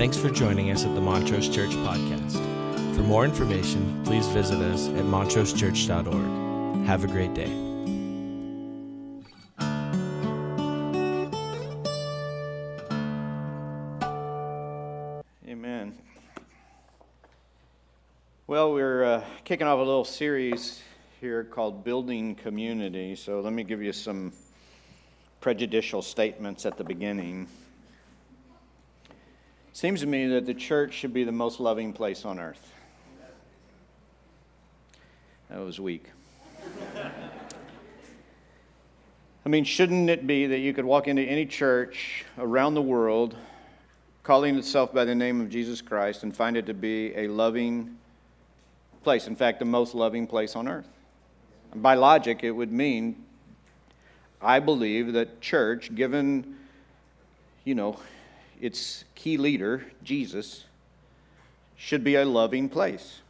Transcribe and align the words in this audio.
Thanks 0.00 0.16
for 0.16 0.30
joining 0.30 0.70
us 0.70 0.86
at 0.86 0.94
the 0.94 1.00
Montrose 1.02 1.46
Church 1.46 1.72
Podcast. 1.72 2.32
For 2.96 3.02
more 3.02 3.22
information, 3.26 4.02
please 4.02 4.26
visit 4.28 4.56
us 4.56 4.88
at 4.88 5.04
montrosechurch.org. 5.04 6.86
Have 6.86 7.04
a 7.04 7.06
great 7.06 7.34
day. 7.34 7.52
Amen. 15.46 15.92
Well, 18.46 18.72
we're 18.72 19.04
uh, 19.04 19.22
kicking 19.44 19.66
off 19.66 19.76
a 19.76 19.82
little 19.82 20.06
series 20.06 20.80
here 21.20 21.44
called 21.44 21.84
Building 21.84 22.36
Community. 22.36 23.16
So 23.16 23.40
let 23.40 23.52
me 23.52 23.64
give 23.64 23.82
you 23.82 23.92
some 23.92 24.32
prejudicial 25.42 26.00
statements 26.00 26.64
at 26.64 26.78
the 26.78 26.84
beginning. 26.84 27.48
Seems 29.72 30.00
to 30.00 30.06
me 30.06 30.26
that 30.28 30.46
the 30.46 30.54
church 30.54 30.92
should 30.94 31.14
be 31.14 31.24
the 31.24 31.32
most 31.32 31.60
loving 31.60 31.92
place 31.92 32.24
on 32.24 32.38
earth. 32.38 32.72
That 35.48 35.60
was 35.60 35.80
weak. 35.80 36.04
I 39.44 39.48
mean, 39.48 39.64
shouldn't 39.64 40.10
it 40.10 40.26
be 40.26 40.46
that 40.46 40.58
you 40.58 40.74
could 40.74 40.84
walk 40.84 41.08
into 41.08 41.22
any 41.22 41.46
church 41.46 42.24
around 42.36 42.74
the 42.74 42.82
world 42.82 43.36
calling 44.22 44.56
itself 44.56 44.92
by 44.92 45.04
the 45.04 45.14
name 45.14 45.40
of 45.40 45.48
Jesus 45.48 45.80
Christ 45.80 46.24
and 46.24 46.36
find 46.36 46.56
it 46.56 46.66
to 46.66 46.74
be 46.74 47.14
a 47.16 47.26
loving 47.28 47.96
place? 49.02 49.26
In 49.26 49.34
fact, 49.34 49.60
the 49.60 49.64
most 49.64 49.94
loving 49.94 50.26
place 50.26 50.56
on 50.56 50.68
earth. 50.68 50.88
By 51.74 51.94
logic, 51.94 52.40
it 52.42 52.50
would 52.50 52.70
mean, 52.70 53.24
I 54.42 54.58
believe, 54.58 55.12
that 55.14 55.40
church, 55.40 55.94
given, 55.94 56.56
you 57.64 57.74
know, 57.74 57.98
its 58.60 59.04
key 59.14 59.36
leader, 59.36 59.86
Jesus, 60.02 60.64
should 61.76 62.04
be 62.04 62.14
a 62.16 62.24
loving 62.24 62.68
place 62.68 63.20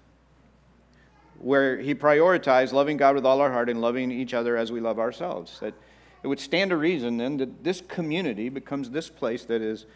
where 1.38 1.78
he 1.78 1.94
prioritized 1.94 2.72
loving 2.72 2.96
God 2.96 3.14
with 3.14 3.24
all 3.24 3.40
our 3.40 3.50
heart 3.50 3.68
and 3.70 3.80
loving 3.80 4.10
each 4.10 4.34
other 4.34 4.56
as 4.56 4.70
we 4.70 4.80
love 4.80 4.98
ourselves. 4.98 5.58
That 5.60 5.74
it 6.22 6.26
would 6.26 6.40
stand 6.40 6.70
to 6.70 6.76
reason 6.76 7.16
then 7.16 7.38
that 7.38 7.64
this 7.64 7.82
community 7.88 8.48
becomes 8.48 8.90
this 8.90 9.08
place 9.08 9.44
that 9.44 9.62
is 9.62 9.86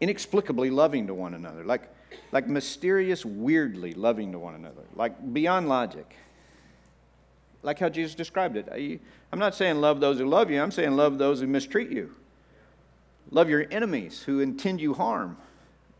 inexplicably 0.00 0.68
loving 0.68 1.06
to 1.06 1.14
one 1.14 1.34
another, 1.34 1.64
like, 1.64 1.88
like 2.30 2.46
mysterious, 2.46 3.24
weirdly 3.24 3.94
loving 3.94 4.32
to 4.32 4.38
one 4.38 4.54
another, 4.54 4.82
like 4.94 5.32
beyond 5.32 5.68
logic. 5.68 6.16
Like 7.62 7.78
how 7.78 7.88
Jesus 7.88 8.14
described 8.14 8.56
it. 8.56 8.68
I, 8.70 8.98
I'm 9.30 9.38
not 9.38 9.54
saying 9.54 9.80
love 9.80 10.00
those 10.00 10.18
who 10.18 10.26
love 10.26 10.50
you, 10.50 10.60
I'm 10.60 10.72
saying 10.72 10.92
love 10.92 11.16
those 11.18 11.40
who 11.40 11.46
mistreat 11.46 11.90
you. 11.90 12.14
Love 13.30 13.48
your 13.48 13.64
enemies 13.70 14.22
who 14.22 14.40
intend 14.40 14.80
you 14.80 14.94
harm. 14.94 15.36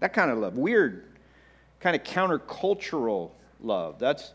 That 0.00 0.12
kind 0.12 0.30
of 0.30 0.38
love. 0.38 0.56
Weird, 0.56 1.04
kind 1.80 1.96
of 1.96 2.02
countercultural 2.02 3.30
love. 3.60 3.98
That's, 3.98 4.32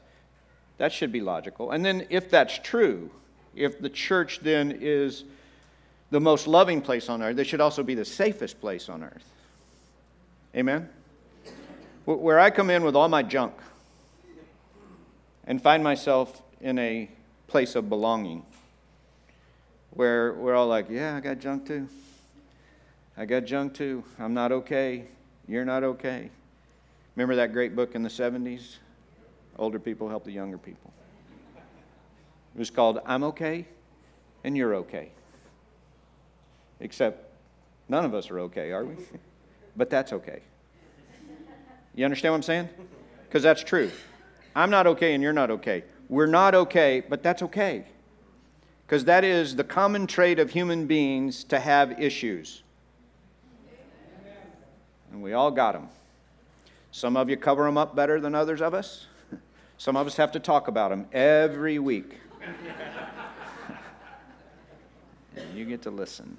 that 0.77 0.91
should 0.91 1.11
be 1.11 1.21
logical. 1.21 1.71
And 1.71 1.85
then, 1.85 2.07
if 2.09 2.29
that's 2.29 2.57
true, 2.59 3.11
if 3.55 3.79
the 3.79 3.89
church 3.89 4.39
then 4.41 4.77
is 4.81 5.25
the 6.09 6.19
most 6.19 6.47
loving 6.47 6.81
place 6.81 7.09
on 7.09 7.21
earth, 7.21 7.35
they 7.35 7.43
should 7.43 7.61
also 7.61 7.83
be 7.83 7.95
the 7.95 8.05
safest 8.05 8.61
place 8.61 8.87
on 8.89 9.03
earth. 9.03 9.25
Amen? 10.55 10.89
Where 12.05 12.39
I 12.39 12.49
come 12.49 12.69
in 12.69 12.83
with 12.83 12.95
all 12.95 13.09
my 13.09 13.23
junk 13.23 13.53
and 15.45 15.61
find 15.61 15.83
myself 15.83 16.41
in 16.61 16.79
a 16.79 17.09
place 17.47 17.75
of 17.75 17.89
belonging 17.89 18.45
where 19.91 20.33
we're 20.33 20.55
all 20.55 20.67
like, 20.67 20.87
yeah, 20.89 21.15
I 21.15 21.19
got 21.19 21.39
junk 21.39 21.67
too. 21.67 21.87
I 23.17 23.25
got 23.25 23.45
junk 23.45 23.73
too. 23.73 24.03
I'm 24.19 24.33
not 24.35 24.51
okay. 24.51 25.05
You're 25.47 25.65
not 25.65 25.83
okay. 25.83 26.29
Remember 27.15 27.35
that 27.37 27.51
great 27.51 27.75
book 27.75 27.95
in 27.95 28.03
the 28.03 28.09
70s? 28.09 28.77
Older 29.57 29.79
people 29.79 30.07
help 30.07 30.23
the 30.23 30.31
younger 30.31 30.59
people. 30.59 30.93
It 32.55 32.59
was 32.59 32.69
called 32.69 32.99
I'm 33.05 33.23
Okay 33.23 33.67
and 34.43 34.55
You're 34.55 34.75
Okay. 34.75 35.11
Except 36.79 37.31
none 37.89 38.05
of 38.05 38.13
us 38.13 38.29
are 38.29 38.39
okay, 38.41 38.71
are 38.71 38.85
we? 38.85 38.95
But 39.75 39.91
that's 39.91 40.11
okay. 40.11 40.41
You 41.93 42.03
understand 42.03 42.33
what 42.33 42.37
I'm 42.37 42.43
saying? 42.43 42.69
Because 43.27 43.43
that's 43.43 43.63
true. 43.63 43.91
I'm 44.55 44.71
not 44.71 44.87
okay 44.87 45.13
and 45.13 45.21
you're 45.21 45.33
not 45.33 45.51
okay. 45.51 45.83
We're 46.09 46.25
not 46.25 46.55
okay, 46.55 47.03
but 47.07 47.21
that's 47.21 47.43
okay. 47.43 47.85
Because 48.85 49.05
that 49.05 49.23
is 49.23 49.55
the 49.55 49.63
common 49.63 50.07
trait 50.07 50.39
of 50.39 50.49
human 50.49 50.87
beings 50.87 51.43
to 51.43 51.59
have 51.59 51.99
issues. 51.99 52.63
We 55.27 55.33
all 55.33 55.51
got 55.51 55.73
them. 55.73 55.89
Some 56.89 57.17
of 57.17 57.29
you 57.29 57.35
cover 57.35 57.65
them 57.65 57.77
up 57.77 57.93
better 57.93 58.21
than 58.21 58.33
others 58.33 58.61
of 58.61 58.73
us. 58.73 59.07
Some 59.77 59.97
of 59.97 60.07
us 60.07 60.15
have 60.15 60.31
to 60.31 60.39
talk 60.39 60.69
about 60.69 60.89
them 60.89 61.05
every 61.11 61.79
week. 61.79 62.19
and 65.35 65.53
you 65.53 65.65
get 65.65 65.81
to 65.81 65.91
listen. 65.91 66.37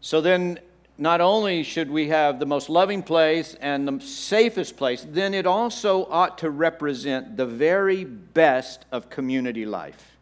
So 0.00 0.22
then, 0.22 0.60
not 0.96 1.20
only 1.20 1.62
should 1.62 1.90
we 1.90 2.08
have 2.08 2.38
the 2.38 2.46
most 2.46 2.70
loving 2.70 3.02
place 3.02 3.54
and 3.60 3.86
the 3.86 4.02
safest 4.02 4.78
place, 4.78 5.06
then 5.06 5.34
it 5.34 5.44
also 5.44 6.06
ought 6.06 6.38
to 6.38 6.48
represent 6.48 7.36
the 7.36 7.44
very 7.44 8.02
best 8.02 8.86
of 8.90 9.10
community 9.10 9.66
life. 9.66 10.16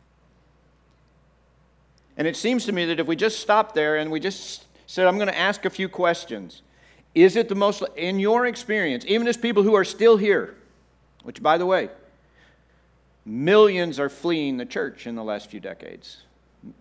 And 2.16 2.26
it 2.26 2.36
seems 2.36 2.64
to 2.64 2.72
me 2.72 2.86
that 2.86 2.98
if 2.98 3.06
we 3.06 3.14
just 3.14 3.38
stop 3.38 3.72
there 3.72 3.98
and 3.98 4.10
we 4.10 4.19
just 4.19 4.64
said, 4.92 5.06
I'm 5.06 5.16
going 5.16 5.28
to 5.28 5.38
ask 5.38 5.64
a 5.64 5.70
few 5.70 5.88
questions. 5.88 6.60
Is 7.14 7.34
it 7.36 7.48
the 7.48 7.54
most, 7.54 7.82
in 7.97 8.19
your 8.19 8.44
experience, 8.44 9.06
even 9.08 9.26
as 9.26 9.38
people 9.38 9.62
who 9.62 9.75
are 9.75 9.86
still 9.86 10.19
here, 10.19 10.54
which, 11.22 11.42
by 11.42 11.56
the 11.56 11.64
way, 11.64 11.88
millions 13.25 13.98
are 13.98 14.10
fleeing 14.10 14.58
the 14.58 14.66
church 14.66 15.06
in 15.06 15.14
the 15.14 15.25
last 15.25 15.50
few 15.50 15.60
decades. 15.60 16.25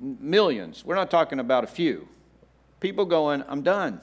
Millions. 0.02 0.84
We're 0.84 0.96
not 0.96 1.10
talking 1.10 1.40
about 1.40 1.64
a 1.64 1.68
few. 1.68 2.06
People 2.82 3.06
going, 3.06 3.46
I'm 3.48 3.62
done. 3.62 4.02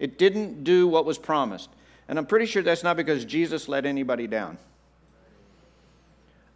It 0.00 0.18
didn't 0.18 0.64
do 0.64 0.88
what 0.88 1.04
was 1.04 1.16
promised. 1.16 1.70
And 2.08 2.18
I'm 2.18 2.26
pretty 2.26 2.46
sure 2.46 2.60
that's 2.60 2.82
not 2.82 2.96
because 2.96 3.24
Jesus 3.24 3.68
let 3.68 3.86
anybody 3.86 4.26
down. 4.26 4.58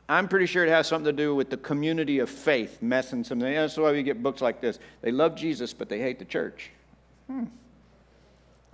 I'm 0.09 0.28
pretty 0.28 0.47
sure 0.47 0.65
it 0.65 0.69
has 0.69 0.87
something 0.87 1.06
to 1.06 1.12
do 1.12 1.34
with 1.34 1.50
the 1.50 1.56
community 1.56 2.21
of 2.21 2.31
faith 2.31 2.81
messing 2.81 3.25
something. 3.25 3.53
That's 3.53 3.77
why 3.77 3.91
we 3.91 4.03
get 4.05 4.22
books 4.22 4.41
like 4.41 4.61
this. 4.61 4.78
They 5.03 5.11
love 5.11 5.34
Jesus, 5.34 5.72
but 5.72 5.89
they 5.89 5.99
hate 5.99 6.19
the 6.19 6.25
church. 6.25 6.71
Hmm. 7.27 7.44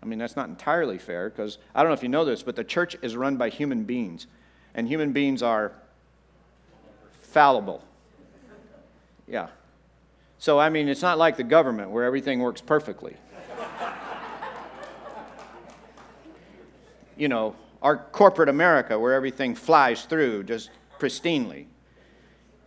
I 0.02 0.06
mean, 0.06 0.18
that's 0.18 0.36
not 0.36 0.48
entirely 0.48 0.98
fair 0.98 1.30
because 1.30 1.58
I 1.74 1.82
don't 1.82 1.90
know 1.90 1.94
if 1.94 2.02
you 2.02 2.08
know 2.08 2.24
this, 2.24 2.42
but 2.42 2.56
the 2.56 2.64
church 2.64 2.96
is 3.02 3.16
run 3.16 3.36
by 3.36 3.48
human 3.48 3.84
beings, 3.84 4.26
and 4.74 4.86
human 4.86 5.12
beings 5.12 5.42
are 5.42 5.72
fallible. 7.22 7.82
Yeah. 9.26 9.48
So, 10.38 10.58
I 10.58 10.68
mean, 10.68 10.88
it's 10.88 11.02
not 11.02 11.18
like 11.18 11.36
the 11.36 11.44
government 11.44 11.90
where 11.90 12.04
everything 12.04 12.40
works 12.40 12.60
perfectly. 12.60 13.16
you 17.16 17.28
know, 17.28 17.54
our 17.80 17.96
corporate 17.96 18.48
America 18.48 18.98
where 18.98 19.14
everything 19.14 19.54
flies 19.54 20.04
through 20.04 20.42
just 20.42 20.70
pristinely, 21.02 21.66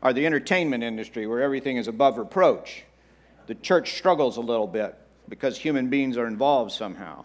or 0.02 0.12
the 0.12 0.26
entertainment 0.26 0.84
industry 0.84 1.26
where 1.26 1.42
everything 1.42 1.78
is 1.78 1.88
above 1.88 2.18
reproach. 2.18 2.84
The 3.48 3.56
church 3.56 3.94
struggles 3.94 4.36
a 4.36 4.42
little 4.42 4.68
bit 4.68 4.96
because 5.30 5.58
human 5.58 5.90
beings 5.90 6.18
are 6.18 6.28
involved 6.28 6.72
somehow. 6.72 7.24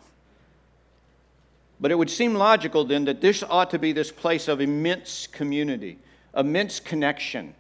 But 1.80 1.90
it 1.90 1.96
would 1.96 2.10
seem 2.10 2.34
logical 2.34 2.84
then 2.84 3.06
that 3.06 3.20
this 3.20 3.42
ought 3.42 3.70
to 3.70 3.78
be 3.78 3.92
this 3.92 4.12
place 4.12 4.46
of 4.46 4.60
immense 4.60 5.26
community, 5.26 5.98
immense 6.36 6.78
connection, 6.78 7.54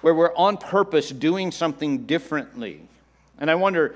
where 0.00 0.14
we're 0.14 0.34
on 0.34 0.56
purpose 0.56 1.10
doing 1.10 1.52
something 1.52 2.06
differently. 2.06 2.80
And 3.38 3.50
I 3.50 3.54
wonder, 3.54 3.94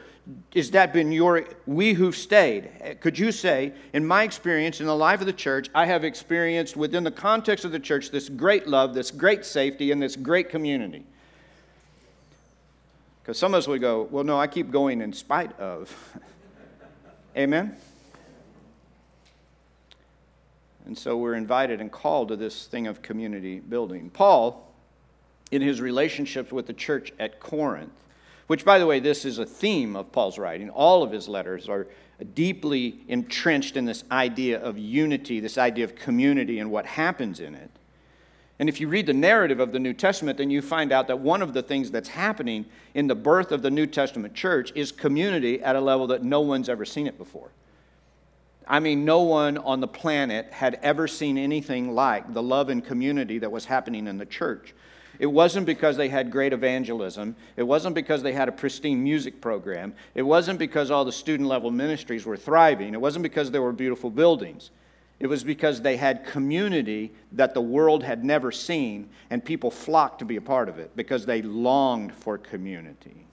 is 0.55 0.73
that 0.73 0.93
been 0.93 1.13
your, 1.13 1.45
we 1.67 1.93
who've 1.93 2.17
stayed? 2.17 2.71
Eh, 2.81 2.95
could 2.95 3.19
you 3.19 3.33
say, 3.33 3.73
in 3.93 4.07
my 4.07 4.23
experience 4.23 4.81
in 4.81 4.87
the 4.87 4.97
life 4.97 5.21
of 5.21 5.27
the 5.27 5.33
church, 5.33 5.69
I 5.75 5.87
have 5.87 6.05
experienced 6.05 6.77
within 6.77 7.05
the 7.05 7.11
context 7.11 7.65
of 7.65 7.73
the 7.73 7.81
church 7.81 8.11
this 8.11 8.29
great 8.29 8.67
love, 8.67 8.95
this 8.95 9.11
great 9.11 9.45
safety, 9.45 9.93
and 9.93 10.03
this 10.03 10.17
great 10.17 10.49
community? 10.51 11.05
Because 13.23 13.39
some 13.39 13.55
of 13.55 13.59
us 13.59 13.69
would 13.69 13.81
go, 13.81 14.09
well, 14.11 14.25
no, 14.25 14.39
I 14.39 14.47
keep 14.47 14.71
going 14.71 15.01
in 15.01 15.13
spite 15.13 15.59
of. 15.59 15.95
Amen? 17.37 17.77
And 20.87 20.99
so 20.99 21.17
we're 21.17 21.35
invited 21.35 21.81
and 21.81 21.93
called 21.93 22.29
to 22.29 22.37
this 22.37 22.67
thing 22.67 22.87
of 22.87 23.03
community 23.03 23.61
building. 23.61 24.11
Paul, 24.11 24.75
in 25.53 25.63
his 25.63 25.81
relationships 25.81 26.51
with 26.51 26.67
the 26.67 26.73
church 26.73 27.13
at 27.19 27.39
Corinth, 27.39 27.93
which, 28.51 28.65
by 28.65 28.81
the 28.81 28.87
way, 28.87 28.99
this 28.99 29.25
is 29.25 29.39
a 29.39 29.47
theme 29.47 29.95
of 29.95 30.11
Paul's 30.11 30.37
writing. 30.37 30.71
All 30.71 31.05
of 31.05 31.13
his 31.13 31.29
letters 31.29 31.69
are 31.69 31.87
deeply 32.35 32.99
entrenched 33.07 33.77
in 33.77 33.85
this 33.85 34.03
idea 34.11 34.61
of 34.61 34.77
unity, 34.77 35.39
this 35.39 35.57
idea 35.57 35.85
of 35.85 35.95
community, 35.95 36.59
and 36.59 36.69
what 36.69 36.85
happens 36.85 37.39
in 37.39 37.55
it. 37.55 37.71
And 38.59 38.69
if 38.69 38.81
you 38.81 38.89
read 38.89 39.07
the 39.07 39.13
narrative 39.13 39.61
of 39.61 39.71
the 39.71 39.79
New 39.79 39.93
Testament, 39.93 40.37
then 40.37 40.51
you 40.51 40.63
find 40.63 40.91
out 40.91 41.07
that 41.07 41.21
one 41.21 41.43
of 41.43 41.55
the 41.55 41.63
things 41.63 41.93
that's 41.93 42.09
happening 42.09 42.67
in 42.93 43.07
the 43.07 43.15
birth 43.15 43.53
of 43.53 43.63
the 43.63 43.71
New 43.71 43.87
Testament 43.87 44.35
church 44.35 44.73
is 44.75 44.91
community 44.91 45.63
at 45.63 45.77
a 45.77 45.81
level 45.81 46.09
that 46.09 46.25
no 46.25 46.41
one's 46.41 46.69
ever 46.69 46.85
seen 46.85 47.07
it 47.07 47.19
before. 47.19 47.53
I 48.67 48.81
mean, 48.81 49.05
no 49.05 49.21
one 49.21 49.59
on 49.59 49.79
the 49.79 49.87
planet 49.87 50.53
had 50.53 50.81
ever 50.83 51.07
seen 51.07 51.39
anything 51.39 51.95
like 51.95 52.35
the 52.35 52.43
love 52.43 52.69
and 52.69 52.85
community 52.85 53.39
that 53.39 53.53
was 53.53 53.67
happening 53.67 54.09
in 54.09 54.19
the 54.19 54.27
church. 54.27 54.75
It 55.21 55.27
wasn't 55.27 55.67
because 55.67 55.99
they 55.99 56.09
had 56.09 56.31
great 56.31 56.55
evangelism. 56.55 57.37
It 57.59 57.63
wasn't 57.63 57.95
because 57.95 58.23
they 58.23 58.33
had 58.33 58.49
a 58.49 58.53
pristine 58.53 59.05
music 59.05 59.43
program. 59.43 59.93
It 60.15 60.23
wasn't 60.23 60.59
because 60.59 60.91
all 60.91 61.05
the 61.05 61.13
student 61.13 61.47
level 61.47 61.71
ministries 61.71 62.25
were 62.25 62.39
thriving. 62.39 62.95
It 62.95 63.01
wasn't 63.03 63.25
because 63.25 63.51
there 63.51 63.61
were 63.61 63.75
beautiful 63.75 64.09
buildings. 64.09 64.71
It 65.19 65.27
was 65.27 65.45
because 65.45 65.83
they 65.83 65.99
had 65.99 66.25
community 66.25 67.13
that 67.33 67.53
the 67.53 67.61
world 67.61 68.03
had 68.03 68.25
never 68.25 68.51
seen, 68.51 69.11
and 69.29 69.45
people 69.45 69.71
flocked 69.71 70.21
to 70.21 70.25
be 70.25 70.37
a 70.37 70.41
part 70.41 70.71
of 70.71 70.79
it 70.79 70.97
because 70.97 71.27
they 71.27 71.43
longed 71.43 72.15
for 72.15 72.39
community. 72.39 73.27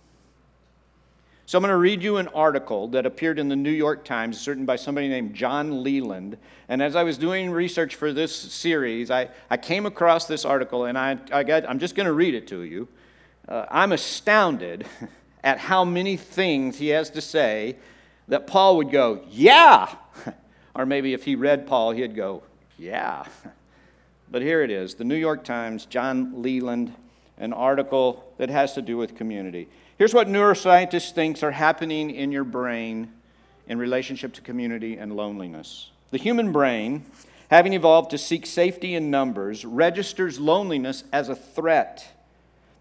So 1.48 1.58
I'm 1.58 1.62
going 1.62 1.72
to 1.72 1.78
read 1.78 2.04
you 2.04 2.18
an 2.18 2.28
article 2.28 2.90
that 2.90 3.06
appeared 3.06 3.40
in 3.40 3.48
the 3.48 3.56
New 3.56 3.72
York 3.72 4.04
Times, 4.04 4.46
written 4.50 4.66
by 4.66 4.76
somebody 4.76 5.08
named 5.08 5.34
John 5.34 5.82
Leland. 5.82 6.38
And 6.68 6.82
as 6.82 6.94
I 6.94 7.04
was 7.04 7.18
doing 7.18 7.52
research 7.52 7.96
for 7.96 8.12
this 8.12 8.36
series, 8.36 9.10
I, 9.10 9.30
I 9.50 9.56
came 9.56 9.86
across 9.86 10.28
this 10.28 10.44
article, 10.44 10.84
and 10.84 10.98
I, 10.98 11.18
I 11.32 11.44
got, 11.44 11.64
I'm 11.70 11.80
just 11.80 11.96
going 11.96 12.06
to 12.06 12.12
read 12.12 12.34
it 12.34 12.48
to 12.48 12.64
you. 12.64 12.90
Uh, 13.48 13.66
I'm 13.72 13.94
astounded 13.94 14.88
at 15.46 15.58
how 15.58 15.86
many 15.86 16.18
things 16.18 16.80
he 16.80 16.90
has 16.90 17.10
to 17.12 17.22
say 17.22 17.78
that 18.28 18.46
Paul 18.46 18.76
would 18.76 18.92
go, 18.92 19.22
Yeah! 19.30 19.96
Or 20.76 20.86
maybe 20.86 21.14
if 21.14 21.24
he 21.24 21.36
read 21.36 21.66
Paul, 21.66 21.92
he'd 21.92 22.14
go, 22.14 22.44
Yeah. 22.78 23.24
But 24.30 24.42
here 24.42 24.64
it 24.64 24.70
is 24.70 24.96
the 24.96 25.06
New 25.06 25.16
York 25.16 25.46
Times, 25.46 25.86
John 25.86 26.42
Leland, 26.42 26.94
an 27.38 27.54
article 27.54 28.34
that 28.38 28.50
has 28.50 28.74
to 28.74 28.82
do 28.82 28.98
with 28.98 29.16
community. 29.16 29.70
Here's 29.98 30.14
what 30.14 30.28
neuroscientists 30.28 31.12
think 31.12 31.42
are 31.42 31.50
happening 31.50 32.12
in 32.12 32.32
your 32.32 32.44
brain 32.44 33.12
in 33.68 33.80
relationship 33.80 34.34
to 34.34 34.42
community 34.42 34.96
and 34.96 35.16
loneliness. 35.16 35.90
The 36.12 36.20
human 36.20 36.52
brain, 36.52 37.04
having 37.50 37.74
evolved 37.74 38.12
to 38.12 38.20
seek 38.20 38.46
safety 38.46 38.94
in 38.94 39.10
numbers, 39.10 39.66
registers 39.66 40.40
loneliness 40.40 41.04
as 41.12 41.30
a 41.30 41.36
threat. 41.36 42.14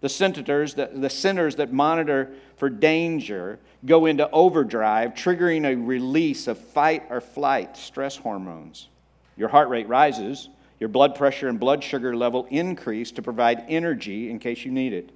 The 0.01 0.09
centers, 0.09 0.75
that, 0.75 1.01
the 1.01 1.09
centers 1.09 1.55
that 1.55 1.73
monitor 1.73 2.29
for 2.57 2.69
danger 2.69 3.57
go 3.83 4.05
into 4.05 4.29
overdrive, 4.29 5.15
triggering 5.15 5.65
a 5.65 5.75
release 5.75 6.47
of 6.47 6.59
fight 6.59 7.03
or 7.09 7.19
flight 7.19 7.77
stress 7.77 8.15
hormones. 8.15 8.89
Your 9.35 9.49
heart 9.49 9.69
rate 9.69 9.87
rises, 9.87 10.49
your 10.79 10.89
blood 10.89 11.15
pressure 11.15 11.47
and 11.47 11.59
blood 11.59 11.83
sugar 11.83 12.15
level 12.15 12.45
increase 12.51 13.11
to 13.13 13.23
provide 13.23 13.63
energy 13.67 14.29
in 14.29 14.37
case 14.37 14.63
you 14.63 14.71
need 14.71 14.93
it. 14.93 15.09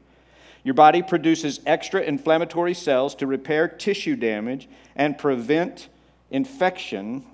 Your 0.63 0.73
body 0.73 1.01
produces 1.01 1.59
extra 1.65 2.01
inflammatory 2.01 2.73
cells 2.73 3.15
to 3.15 3.27
repair 3.27 3.67
tissue 3.67 4.15
damage 4.15 4.69
and 4.95 5.17
prevent 5.17 5.89
infection 6.29 7.25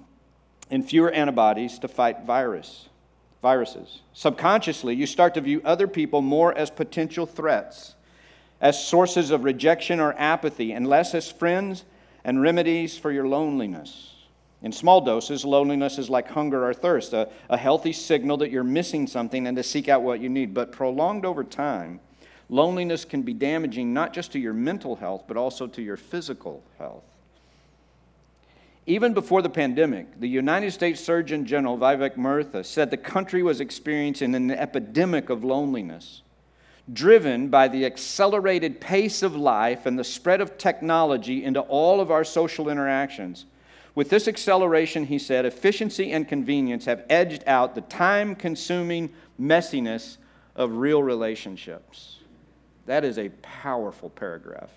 and 0.70 0.88
fewer 0.88 1.12
antibodies 1.12 1.80
to 1.80 1.88
fight 1.88 2.24
virus, 2.26 2.90
viruses. 3.42 4.02
Subconsciously, 4.14 4.96
you 4.96 5.06
start 5.06 5.34
to 5.34 5.42
view 5.42 5.62
other 5.66 5.88
people 5.88 6.22
more 6.22 6.58
as 6.58 6.70
potential 6.70 7.26
threats, 7.26 7.96
as 8.62 8.86
sources 8.86 9.32
of 9.32 9.44
rejection 9.44 10.00
or 10.00 10.14
apathy, 10.18 10.72
and 10.72 10.88
less 10.88 11.14
as 11.14 11.32
friends 11.32 11.84
and 12.24 12.42
remedies 12.42 12.98
for 12.98 13.12
your 13.12 13.28
loneliness. 13.28 14.14
In 14.62 14.72
small 14.72 15.02
doses, 15.02 15.46
loneliness 15.46 16.00
is 16.00 16.10
like 16.10 16.30
hunger 16.30 16.68
or 16.68 16.74
thirst, 16.74 17.14
a, 17.14 17.30
a 17.50 17.58
healthy 17.58 17.94
signal 17.94 18.38
that 18.38 18.50
you're 18.50 18.64
missing 18.64 19.06
something 19.06 19.46
and 19.46 19.56
to 19.56 19.64
seek 19.64 19.88
out 19.88 20.02
what 20.02 20.20
you 20.20 20.30
need. 20.30 20.54
But 20.54 20.72
prolonged 20.72 21.26
over 21.26 21.44
time, 21.44 22.00
Loneliness 22.50 23.04
can 23.04 23.24
be 23.24 23.34
damaging 23.34 23.94
not 23.94 24.14
just 24.14 24.32
to 24.32 24.40
your 24.40 24.54
mental 24.54 24.96
health, 24.96 25.24
but 25.28 25.38
also 25.38 25.68
to 25.68 25.82
your 25.82 25.98
physical 25.98 26.64
health. 26.78 27.04
Even 28.86 29.14
before 29.14 29.42
the 29.42 29.50
pandemic, 29.50 30.18
the 30.22 30.30
United 30.30 30.72
States 30.72 31.02
Surgeon 31.02 31.46
General 31.46 31.78
Vivek 31.78 32.16
Murthy 32.16 32.66
said 32.66 32.90
the 32.90 32.96
country 32.96 33.44
was 33.44 33.60
experiencing 33.60 34.34
an 34.34 34.50
epidemic 34.50 35.30
of 35.30 35.44
loneliness, 35.44 36.22
driven 36.94 37.50
by 37.50 37.68
the 37.68 37.86
accelerated 37.86 38.80
pace 38.80 39.22
of 39.24 39.36
life 39.36 39.86
and 39.86 40.00
the 40.00 40.06
spread 40.06 40.40
of 40.40 40.58
technology 40.58 41.44
into 41.44 41.60
all 41.60 42.00
of 42.00 42.12
our 42.12 42.24
social 42.24 42.70
interactions. 42.70 43.46
With 43.94 44.10
this 44.10 44.26
acceleration, 44.26 45.08
he 45.08 45.20
said, 45.20 45.46
efficiency 45.46 46.14
and 46.14 46.26
convenience 46.26 46.86
have 46.86 47.04
edged 47.10 47.44
out 47.46 47.76
the 47.76 47.82
time 47.82 48.36
consuming 48.36 49.12
messiness 49.38 50.16
of 50.56 50.78
real 50.78 51.04
relationships. 51.04 52.17
That 52.88 53.04
is 53.04 53.20
a 53.20 53.30
powerful 53.42 54.10
paragraph. 54.10 54.72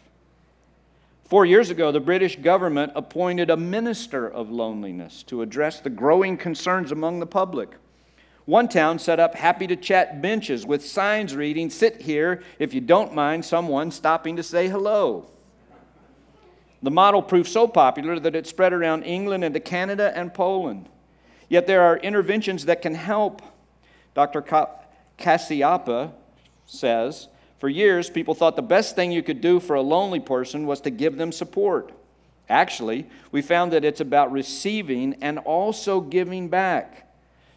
Four 1.25 1.47
years 1.47 1.71
ago, 1.71 1.93
the 1.93 2.01
British 2.01 2.35
government 2.35 2.93
appointed 2.97 3.51
a 3.51 3.57
minister 3.57 4.29
of 4.29 4.51
loneliness 4.51 5.23
to 5.25 5.43
address 5.43 5.79
the 5.79 5.91
growing 5.91 6.37
concerns 6.37 6.91
among 6.91 7.21
the 7.21 7.27
public. 7.27 7.77
One 8.47 8.69
town 8.69 8.99
set 8.99 9.21
up 9.21 9.37
happy 9.37 9.69
to 9.69 9.77
chat 9.77 10.21
benches 10.21 10.67
with 10.67 10.85
signs 10.85 11.37
reading, 11.37 11.71
Sit 11.71 12.03
here 12.03 12.43
if 12.59 12.75
you 12.75 12.81
don't 12.81 13.15
mind 13.15 13.45
someone 13.45 13.93
stopping 13.93 14.35
to 14.37 14.43
say 14.43 14.67
hello. 14.67 15.31
The 16.83 16.91
model 16.91 17.23
proved 17.23 17.49
so 17.49 17.69
popular 17.69 18.19
that 18.19 18.35
it 18.35 18.49
spread 18.49 18.73
around 18.73 19.05
England 19.05 19.45
into 19.45 19.61
Canada 19.61 20.12
and 20.17 20.35
Poland. 20.35 20.89
Yet 21.49 21.69
there 21.69 21.83
are 21.83 21.97
interventions 21.99 22.65
that 22.65 22.83
can 22.83 22.97
help. 22.97 23.41
Dr. 24.15 24.43
Kasyapa 25.17 26.11
says 26.67 27.29
for 27.61 27.69
years, 27.69 28.09
people 28.09 28.35
thought 28.35 28.57
the 28.57 28.62
best 28.62 28.97
thing 28.97 29.12
you 29.12 29.23
could 29.23 29.43
do 29.43 29.61
for 29.61 29.77
a 29.77 29.83
lonely 29.83 30.19
person 30.19 30.67
was 30.67 30.81
to 30.81 30.91
give 30.91 31.19
them 31.19 31.31
support. 31.31 31.93
Actually, 32.49 33.07
we 33.31 33.43
found 33.43 33.71
that 33.73 33.85
it's 33.85 34.01
about 34.01 34.33
receiving 34.33 35.15
and 35.21 35.39
also 35.39 36.01
giving 36.01 36.49
back. 36.49 37.07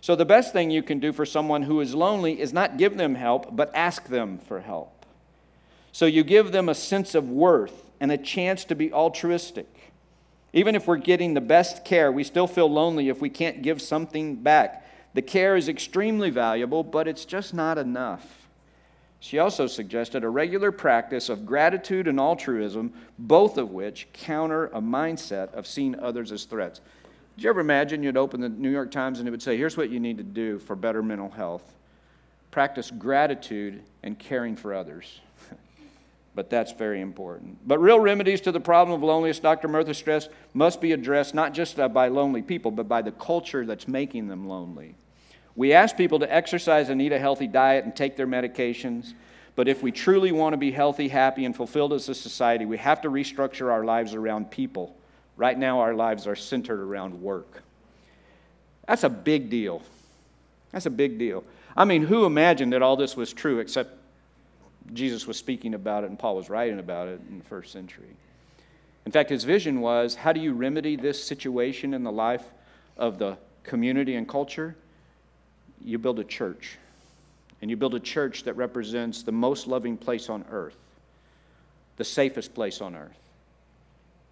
So, 0.02 0.18
the 0.18 0.26
best 0.26 0.52
thing 0.52 0.70
you 0.70 0.84
can 0.84 1.00
do 1.00 1.14
for 1.14 1.26
someone 1.26 1.64
who 1.64 1.80
is 1.80 1.96
lonely 1.96 2.42
is 2.42 2.52
not 2.52 2.78
give 2.78 2.98
them 2.98 3.16
help, 3.16 3.56
but 3.56 3.74
ask 3.74 4.08
them 4.08 4.40
for 4.40 4.60
help. 4.60 5.06
So, 5.94 6.06
you 6.06 6.26
give 6.26 6.52
them 6.52 6.68
a 6.68 6.76
sense 6.76 7.16
of 7.16 7.30
worth 7.30 7.90
and 8.02 8.12
a 8.12 8.18
chance 8.18 8.66
to 8.66 8.76
be 8.76 8.92
altruistic. 8.92 9.94
Even 10.52 10.76
if 10.76 10.86
we're 10.86 10.98
getting 10.98 11.34
the 11.34 11.42
best 11.42 11.86
care, 11.86 12.12
we 12.12 12.26
still 12.26 12.46
feel 12.46 12.70
lonely 12.70 13.08
if 13.08 13.22
we 13.22 13.30
can't 13.30 13.62
give 13.62 13.82
something 13.82 14.36
back. 14.36 14.86
The 15.14 15.22
care 15.22 15.56
is 15.56 15.70
extremely 15.70 16.30
valuable, 16.30 16.84
but 16.84 17.08
it's 17.08 17.24
just 17.24 17.54
not 17.54 17.78
enough. 17.78 18.43
She 19.24 19.40
also 19.40 19.68
suggested 19.68 20.25
a 20.25 20.30
regular 20.30 20.74
practice 20.74 21.30
of 21.30 21.46
gratitude 21.46 22.10
and 22.10 22.20
altruism, 22.20 22.92
both 23.18 23.58
of 23.58 23.72
which 23.72 24.10
counter 24.12 24.66
a 24.66 24.81
mindset 24.81 25.54
of 25.54 25.66
seeing 25.66 25.97
others 25.97 26.33
as 26.33 26.44
threats. 26.44 26.81
Did 27.38 27.45
you 27.45 27.50
ever 27.50 27.62
imagine 27.62 28.04
you'd 28.04 28.18
open 28.18 28.42
the 28.42 28.50
New 28.50 28.69
York 28.69 28.92
Times 28.92 29.19
and 29.19 29.28
it 29.28 29.31
would 29.31 29.42
say, 29.42 29.56
here's 29.56 29.78
what 29.78 29.90
you 29.90 30.02
need 30.02 30.18
to 30.18 30.26
do 30.26 30.59
for 30.59 30.76
better 30.76 31.02
mental 31.02 31.30
health? 31.30 31.64
Practice 32.52 32.92
gratitude 32.92 33.81
and 34.04 34.19
caring 34.19 34.57
for 34.57 34.74
others. 34.74 35.21
but 36.36 36.50
that's 36.50 36.74
very 36.74 37.00
important. 37.00 37.66
But 37.66 37.80
real 37.80 38.02
remedies 38.02 38.42
to 38.42 38.52
the 38.52 38.59
problem 38.59 38.94
of 38.94 39.04
loneliness, 39.04 39.40
Dr. 39.40 39.69
Murthy 39.69 39.95
stressed, 39.95 40.31
must 40.54 40.81
be 40.81 40.92
addressed 40.92 41.33
not 41.33 41.54
just 41.54 41.80
uh, 41.80 41.88
by 41.88 42.09
lonely 42.09 42.42
people, 42.42 42.71
but 42.71 42.90
by 42.90 43.02
the 43.02 43.14
culture 43.14 43.66
that's 43.66 43.88
making 43.88 44.28
them 44.28 44.50
lonely. 44.50 44.95
We 45.56 45.74
ask 45.74 45.95
people 45.95 46.19
to 46.19 46.33
exercise 46.33 46.90
and 46.90 47.02
eat 47.02 47.12
a 47.12 47.19
healthy 47.19 47.48
diet 47.48 47.86
and 47.86 47.95
take 47.95 48.16
their 48.16 48.28
medications. 48.28 49.14
But 49.56 49.68
if 49.68 49.83
we 49.83 49.92
truly 49.92 50.31
want 50.31 50.54
to 50.54 50.57
be 50.57 50.72
healthy, 50.72 51.07
happy, 51.07 51.45
and 51.45 51.56
fulfilled 51.56 51.94
as 51.94 52.10
a 52.10 52.16
society, 52.16 52.66
we 52.66 52.78
have 52.78 53.02
to 53.02 53.10
restructure 53.10 53.72
our 53.72 53.86
lives 53.86 54.16
around 54.16 54.50
people. 54.50 54.95
Right 55.38 55.57
now, 55.57 55.80
our 55.80 55.94
lives 55.94 56.26
are 56.26 56.36
centered 56.36 56.80
around 56.80 57.22
work. 57.22 57.62
That's 58.88 59.04
a 59.04 59.10
big 59.10 59.50
deal. 59.50 59.81
That's 60.72 60.88
a 60.88 60.92
big 60.92 61.19
deal. 61.19 61.44
I 61.78 61.86
mean, 61.86 62.04
who 62.04 62.26
imagined 62.26 62.74
that 62.74 62.81
all 62.81 62.95
this 62.95 63.16
was 63.16 63.31
true 63.31 63.60
except 63.60 63.95
Jesus 64.92 65.26
was 65.26 65.38
speaking 65.38 65.76
about 65.76 66.04
it 66.04 66.10
and 66.10 66.19
Paul 66.19 66.36
was 66.36 66.50
writing 66.50 66.80
about 66.80 67.07
it 67.07 67.22
in 67.30 67.40
the 67.40 67.45
first 67.45 67.72
century? 67.72 68.16
In 69.06 69.12
fact, 69.12 69.30
his 69.30 69.44
vision 69.44 69.81
was 69.81 70.16
how 70.16 70.33
do 70.33 70.40
you 70.40 70.54
remedy 70.54 70.95
this 70.95 71.24
situation 71.24 71.94
in 71.94 72.04
the 72.04 72.12
life 72.12 72.44
of 72.98 73.18
the 73.18 73.38
community 73.64 74.16
and 74.16 74.28
culture? 74.28 74.76
You 75.83 75.97
build 75.97 76.19
a 76.19 76.23
church. 76.23 76.78
And 77.61 77.69
you 77.69 77.78
build 77.78 77.95
a 77.95 77.99
church 77.99 78.44
that 78.44 78.54
represents 78.54 79.23
the 79.23 79.31
most 79.31 79.68
loving 79.68 79.95
place 79.95 80.30
on 80.30 80.44
earth, 80.52 80.75
the 81.95 82.04
safest 82.04 82.54
place 82.54 82.81
on 82.81 82.95
earth, 82.95 83.18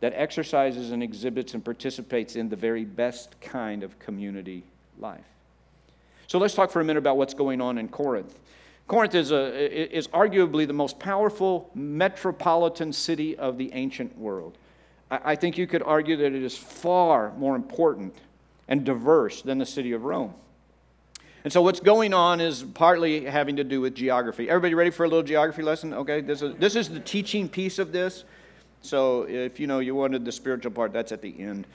that 0.01 0.13
exercises 0.15 0.91
and 0.91 1.01
exhibits 1.01 1.53
and 1.53 1.63
participates 1.63 2.35
in 2.35 2.49
the 2.49 2.55
very 2.55 2.83
best 2.83 3.39
kind 3.39 3.83
of 3.83 3.97
community 3.99 4.63
life. 4.99 5.23
So 6.27 6.39
let's 6.39 6.53
talk 6.53 6.71
for 6.71 6.81
a 6.81 6.83
minute 6.83 6.99
about 6.99 7.17
what's 7.17 7.33
going 7.33 7.61
on 7.61 7.77
in 7.77 7.87
Corinth. 7.87 8.37
Corinth 8.87 9.15
is, 9.15 9.31
a, 9.31 9.95
is 9.95 10.07
arguably 10.09 10.67
the 10.67 10.73
most 10.73 10.99
powerful 10.99 11.69
metropolitan 11.73 12.91
city 12.91 13.37
of 13.37 13.57
the 13.57 13.71
ancient 13.73 14.17
world. 14.17 14.57
I, 15.09 15.19
I 15.23 15.35
think 15.35 15.57
you 15.57 15.67
could 15.67 15.83
argue 15.83 16.17
that 16.17 16.33
it 16.33 16.43
is 16.43 16.57
far 16.57 17.31
more 17.37 17.55
important 17.55 18.15
and 18.67 18.83
diverse 18.83 19.41
than 19.41 19.57
the 19.57 19.65
city 19.65 19.93
of 19.93 20.03
Rome. 20.03 20.33
And 21.43 21.51
so 21.51 21.61
what's 21.61 21.79
going 21.79 22.13
on 22.13 22.39
is 22.39 22.63
partly 22.63 23.25
having 23.25 23.55
to 23.55 23.63
do 23.63 23.81
with 23.81 23.95
geography. 23.95 24.49
Everybody 24.49 24.75
ready 24.75 24.91
for 24.91 25.05
a 25.05 25.07
little 25.07 25.23
geography 25.23 25.63
lesson? 25.63 25.93
Okay, 25.93 26.21
this 26.21 26.41
is, 26.41 26.55
this 26.55 26.75
is 26.75 26.89
the 26.89 26.99
teaching 26.99 27.49
piece 27.49 27.79
of 27.79 27.91
this. 27.91 28.25
So 28.81 29.23
if 29.23 29.59
you 29.59 29.67
know 29.67 29.79
you 29.79 29.95
wanted 29.95 30.23
the 30.23 30.31
spiritual 30.31 30.71
part, 30.71 30.93
that's 30.93 31.11
at 31.11 31.21
the 31.21 31.39
end. 31.39 31.65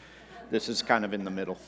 This 0.50 0.68
is 0.68 0.82
kind 0.82 1.04
of 1.04 1.12
in 1.12 1.24
the 1.24 1.30
middle. 1.30 1.58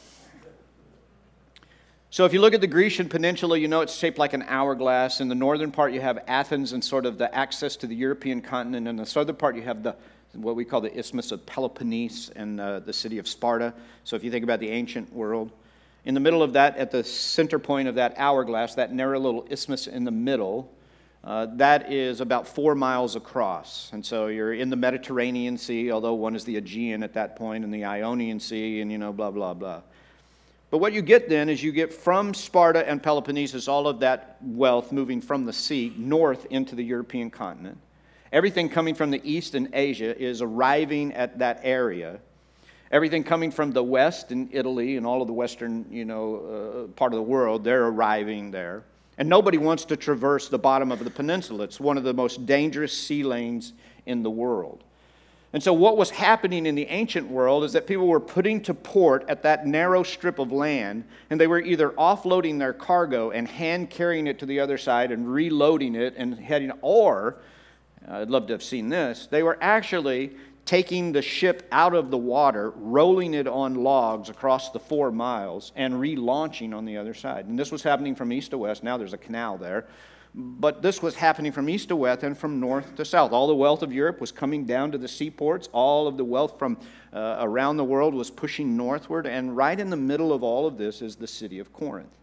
So 2.10 2.24
if 2.24 2.32
you 2.32 2.40
look 2.40 2.54
at 2.54 2.60
the 2.60 2.68
Grecian 2.68 3.08
peninsula, 3.08 3.58
you 3.58 3.68
know 3.68 3.80
it's 3.80 3.94
shaped 3.94 4.18
like 4.18 4.32
an 4.32 4.44
hourglass. 4.48 5.20
In 5.20 5.28
the 5.28 5.34
northern 5.34 5.70
part, 5.70 5.92
you 5.92 6.00
have 6.00 6.20
Athens 6.26 6.72
and 6.72 6.82
sort 6.82 7.04
of 7.04 7.18
the 7.18 7.32
access 7.34 7.76
to 7.76 7.86
the 7.86 7.94
European 7.94 8.40
continent. 8.40 8.88
In 8.88 8.96
the 8.96 9.06
southern 9.06 9.36
part, 9.36 9.56
you 9.56 9.62
have 9.62 9.82
the 9.82 9.96
what 10.34 10.56
we 10.56 10.64
call 10.64 10.80
the 10.80 10.96
Isthmus 10.96 11.32
of 11.32 11.44
Peloponnese 11.46 12.30
and 12.36 12.60
uh, 12.60 12.80
the 12.80 12.92
city 12.92 13.18
of 13.18 13.26
Sparta. 13.26 13.74
So 14.04 14.14
if 14.14 14.22
you 14.22 14.30
think 14.30 14.44
about 14.44 14.60
the 14.60 14.68
ancient 14.68 15.12
world, 15.12 15.50
in 16.04 16.14
the 16.14 16.20
middle 16.20 16.42
of 16.42 16.54
that, 16.54 16.76
at 16.76 16.90
the 16.90 17.04
center 17.04 17.58
point 17.58 17.88
of 17.88 17.96
that 17.96 18.14
hourglass, 18.16 18.74
that 18.76 18.92
narrow 18.92 19.18
little 19.18 19.46
isthmus 19.50 19.86
in 19.86 20.04
the 20.04 20.10
middle, 20.10 20.72
uh, 21.24 21.46
that 21.56 21.92
is 21.92 22.20
about 22.20 22.46
four 22.46 22.74
miles 22.74 23.16
across. 23.16 23.90
And 23.92 24.04
so 24.04 24.28
you're 24.28 24.54
in 24.54 24.70
the 24.70 24.76
Mediterranean 24.76 25.58
Sea, 25.58 25.90
although 25.90 26.14
one 26.14 26.36
is 26.36 26.44
the 26.44 26.56
Aegean 26.56 27.02
at 27.02 27.14
that 27.14 27.36
point, 27.36 27.64
and 27.64 27.74
the 27.74 27.84
Ionian 27.84 28.40
Sea, 28.40 28.80
and 28.80 28.90
you 28.90 28.98
know, 28.98 29.12
blah, 29.12 29.30
blah, 29.30 29.54
blah. 29.54 29.82
But 30.70 30.78
what 30.78 30.92
you 30.92 31.02
get 31.02 31.28
then 31.28 31.48
is 31.48 31.62
you 31.62 31.72
get 31.72 31.92
from 31.92 32.34
Sparta 32.34 32.86
and 32.88 33.02
Peloponnesus 33.02 33.68
all 33.68 33.88
of 33.88 34.00
that 34.00 34.36
wealth 34.42 34.92
moving 34.92 35.20
from 35.20 35.46
the 35.46 35.52
sea 35.52 35.94
north 35.96 36.46
into 36.50 36.74
the 36.74 36.84
European 36.84 37.30
continent. 37.30 37.78
Everything 38.32 38.68
coming 38.68 38.94
from 38.94 39.10
the 39.10 39.20
east 39.24 39.54
and 39.54 39.70
Asia 39.72 40.16
is 40.18 40.42
arriving 40.42 41.14
at 41.14 41.38
that 41.38 41.60
area. 41.62 42.20
Everything 42.90 43.22
coming 43.22 43.50
from 43.50 43.72
the 43.72 43.82
west 43.82 44.32
in 44.32 44.48
Italy 44.50 44.96
and 44.96 45.06
all 45.06 45.20
of 45.20 45.26
the 45.26 45.34
western, 45.34 45.84
you 45.90 46.04
know, 46.04 46.86
uh, 46.86 46.92
part 46.92 47.12
of 47.12 47.16
the 47.16 47.22
world, 47.22 47.64
they're 47.64 47.86
arriving 47.86 48.50
there. 48.50 48.82
And 49.18 49.28
nobody 49.28 49.58
wants 49.58 49.84
to 49.86 49.96
traverse 49.96 50.48
the 50.48 50.58
bottom 50.58 50.92
of 50.92 51.02
the 51.02 51.10
peninsula. 51.10 51.64
It's 51.64 51.80
one 51.80 51.98
of 51.98 52.04
the 52.04 52.14
most 52.14 52.46
dangerous 52.46 52.96
sea 52.96 53.24
lanes 53.24 53.72
in 54.06 54.22
the 54.22 54.30
world. 54.30 54.84
And 55.52 55.62
so, 55.62 55.72
what 55.72 55.96
was 55.96 56.10
happening 56.10 56.66
in 56.66 56.74
the 56.74 56.86
ancient 56.86 57.28
world 57.28 57.64
is 57.64 57.72
that 57.72 57.86
people 57.86 58.06
were 58.06 58.20
putting 58.20 58.60
to 58.62 58.74
port 58.74 59.24
at 59.28 59.42
that 59.44 59.66
narrow 59.66 60.02
strip 60.02 60.38
of 60.38 60.52
land, 60.52 61.04
and 61.30 61.40
they 61.40 61.46
were 61.46 61.60
either 61.60 61.90
offloading 61.90 62.58
their 62.58 62.74
cargo 62.74 63.30
and 63.30 63.48
hand 63.48 63.88
carrying 63.88 64.26
it 64.26 64.38
to 64.40 64.46
the 64.46 64.60
other 64.60 64.76
side 64.76 65.10
and 65.10 65.32
reloading 65.32 65.94
it 65.94 66.14
and 66.18 66.38
heading, 66.38 66.70
or, 66.82 67.36
I'd 68.06 68.28
love 68.28 68.46
to 68.48 68.52
have 68.52 68.62
seen 68.62 68.90
this, 68.90 69.26
they 69.26 69.42
were 69.42 69.56
actually 69.62 70.36
taking 70.68 71.12
the 71.12 71.22
ship 71.22 71.66
out 71.72 71.94
of 71.94 72.10
the 72.10 72.18
water, 72.18 72.74
rolling 72.76 73.32
it 73.32 73.46
on 73.46 73.74
logs 73.74 74.28
across 74.28 74.70
the 74.70 74.78
four 74.78 75.10
miles, 75.10 75.72
and 75.76 75.94
relaunching 75.94 76.76
on 76.76 76.84
the 76.84 76.94
other 76.94 77.14
side. 77.14 77.46
And 77.46 77.58
this 77.58 77.72
was 77.72 77.82
happening 77.82 78.14
from 78.14 78.30
east 78.34 78.50
to 78.50 78.58
west. 78.58 78.84
Now 78.84 78.98
there's 78.98 79.14
a 79.14 79.18
canal 79.18 79.56
there. 79.56 79.86
But 80.34 80.82
this 80.82 81.02
was 81.02 81.14
happening 81.14 81.52
from 81.52 81.70
east 81.70 81.88
to 81.88 81.96
west 81.96 82.22
and 82.22 82.36
from 82.36 82.60
north 82.60 82.96
to 82.96 83.04
south. 83.06 83.32
All 83.32 83.46
the 83.46 83.54
wealth 83.54 83.82
of 83.82 83.94
Europe 83.94 84.20
was 84.20 84.30
coming 84.30 84.66
down 84.66 84.92
to 84.92 84.98
the 84.98 85.08
seaports. 85.08 85.70
All 85.72 86.06
of 86.06 86.18
the 86.18 86.24
wealth 86.24 86.58
from 86.58 86.76
uh, 87.14 87.38
around 87.40 87.78
the 87.78 87.84
world 87.84 88.12
was 88.12 88.30
pushing 88.30 88.76
northward. 88.76 89.26
And 89.26 89.56
right 89.56 89.80
in 89.80 89.88
the 89.88 89.96
middle 89.96 90.34
of 90.34 90.42
all 90.42 90.66
of 90.66 90.76
this 90.76 91.00
is 91.00 91.16
the 91.16 91.26
city 91.26 91.60
of 91.60 91.72
Corinth. 91.72 92.14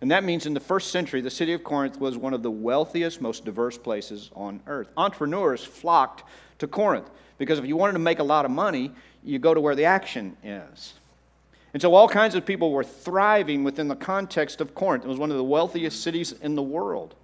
And 0.00 0.10
that 0.10 0.24
means 0.24 0.46
in 0.46 0.54
the 0.54 0.60
first 0.60 0.92
century, 0.92 1.20
the 1.20 1.30
city 1.30 1.52
of 1.52 1.62
Corinth 1.62 2.00
was 2.00 2.16
one 2.16 2.32
of 2.32 2.42
the 2.42 2.50
wealthiest, 2.50 3.20
most 3.20 3.44
diverse 3.44 3.76
places 3.76 4.30
on 4.34 4.62
earth. 4.66 4.88
Entrepreneurs 4.96 5.62
flocked 5.62 6.24
to 6.58 6.66
Corinth 6.66 7.10
because 7.42 7.58
if 7.58 7.66
you 7.66 7.76
wanted 7.76 7.94
to 7.94 7.98
make 7.98 8.20
a 8.20 8.22
lot 8.22 8.44
of 8.44 8.52
money, 8.52 8.92
you 9.24 9.40
go 9.40 9.52
to 9.52 9.60
where 9.60 9.74
the 9.74 9.84
action 9.84 10.36
is. 10.44 10.94
And 11.72 11.82
so 11.82 11.92
all 11.92 12.08
kinds 12.08 12.36
of 12.36 12.46
people 12.46 12.70
were 12.70 12.84
thriving 12.84 13.64
within 13.64 13.88
the 13.88 13.96
context 13.96 14.60
of 14.60 14.76
Corinth. 14.76 15.04
It 15.04 15.08
was 15.08 15.18
one 15.18 15.32
of 15.32 15.36
the 15.36 15.42
wealthiest 15.42 16.04
cities 16.04 16.30
in 16.40 16.54
the 16.54 16.62
world. 16.62 17.16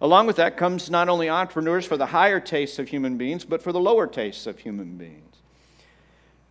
Along 0.00 0.26
with 0.26 0.36
that 0.36 0.56
comes 0.56 0.90
not 0.90 1.08
only 1.08 1.28
entrepreneurs 1.28 1.86
for 1.86 1.96
the 1.96 2.06
higher 2.06 2.40
tastes 2.40 2.80
of 2.80 2.88
human 2.88 3.16
beings, 3.16 3.44
but 3.44 3.62
for 3.62 3.70
the 3.70 3.78
lower 3.78 4.08
tastes 4.08 4.48
of 4.48 4.58
human 4.58 4.96
beings. 4.96 5.36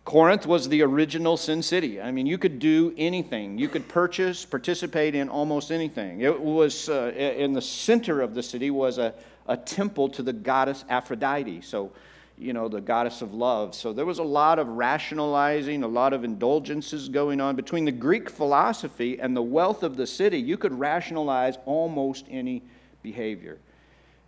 Corinth 0.06 0.46
was 0.46 0.70
the 0.70 0.80
original 0.80 1.36
sin 1.36 1.62
city. 1.62 2.00
I 2.00 2.10
mean, 2.10 2.26
you 2.26 2.38
could 2.38 2.58
do 2.58 2.94
anything. 2.96 3.58
You 3.58 3.68
could 3.68 3.86
purchase, 3.86 4.46
participate 4.46 5.14
in 5.14 5.28
almost 5.28 5.70
anything. 5.70 6.22
It 6.22 6.40
was 6.40 6.88
uh, 6.88 7.12
in 7.14 7.52
the 7.52 7.60
center 7.60 8.22
of 8.22 8.34
the 8.34 8.42
city 8.42 8.70
was 8.70 8.96
a, 8.96 9.12
a 9.46 9.58
temple 9.58 10.08
to 10.10 10.22
the 10.22 10.32
goddess 10.32 10.86
Aphrodite. 10.88 11.60
So 11.60 11.92
you 12.40 12.52
know, 12.52 12.68
the 12.68 12.80
goddess 12.80 13.22
of 13.22 13.34
love. 13.34 13.74
So 13.74 13.92
there 13.92 14.06
was 14.06 14.18
a 14.18 14.24
lot 14.24 14.58
of 14.58 14.66
rationalizing, 14.68 15.82
a 15.82 15.88
lot 15.88 16.12
of 16.12 16.24
indulgences 16.24 17.08
going 17.08 17.40
on. 17.40 17.54
Between 17.54 17.84
the 17.84 17.92
Greek 17.92 18.30
philosophy 18.30 19.20
and 19.20 19.36
the 19.36 19.42
wealth 19.42 19.82
of 19.82 19.96
the 19.96 20.06
city, 20.06 20.38
you 20.38 20.56
could 20.56 20.76
rationalize 20.78 21.58
almost 21.66 22.26
any 22.30 22.62
behavior. 23.02 23.58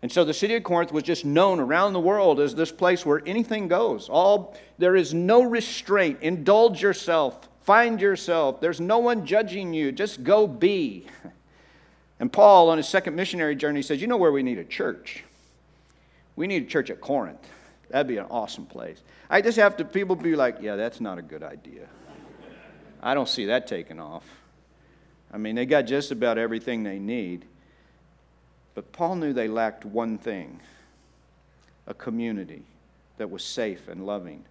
And 0.03 0.13
so 0.13 0.25
the 0.25 0.35
city 0.35 0.55
of 0.57 0.65
Corinth 0.65 0.93
was 0.93 1.05
just 1.05 1.25
known 1.25 1.59
around 1.59 1.93
the 1.95 2.01
world 2.01 2.39
as 2.39 2.55
this 2.55 2.73
place 2.73 3.07
where 3.07 3.23
anything 3.25 3.69
goes. 3.69 4.09
All 4.09 4.57
there 4.77 4.97
is 4.97 5.15
no 5.15 5.43
restraint. 5.43 6.19
Indulge 6.21 6.83
yourself. 6.83 7.49
Find 7.63 8.01
yourself. 8.01 8.61
There's 8.61 8.81
no 8.81 8.99
one 8.99 9.25
judging 9.25 9.73
you. 9.73 9.91
Just 9.93 10.23
go 10.23 10.47
be. 10.47 11.07
And 12.21 12.33
Paul, 12.33 12.71
on 12.71 12.77
his 12.77 12.87
second 12.87 13.17
missionary 13.17 13.57
journey, 13.57 13.83
says, 13.83 14.01
You 14.01 14.07
know 14.07 14.17
where 14.17 14.31
we 14.31 14.45
need 14.45 14.59
a 14.59 14.65
church? 14.65 15.25
We 16.37 16.47
need 16.47 16.63
a 16.63 16.67
church 16.67 16.89
at 16.89 17.01
Corinth. 17.01 17.49
That'd 17.93 18.09
be 18.09 18.17
an 18.17 18.27
awesome 18.31 18.65
place. 18.65 19.03
I 19.29 19.43
just 19.43 19.59
have 19.59 19.77
to, 19.77 19.85
people 19.85 20.17
be 20.17 20.35
like, 20.35 20.57
yeah, 20.63 20.77
that's 20.77 20.99
not 20.99 21.19
a 21.19 21.23
good 21.23 21.43
idea. 21.43 21.87
I 23.03 23.13
don't 23.13 23.29
see 23.29 23.47
that 23.47 23.67
taking 23.67 24.01
off. 24.01 24.25
I 25.31 25.37
mean, 25.37 25.55
they 25.57 25.67
got 25.67 25.83
just 25.83 26.11
about 26.11 26.39
everything 26.39 26.85
they 26.85 26.99
need. 26.99 27.45
But 28.75 28.93
Paul 28.93 29.17
knew 29.17 29.35
they 29.35 29.47
lacked 29.47 29.85
one 29.85 30.17
thing 30.17 30.61
a 31.87 31.93
community 31.93 32.63
that 33.19 33.31
was 33.31 33.45
safe 33.45 33.89
and 33.89 34.07
loving 34.07 34.45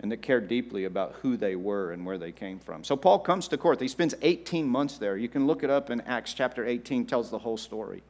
and 0.00 0.12
that 0.12 0.18
cared 0.18 0.46
deeply 0.46 0.84
about 0.84 1.14
who 1.22 1.36
they 1.36 1.56
were 1.56 1.92
and 1.92 2.04
where 2.04 2.18
they 2.18 2.32
came 2.32 2.58
from. 2.58 2.84
So 2.84 2.96
Paul 2.96 3.18
comes 3.18 3.48
to 3.48 3.56
Corinth. 3.56 3.80
He 3.80 3.88
spends 3.88 4.14
18 4.20 4.68
months 4.68 4.98
there. 4.98 5.16
You 5.16 5.28
can 5.28 5.46
look 5.46 5.64
it 5.64 5.70
up 5.70 5.88
in 5.88 6.02
Acts 6.02 6.34
chapter 6.34 6.66
18, 6.66 7.06
tells 7.06 7.30
the 7.30 7.38
whole 7.38 7.56
story. 7.56 8.02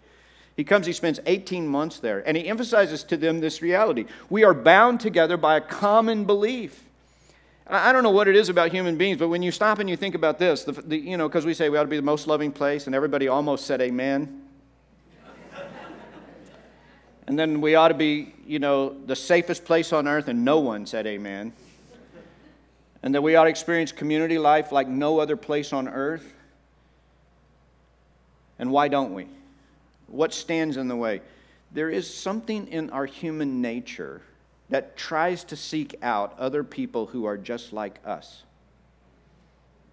He 0.59 0.65
comes, 0.65 0.87
he 0.87 0.93
spends 0.93 1.21
18 1.25 1.69
months 1.69 2.00
there, 2.00 2.27
and 2.27 2.37
he 2.37 2.49
emphasizes 2.49 3.05
to 3.05 3.17
them 3.17 3.38
this 3.38 3.62
reality. 3.62 4.07
We 4.29 4.43
are 4.43 4.53
bound 4.53 4.99
together 4.99 5.37
by 5.37 5.57
a 5.57 5.61
common 5.61 6.25
belief. 6.25 6.83
I 7.69 7.93
don't 7.93 8.03
know 8.03 8.11
what 8.11 8.27
it 8.27 8.35
is 8.35 8.49
about 8.49 8.73
human 8.73 8.99
beings, 8.99 9.19
but 9.19 9.29
when 9.29 9.41
you 9.41 9.53
stop 9.53 9.79
and 9.79 9.88
you 9.88 9.97
think 9.97 10.17
about 10.17 10.41
this, 10.41 10.65
the, 10.65 10.73
the, 10.73 10.97
you 10.97 11.17
know, 11.17 11.29
because 11.29 11.47
we 11.47 11.55
say 11.55 11.69
we 11.69 11.79
ought 11.79 11.85
to 11.85 11.88
be 11.88 11.95
the 11.95 12.03
most 12.03 12.27
loving 12.27 12.50
place, 12.50 12.87
and 12.87 12.97
everybody 12.97 13.29
almost 13.29 13.67
said 13.67 13.81
amen. 13.81 14.43
and 17.29 17.38
then 17.38 17.61
we 17.61 17.77
ought 17.77 17.88
to 17.88 17.95
be, 17.95 18.35
you 18.45 18.59
know, 18.59 18.97
the 19.07 19.15
safest 19.15 19.65
place 19.65 19.93
on 19.93 20.09
earth, 20.09 20.27
and 20.27 20.45
no 20.45 20.59
one 20.59 20.87
said 20.87 21.07
amen. 21.07 21.53
And 23.05 23.15
that 23.15 23.23
we 23.23 23.37
ought 23.37 23.45
to 23.45 23.50
experience 23.50 23.93
community 23.93 24.38
life 24.38 24.73
like 24.73 24.88
no 24.88 25.21
other 25.21 25.37
place 25.37 25.73
on 25.73 25.87
earth. 25.87 26.33
And 28.59 28.73
why 28.73 28.88
don't 28.88 29.15
we? 29.15 29.29
What 30.09 30.35
stands 30.35 30.77
in 30.77 30.88
the 30.88 30.97
way? 30.97 31.23
There 31.71 31.91
is 31.91 32.12
something 32.12 32.67
in 32.69 32.91
our 32.91 33.07
human 33.07 33.61
nature 33.61 34.23
that 34.71 34.97
tries 34.97 35.45
to 35.45 35.57
seek 35.57 35.95
out 36.03 36.38
other 36.38 36.65
people 36.65 37.07
who 37.07 37.25
are 37.25 37.37
just 37.37 37.73
like 37.73 38.00
us. 38.05 38.43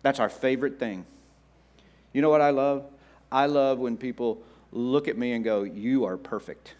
That's 0.02 0.20
our 0.20 0.30
favorite 0.30 0.80
thing. 0.80 1.06
You 2.14 2.22
know 2.22 2.30
what 2.30 2.42
I 2.42 2.52
love? 2.52 2.86
I 3.32 3.48
love 3.48 3.80
when 3.80 3.98
people 3.98 4.42
look 4.72 5.08
at 5.08 5.18
me 5.18 5.34
and 5.34 5.44
go, 5.44 5.64
You 5.64 6.06
are 6.06 6.18
perfect. 6.18 6.76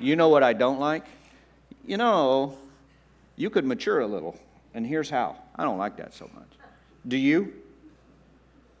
You 0.00 0.16
know 0.16 0.28
what 0.28 0.42
I 0.42 0.52
don't 0.52 0.80
like? 0.80 1.04
You 1.86 1.96
know, 1.96 2.56
you 3.36 3.50
could 3.50 3.64
mature 3.64 4.00
a 4.00 4.06
little, 4.06 4.38
and 4.74 4.86
here's 4.86 5.08
how. 5.08 5.36
I 5.54 5.64
don't 5.64 5.78
like 5.78 5.96
that 5.98 6.14
so 6.14 6.28
much. 6.34 6.48
Do 7.06 7.16
you? 7.16 7.52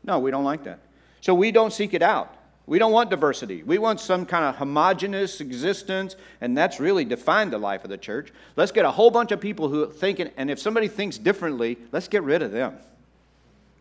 No, 0.04 0.18
we 0.18 0.30
don't 0.30 0.44
like 0.44 0.64
that. 0.64 0.80
So 1.20 1.34
we 1.34 1.52
don't 1.52 1.72
seek 1.72 1.94
it 1.94 2.02
out. 2.02 2.34
We 2.66 2.78
don't 2.78 2.92
want 2.92 3.10
diversity. 3.10 3.62
We 3.62 3.78
want 3.78 3.98
some 3.98 4.24
kind 4.24 4.44
of 4.44 4.56
homogenous 4.56 5.40
existence, 5.40 6.16
and 6.40 6.56
that's 6.56 6.78
really 6.78 7.04
defined 7.04 7.52
the 7.52 7.58
life 7.58 7.82
of 7.84 7.90
the 7.90 7.98
church. 7.98 8.32
Let's 8.54 8.70
get 8.70 8.84
a 8.84 8.90
whole 8.90 9.10
bunch 9.10 9.32
of 9.32 9.40
people 9.40 9.68
who 9.68 9.90
think, 9.90 10.20
and 10.36 10.50
if 10.50 10.58
somebody 10.58 10.88
thinks 10.88 11.18
differently, 11.18 11.76
let's 11.90 12.08
get 12.08 12.22
rid 12.22 12.40
of 12.42 12.52
them. 12.52 12.78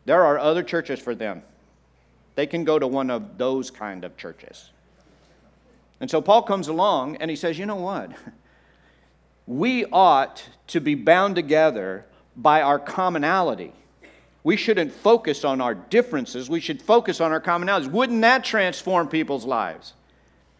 There 0.05 0.25
are 0.25 0.39
other 0.39 0.63
churches 0.63 0.99
for 0.99 1.13
them. 1.13 1.43
They 2.35 2.47
can 2.47 2.63
go 2.63 2.79
to 2.79 2.87
one 2.87 3.11
of 3.11 3.37
those 3.37 3.69
kind 3.69 4.03
of 4.03 4.17
churches. 4.17 4.71
And 5.99 6.09
so 6.09 6.19
Paul 6.19 6.41
comes 6.41 6.67
along 6.67 7.17
and 7.17 7.29
he 7.29 7.35
says, 7.35 7.59
You 7.59 7.65
know 7.65 7.75
what? 7.75 8.11
We 9.47 9.85
ought 9.85 10.47
to 10.67 10.79
be 10.79 10.95
bound 10.95 11.35
together 11.35 12.05
by 12.37 12.61
our 12.61 12.79
commonality. 12.79 13.73
We 14.43 14.57
shouldn't 14.57 14.91
focus 14.91 15.45
on 15.45 15.61
our 15.61 15.75
differences. 15.75 16.49
We 16.49 16.59
should 16.59 16.81
focus 16.81 17.21
on 17.21 17.31
our 17.31 17.41
commonalities. 17.41 17.91
Wouldn't 17.91 18.21
that 18.21 18.43
transform 18.43 19.07
people's 19.07 19.45
lives? 19.45 19.93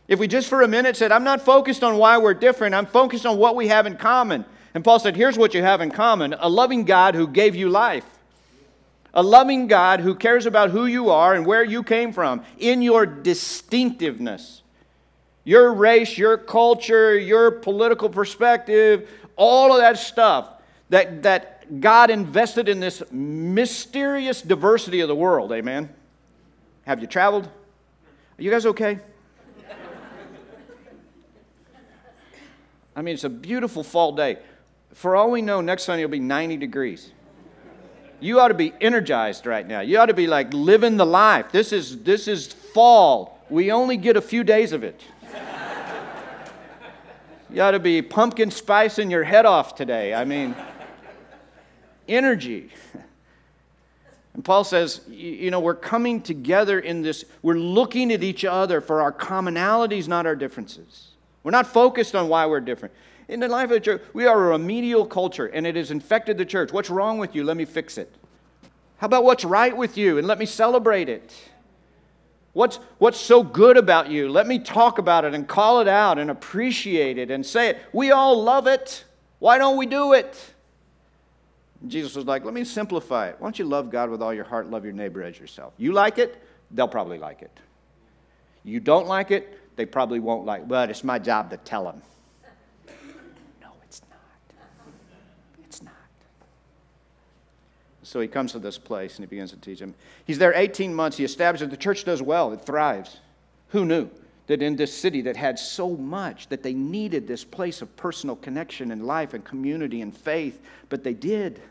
If 0.08 0.20
we 0.20 0.28
just 0.28 0.50
for 0.50 0.62
a 0.62 0.68
minute 0.68 0.98
said, 0.98 1.12
I'm 1.12 1.24
not 1.24 1.42
focused 1.42 1.84
on 1.84 1.98
why 1.98 2.18
we're 2.18 2.34
different, 2.34 2.76
I'm 2.76 2.86
focused 2.86 3.26
on 3.26 3.38
what 3.38 3.56
we 3.56 3.70
have 3.70 3.88
in 3.88 3.98
common. 3.98 4.46
And 4.74 4.84
Paul 4.84 5.00
said, 5.00 5.16
Here's 5.16 5.38
what 5.38 5.54
you 5.54 5.64
have 5.64 5.82
in 5.82 5.90
common 5.92 6.34
a 6.34 6.50
loving 6.50 6.86
God 6.86 7.16
who 7.16 7.28
gave 7.28 7.56
you 7.56 7.70
life, 7.70 8.06
A 9.14 9.24
loving 9.24 9.68
God 9.68 10.00
who 10.00 10.16
cares 10.16 10.46
about 10.46 10.70
who 10.70 10.86
you 10.86 11.10
are 11.10 11.34
and 11.34 11.46
where 11.46 11.64
you 11.64 11.82
came 11.82 12.14
from 12.14 12.44
in 12.58 12.82
your 12.82 13.06
distinctiveness. 13.06 14.62
Your 15.44 15.74
race, 15.74 16.20
your 16.20 16.38
culture, 16.38 17.18
your 17.18 17.50
political 17.50 18.10
perspective, 18.10 19.10
all 19.38 19.74
of 19.74 19.82
that 19.82 19.98
stuff 19.98 20.50
that, 20.90 21.24
that 21.24 21.61
God 21.80 22.10
invested 22.10 22.68
in 22.68 22.80
this 22.80 23.02
mysterious 23.12 24.42
diversity 24.42 25.00
of 25.00 25.08
the 25.08 25.16
world. 25.16 25.52
Amen. 25.52 25.90
Have 26.86 27.00
you 27.00 27.08
traveled? 27.08 27.46
Are 27.46 28.42
you 28.42 28.52
guys 28.52 28.66
okay? 28.66 29.00
I 32.94 33.02
mean, 33.02 33.14
it's 33.14 33.24
a 33.24 33.30
beautiful 33.30 33.84
fall 33.84 34.12
day. 34.12 34.40
For 34.94 35.16
all 35.16 35.32
we 35.32 35.42
know, 35.42 35.62
next 35.62 35.84
Sunday 35.84 36.04
will 36.04 36.12
be 36.12 36.20
90 36.20 36.58
degrees. 36.58 37.12
You 38.20 38.40
ought 38.40 38.50
to 38.50 38.54
be 38.54 38.74
energized 38.82 39.46
right 39.46 39.66
now. 39.66 39.80
You 39.80 39.98
ought 39.98 40.08
to 40.08 40.14
be 40.14 40.28
like 40.28 40.54
living 40.54 40.98
the 40.98 41.06
life. 41.06 41.52
This 41.52 41.72
is, 41.72 42.04
this 42.04 42.28
is 42.28 42.48
fall. 42.48 43.40
We 43.50 43.72
only 43.72 43.98
get 43.98 44.18
a 44.18 44.22
few 44.22 44.44
days 44.44 44.74
of 44.74 44.84
it. 44.84 45.02
You 47.50 47.62
ought 47.62 47.72
to 47.72 47.80
be 47.80 48.02
pumpkin 48.02 48.50
spicing 48.50 49.12
your 49.12 49.24
head 49.24 49.46
off 49.46 49.76
today. 49.76 50.14
I 50.14 50.24
mean, 50.24 50.56
energy. 52.12 52.70
And 54.34 54.46
Paul 54.46 54.64
says, 54.64 55.02
you 55.10 55.52
know, 55.52 55.60
we're 55.60 55.76
coming 55.76 56.22
together 56.22 56.80
in 56.80 57.02
this, 57.02 57.26
we're 57.42 57.58
looking 57.58 58.14
at 58.14 58.24
each 58.24 58.46
other 58.46 58.80
for 58.80 59.02
our 59.02 59.12
commonalities, 59.12 60.08
not 60.08 60.26
our 60.26 60.36
differences. 60.36 61.10
We're 61.44 61.52
not 61.52 61.68
focused 61.68 62.16
on 62.16 62.30
why 62.30 62.46
we're 62.46 62.62
different. 62.62 62.94
In 63.28 63.40
the 63.40 63.48
life 63.48 63.66
of 63.66 63.72
the 63.72 63.80
church, 63.80 64.02
we 64.14 64.26
are 64.26 64.48
a 64.48 64.50
remedial 64.52 65.06
culture 65.06 65.48
and 65.48 65.66
it 65.66 65.76
has 65.76 65.92
infected 65.92 66.38
the 66.38 66.46
church. 66.46 66.72
What's 66.72 66.90
wrong 66.90 67.18
with 67.18 67.36
you? 67.36 67.44
Let 67.44 67.58
me 67.58 67.66
fix 67.66 67.98
it. 67.98 68.14
How 68.98 69.06
about 69.06 69.24
what's 69.24 69.44
right 69.44 69.76
with 69.76 69.98
you 69.98 70.18
and 70.18 70.28
let 70.28 70.38
me 70.38 70.46
celebrate 70.46 71.10
it? 71.10 71.34
What's, 72.54 72.78
what's 72.98 73.20
so 73.20 73.44
good 73.44 73.78
about 73.78 74.10
you? 74.10 74.30
Let 74.30 74.48
me 74.48 74.60
talk 74.60 74.98
about 74.98 75.26
it 75.26 75.34
and 75.34 75.48
call 75.48 75.80
it 75.80 75.88
out 75.88 76.20
and 76.20 76.30
appreciate 76.30 77.18
it 77.18 77.32
and 77.32 77.46
say 77.46 77.70
it. 77.70 77.80
We 77.94 78.12
all 78.12 78.42
love 78.44 78.68
it. 78.68 79.06
Why 79.40 79.58
don't 79.58 79.78
we 79.78 79.86
do 79.86 80.14
it? 80.14 80.51
Jesus 81.88 82.16
was 82.16 82.26
like, 82.26 82.46
let 82.46 82.54
me 82.54 82.64
simplify 82.64 83.30
it. 83.30 83.36
Why 83.40 83.46
don't 83.48 83.58
you 83.58 83.66
love 83.66 83.90
God 83.90 84.10
with 84.10 84.22
all 84.22 84.34
your 84.34 84.44
heart, 84.44 84.70
love 84.70 84.84
your 84.84 84.94
neighbor 84.94 85.24
as 85.24 85.40
yourself? 85.40 85.74
You 85.78 85.94
like 85.94 86.18
it, 86.18 86.42
they'll 86.70 86.88
probably 86.88 87.18
like 87.18 87.42
it. 87.42 87.52
You 88.64 88.80
don't 88.80 89.08
like 89.08 89.32
it, 89.32 89.58
they 89.76 89.86
probably 89.86 90.20
won't 90.20 90.46
like 90.46 90.62
it. 90.62 90.68
But 90.68 90.90
it's 90.92 91.04
my 91.04 91.18
job 91.18 91.50
to 91.50 91.58
tell 91.58 91.86
them. 91.86 92.02
No, 93.62 93.70
it's 93.84 94.02
not. 94.10 94.20
It's 95.66 95.82
not. 95.82 95.94
So 98.04 98.20
he 98.20 98.28
comes 98.28 98.52
to 98.52 98.60
this 98.60 98.78
place 98.78 99.16
and 99.16 99.26
he 99.26 99.30
begins 99.30 99.52
to 99.52 99.58
teach 99.58 99.80
him. 99.80 99.96
He's 100.26 100.38
there 100.38 100.54
18 100.54 100.94
months. 100.94 101.18
He 101.18 101.24
establishes 101.24 101.70
the 101.70 101.78
church 101.78 102.04
does 102.04 102.22
well, 102.22 102.52
it 102.54 102.62
thrives. 102.62 103.18
Who 103.70 103.86
knew? 103.86 104.10
That 104.52 104.62
in 104.62 104.76
this 104.76 104.94
city 104.94 105.22
that 105.22 105.38
had 105.38 105.58
so 105.58 105.92
much 105.92 106.50
that 106.50 106.62
they 106.62 106.74
needed 106.74 107.26
this 107.26 107.46
place 107.46 107.82
of 107.82 107.96
personal 107.96 108.36
connection 108.36 108.92
and 108.92 109.08
life 109.08 109.34
and 109.34 109.46
community 109.46 110.02
and 110.02 110.14
faith, 110.16 110.62
but 110.90 111.06
they 111.06 111.14
did. 111.14 111.62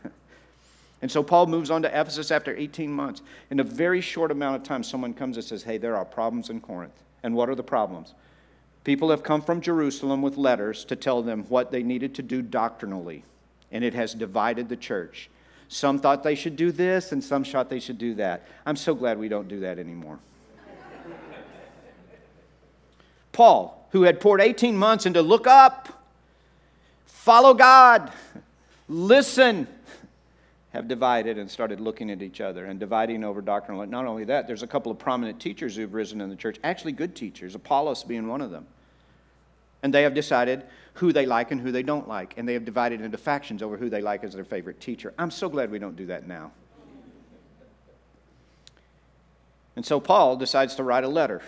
And 1.03 1.11
so 1.11 1.21
Paul 1.21 1.45
moves 1.45 1.69
on 1.69 1.83
to 1.83 1.87
Ephesus 1.87 2.31
after 2.31 2.55
18 2.55 2.91
months. 2.91 3.21
In 3.51 3.59
a 3.59 3.63
very 3.63 4.01
short 4.01 4.31
amount 4.31 4.55
of 4.55 4.63
time, 4.63 4.83
someone 4.83 5.13
comes 5.13 5.37
and 5.37 5.43
says, 5.43 5.61
Hey, 5.61 5.77
there 5.77 5.95
are 5.95 6.05
problems 6.05 6.49
in 6.49 6.59
Corinth. 6.59 6.93
And 7.21 7.35
what 7.35 7.49
are 7.49 7.55
the 7.55 7.63
problems? 7.63 8.15
People 8.83 9.11
have 9.11 9.21
come 9.21 9.43
from 9.43 9.61
Jerusalem 9.61 10.23
with 10.23 10.37
letters 10.37 10.83
to 10.85 10.95
tell 10.95 11.21
them 11.21 11.45
what 11.49 11.71
they 11.71 11.83
needed 11.83 12.15
to 12.15 12.23
do 12.23 12.41
doctrinally, 12.41 13.23
and 13.71 13.83
it 13.83 13.93
has 13.93 14.15
divided 14.15 14.69
the 14.69 14.75
church. 14.75 15.29
Some 15.67 15.99
thought 15.99 16.23
they 16.23 16.35
should 16.35 16.55
do 16.55 16.71
this, 16.71 17.11
and 17.11 17.23
some 17.23 17.43
thought 17.43 17.69
they 17.69 17.79
should 17.79 17.99
do 17.99 18.15
that. 18.15 18.47
I'm 18.65 18.75
so 18.75 18.95
glad 18.95 19.19
we 19.19 19.29
don't 19.29 19.47
do 19.47 19.59
that 19.59 19.77
anymore. 19.77 20.17
Paul, 23.31 23.87
who 23.91 24.03
had 24.03 24.19
poured 24.19 24.41
18 24.41 24.77
months 24.77 25.05
into 25.05 25.21
look 25.21 25.47
up, 25.47 26.05
follow 27.05 27.53
God, 27.53 28.11
listen, 28.87 29.67
have 30.73 30.87
divided 30.87 31.37
and 31.37 31.51
started 31.51 31.79
looking 31.79 32.09
at 32.09 32.21
each 32.21 32.39
other 32.39 32.65
and 32.65 32.79
dividing 32.79 33.23
over 33.23 33.41
doctrinal. 33.41 33.85
Not 33.85 34.05
only 34.05 34.23
that, 34.25 34.47
there's 34.47 34.63
a 34.63 34.67
couple 34.67 34.91
of 34.91 34.97
prominent 34.97 35.39
teachers 35.39 35.75
who've 35.75 35.93
risen 35.93 36.21
in 36.21 36.29
the 36.29 36.35
church, 36.35 36.57
actually 36.63 36.93
good 36.93 37.15
teachers, 37.15 37.55
Apollos 37.55 38.03
being 38.03 38.27
one 38.27 38.41
of 38.41 38.51
them. 38.51 38.65
And 39.83 39.93
they 39.93 40.03
have 40.03 40.13
decided 40.13 40.63
who 40.95 41.11
they 41.11 41.25
like 41.25 41.51
and 41.51 41.59
who 41.59 41.71
they 41.71 41.83
don't 41.83 42.07
like. 42.07 42.35
And 42.37 42.47
they 42.47 42.53
have 42.53 42.65
divided 42.65 43.01
into 43.01 43.17
factions 43.17 43.61
over 43.61 43.77
who 43.77 43.89
they 43.89 44.01
like 44.01 44.23
as 44.23 44.33
their 44.33 44.45
favorite 44.45 44.79
teacher. 44.79 45.13
I'm 45.17 45.31
so 45.31 45.49
glad 45.49 45.71
we 45.71 45.79
don't 45.79 45.95
do 45.95 46.05
that 46.05 46.27
now. 46.27 46.51
And 49.75 49.85
so 49.85 49.99
Paul 49.99 50.35
decides 50.35 50.75
to 50.75 50.83
write 50.83 51.03
a 51.03 51.07
letter 51.07 51.41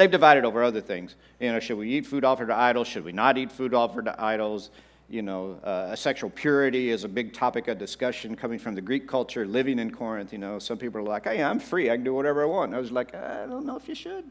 They've 0.00 0.10
divided 0.10 0.46
over 0.46 0.62
other 0.62 0.80
things. 0.80 1.14
You 1.40 1.52
know, 1.52 1.60
should 1.60 1.76
we 1.76 1.90
eat 1.90 2.06
food 2.06 2.24
offered 2.24 2.46
to 2.46 2.56
idols? 2.56 2.88
Should 2.88 3.04
we 3.04 3.12
not 3.12 3.36
eat 3.36 3.52
food 3.52 3.74
offered 3.74 4.06
to 4.06 4.18
idols? 4.18 4.70
You 5.10 5.20
know, 5.20 5.60
uh, 5.62 5.94
sexual 5.94 6.30
purity 6.30 6.88
is 6.88 7.04
a 7.04 7.08
big 7.08 7.34
topic 7.34 7.68
of 7.68 7.76
discussion 7.76 8.34
coming 8.34 8.58
from 8.58 8.74
the 8.74 8.80
Greek 8.80 9.06
culture, 9.06 9.44
living 9.44 9.78
in 9.78 9.90
Corinth. 9.90 10.32
You 10.32 10.38
know, 10.38 10.58
some 10.58 10.78
people 10.78 11.00
are 11.00 11.04
like, 11.04 11.24
hey, 11.24 11.42
I'm 11.42 11.60
free. 11.60 11.90
I 11.90 11.96
can 11.96 12.04
do 12.04 12.14
whatever 12.14 12.42
I 12.42 12.46
want. 12.46 12.74
I 12.74 12.78
was 12.78 12.90
like, 12.90 13.14
I 13.14 13.44
don't 13.44 13.66
know 13.66 13.76
if 13.76 13.90
you 13.90 13.94
should. 13.94 14.24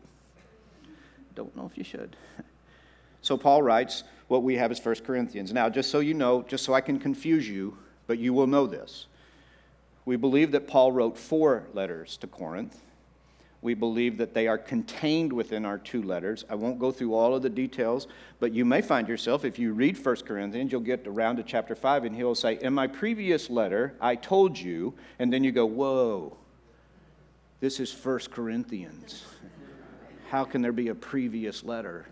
Don't 1.36 1.56
know 1.56 1.68
if 1.68 1.78
you 1.78 1.84
should. 1.84 2.16
So 3.22 3.36
Paul 3.36 3.62
writes, 3.62 4.06
what 4.30 4.44
we 4.44 4.56
have 4.56 4.72
is 4.72 4.80
1 4.84 4.96
Corinthians. 5.06 5.52
Now, 5.52 5.68
just 5.70 5.92
so 5.92 6.00
you 6.00 6.14
know, 6.14 6.42
just 6.44 6.64
so 6.64 6.74
I 6.74 6.80
can 6.80 6.98
confuse 6.98 7.50
you, 7.50 7.78
but 8.08 8.18
you 8.18 8.32
will 8.32 8.48
know 8.48 8.66
this. 8.66 9.08
We 10.06 10.16
believe 10.16 10.52
that 10.54 10.68
Paul 10.70 10.94
wrote 10.94 11.18
four 11.18 11.68
letters 11.74 12.16
to 12.20 12.28
Corinth 12.28 12.80
we 13.62 13.74
believe 13.74 14.18
that 14.18 14.34
they 14.34 14.48
are 14.48 14.58
contained 14.58 15.34
within 15.34 15.66
our 15.66 15.78
two 15.78 16.02
letters. 16.02 16.46
I 16.50 16.56
won't 16.56 16.80
go 16.80 16.92
through 16.92 17.14
all 17.14 17.36
of 17.36 17.42
the 17.42 17.50
details, 17.50 18.08
but 18.40 18.54
you 18.54 18.64
may 18.64 18.82
find 18.82 19.08
yourself, 19.08 19.44
if 19.44 19.60
you 19.60 19.74
read 19.74 20.04
1 20.04 20.16
Corinthians, 20.18 20.72
you'll 20.72 20.82
get 20.82 21.06
around 21.06 21.38
to 21.38 21.44
chapter 21.44 21.76
5, 21.76 22.06
and 22.06 22.16
he'll 22.16 22.36
say, 22.36 22.58
In 22.62 22.74
my 22.74 22.88
previous 22.88 23.50
letter, 23.50 23.96
I 24.00 24.16
told 24.16 24.58
you, 24.58 24.94
and 25.20 25.32
then 25.32 25.44
you 25.44 25.52
go, 25.52 25.66
Whoa, 25.66 26.38
this 27.60 27.82
is 27.82 27.94
1 27.94 28.20
Corinthians. 28.32 29.26
How 30.30 30.46
can 30.46 30.62
there 30.62 30.72
be 30.72 30.88
a 30.88 30.96
previous 30.96 31.64
letter? 31.64 32.06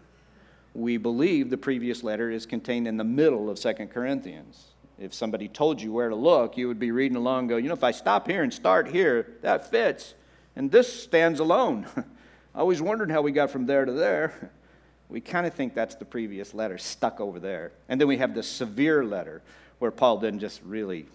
We 0.74 0.98
believe 0.98 1.50
the 1.50 1.58
previous 1.58 2.04
letter 2.04 2.30
is 2.30 2.46
contained 2.46 2.88
in 2.88 2.98
the 2.98 3.04
middle 3.06 3.50
of 3.50 3.58
2 3.58 3.74
Corinthians. 3.88 4.66
If 5.00 5.14
somebody 5.14 5.48
told 5.48 5.82
you 5.82 5.94
where 5.94 6.10
to 6.10 6.16
look, 6.16 6.58
you 6.58 6.68
would 6.68 6.80
be 6.80 6.92
reading 6.92 7.16
along 7.16 7.42
and 7.42 7.50
go, 7.50 7.58
You 7.58 7.70
know, 7.70 7.74
if 7.74 7.86
I 7.86 7.92
stop 7.92 8.28
here 8.28 8.44
and 8.44 8.54
start 8.54 8.90
here, 8.90 9.38
that 9.44 9.72
fits. 9.72 10.16
And 10.58 10.72
this 10.72 10.92
stands 11.04 11.40
alone. 11.40 11.86
I 12.56 12.60
always 12.60 12.82
wondered 12.82 13.12
how 13.12 13.22
we 13.22 13.32
got 13.32 13.52
from 13.52 13.66
there 13.66 13.86
to 13.86 13.94
there. 13.94 14.52
We 15.10 15.22
kind 15.22 15.48
of 15.48 15.54
think 15.54 15.74
that's 15.74 15.96
the 15.96 16.04
previous 16.04 16.54
letter 16.54 16.78
stuck 16.78 17.22
over 17.22 17.40
there. 17.40 17.72
And 17.88 18.02
then 18.02 18.10
we 18.10 18.18
have 18.18 18.36
the 18.36 18.44
severe 18.44 19.06
letter 19.06 19.42
where 19.80 19.90
Paul 19.90 20.18
then 20.18 20.38
just 20.38 20.62
really 20.64 21.06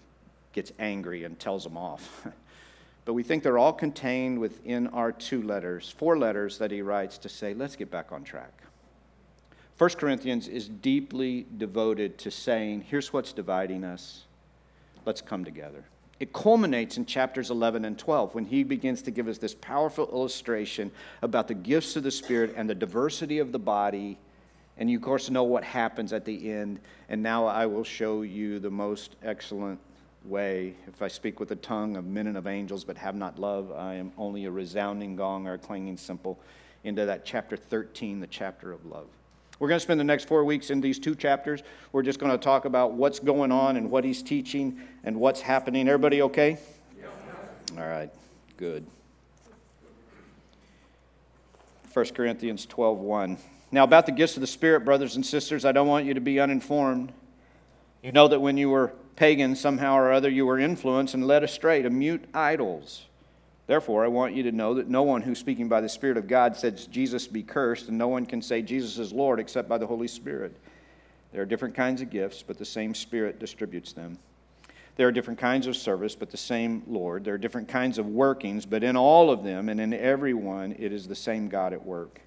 gets 0.51 0.71
angry 0.79 1.25
and 1.25 1.37
tells 1.37 1.63
them 1.63 1.77
off. 1.77 2.25
but 3.05 3.13
we 3.13 3.21
think 3.21 3.43
they're 3.43 3.59
all 3.59 3.71
contained 3.71 4.39
within 4.39 4.87
our 4.87 5.11
two 5.11 5.43
letters, 5.43 5.93
four 5.95 6.17
letters 6.17 6.57
that 6.57 6.71
he 6.71 6.81
writes 6.81 7.19
to 7.19 7.29
say, 7.29 7.53
let's 7.53 7.75
get 7.75 7.91
back 7.91 8.11
on 8.11 8.23
track. 8.23 8.63
1 9.77 9.91
Corinthians 9.91 10.47
is 10.47 10.67
deeply 10.67 11.45
devoted 11.55 12.17
to 12.17 12.31
saying, 12.31 12.85
here's 12.89 13.13
what's 13.13 13.31
dividing 13.31 13.83
us. 13.83 14.23
Let's 15.05 15.21
come 15.21 15.45
together. 15.45 15.85
It 16.23 16.31
culminates 16.31 16.95
in 16.95 17.05
chapters 17.05 17.49
11 17.49 17.83
and 17.83 17.99
12 17.99 18.33
when 18.33 18.45
he 18.45 18.63
begins 18.63 19.01
to 19.01 19.11
give 19.11 19.27
us 19.27 19.39
this 19.39 19.53
powerful 19.55 20.07
illustration 20.07 20.89
about 21.21 21.49
the 21.49 21.53
gifts 21.53 21.97
of 21.97 22.03
the 22.03 22.11
Spirit 22.11 22.53
and 22.55 22.69
the 22.69 22.73
diversity 22.73 23.39
of 23.39 23.51
the 23.51 23.59
body. 23.59 24.17
And 24.77 24.89
you, 24.89 24.99
of 24.99 25.03
course, 25.03 25.29
know 25.29 25.43
what 25.43 25.65
happens 25.65 26.13
at 26.13 26.23
the 26.23 26.49
end. 26.49 26.79
And 27.09 27.21
now 27.21 27.45
I 27.45 27.65
will 27.65 27.83
show 27.83 28.21
you 28.21 28.59
the 28.59 28.71
most 28.71 29.17
excellent 29.21 29.81
way. 30.23 30.75
If 30.87 31.01
I 31.01 31.09
speak 31.09 31.41
with 31.41 31.49
the 31.49 31.57
tongue 31.57 31.97
of 31.97 32.05
men 32.05 32.27
and 32.27 32.37
of 32.37 32.47
angels 32.47 32.85
but 32.85 32.95
have 32.95 33.15
not 33.15 33.37
love, 33.37 33.73
I 33.73 33.95
am 33.95 34.13
only 34.17 34.45
a 34.45 34.51
resounding 34.51 35.17
gong 35.17 35.45
or 35.45 35.55
a 35.55 35.59
clanging 35.59 35.97
cymbal. 35.97 36.39
Into 36.85 37.05
that 37.05 37.25
chapter 37.25 37.57
13, 37.57 38.21
the 38.21 38.27
chapter 38.27 38.71
of 38.71 38.85
love. 38.85 39.09
We're 39.63 39.69
going 39.69 39.79
to 39.79 39.83
spend 39.83 39.97
the 39.97 40.03
next 40.03 40.27
four 40.27 40.43
weeks 40.43 40.71
in 40.71 40.81
these 40.81 40.99
two 40.99 41.15
chapters. 41.15 41.63
We're 41.93 42.03
just 42.03 42.19
going 42.19 42.33
to 42.33 42.37
talk 42.37 42.65
about 42.65 42.95
what's 42.95 43.19
going 43.19 43.49
on 43.49 43.77
and 43.77 43.89
what 43.89 44.03
he's 44.03 44.21
teaching 44.21 44.81
and 45.05 45.15
what's 45.15 45.39
happening. 45.39 45.87
Everybody 45.87 46.21
okay? 46.23 46.57
Yeah. 46.99 47.07
All 47.79 47.87
right, 47.87 48.11
good. 48.57 48.85
1 51.93 52.05
Corinthians 52.07 52.65
12 52.65 52.97
1. 52.97 53.37
Now, 53.71 53.85
about 53.85 54.05
the 54.05 54.11
gifts 54.11 54.35
of 54.35 54.41
the 54.41 54.47
Spirit, 54.47 54.81
brothers 54.81 55.15
and 55.15 55.25
sisters, 55.25 55.63
I 55.63 55.71
don't 55.71 55.87
want 55.87 56.05
you 56.05 56.13
to 56.13 56.19
be 56.19 56.41
uninformed. 56.41 57.13
You 58.01 58.11
know 58.11 58.27
that 58.27 58.41
when 58.41 58.57
you 58.57 58.69
were 58.69 58.91
pagans, 59.15 59.61
somehow 59.61 59.95
or 59.95 60.11
other, 60.11 60.29
you 60.29 60.45
were 60.45 60.59
influenced 60.59 61.13
and 61.13 61.25
led 61.25 61.41
astray 61.41 61.81
to 61.83 61.89
mute 61.89 62.25
idols 62.33 63.05
Therefore, 63.73 64.05
I 64.05 64.07
want 64.07 64.35
you 64.35 64.43
to 64.43 64.51
know 64.51 64.75
that 64.75 64.87
no 64.87 65.01
one 65.01 65.23
who's 65.23 65.39
speaking 65.39 65.67
by 65.67 65.81
the 65.81 65.89
Spirit 65.89 66.15
of 66.15 66.27
God 66.27 66.55
says 66.55 66.85
Jesus 66.85 67.25
be 67.25 67.41
cursed, 67.41 67.89
and 67.89 67.97
no 67.97 68.07
one 68.07 68.23
can 68.23 68.39
say 68.39 68.61
Jesus 68.61 68.99
is 68.99 69.11
Lord 69.11 69.39
except 69.39 69.67
by 69.67 69.79
the 69.79 69.87
Holy 69.87 70.07
Spirit. 70.07 70.55
There 71.31 71.41
are 71.41 71.45
different 71.47 71.73
kinds 71.73 71.99
of 71.99 72.11
gifts, 72.11 72.43
but 72.43 72.59
the 72.59 72.65
same 72.65 72.93
Spirit 72.93 73.39
distributes 73.39 73.91
them. 73.91 74.19
There 74.95 75.07
are 75.07 75.11
different 75.11 75.39
kinds 75.39 75.65
of 75.65 75.75
service, 75.75 76.13
but 76.13 76.29
the 76.29 76.37
same 76.37 76.83
Lord. 76.85 77.23
There 77.23 77.33
are 77.33 77.39
different 77.39 77.67
kinds 77.67 77.97
of 77.97 78.05
workings, 78.05 78.67
but 78.67 78.83
in 78.83 78.95
all 78.95 79.31
of 79.31 79.43
them 79.43 79.69
and 79.69 79.81
in 79.81 79.91
every 79.91 80.35
one, 80.35 80.75
it 80.77 80.93
is 80.93 81.07
the 81.07 81.15
same 81.15 81.49
God 81.49 81.73
at 81.73 81.83
work. 81.83 82.21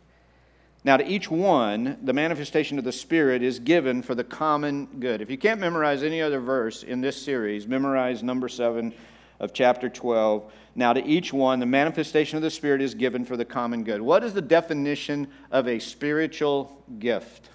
Now, 0.82 0.96
to 0.96 1.06
each 1.06 1.30
one, 1.30 1.96
the 2.02 2.12
manifestation 2.12 2.76
of 2.76 2.82
the 2.82 2.90
Spirit 2.90 3.44
is 3.44 3.60
given 3.60 4.02
for 4.02 4.16
the 4.16 4.24
common 4.24 4.86
good. 4.98 5.20
If 5.20 5.30
you 5.30 5.38
can't 5.38 5.60
memorize 5.60 6.02
any 6.02 6.20
other 6.20 6.40
verse 6.40 6.82
in 6.82 7.02
this 7.02 7.22
series, 7.22 7.68
memorize 7.68 8.24
number 8.24 8.48
seven 8.48 8.92
of 9.40 9.52
chapter 9.52 9.88
12. 9.88 10.50
Now, 10.74 10.92
to 10.92 11.04
each 11.04 11.32
one, 11.32 11.60
the 11.60 11.66
manifestation 11.66 12.36
of 12.36 12.42
the 12.42 12.50
Spirit 12.50 12.82
is 12.82 12.94
given 12.94 13.24
for 13.24 13.36
the 13.36 13.44
common 13.44 13.84
good. 13.84 14.00
What 14.00 14.24
is 14.24 14.34
the 14.34 14.42
definition 14.42 15.28
of 15.50 15.68
a 15.68 15.78
spiritual 15.78 16.82
gift? 16.98 17.48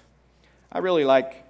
I 0.70 0.78
really 0.78 1.04
like, 1.04 1.44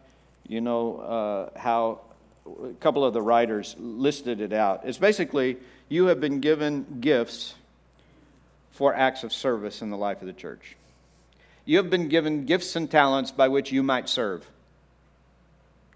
you 0.47 0.61
know, 0.61 0.99
uh, 0.99 1.59
how 1.59 2.01
a 2.47 2.73
couple 2.75 3.05
of 3.05 3.14
the 3.14 3.23
writers 3.23 3.77
listed 3.79 4.40
it 4.40 4.53
out. 4.53 4.83
It's 4.85 4.99
basically 4.99 5.59
you 5.88 6.07
have 6.07 6.21
been 6.21 6.40
given 6.40 6.99
gifts 7.01 7.55
for 8.73 8.95
acts 8.95 9.23
of 9.23 9.33
service 9.33 9.83
in 9.83 9.90
the 9.90 9.97
life 9.97 10.21
of 10.21 10.27
the 10.27 10.33
church. 10.33 10.77
You 11.64 11.77
have 11.77 11.90
been 11.90 12.09
given 12.09 12.47
gifts 12.47 12.75
and 12.75 12.90
talents 12.90 13.31
by 13.31 13.49
which 13.49 13.71
you 13.71 13.83
might 13.83 14.09
serve. 14.09 14.47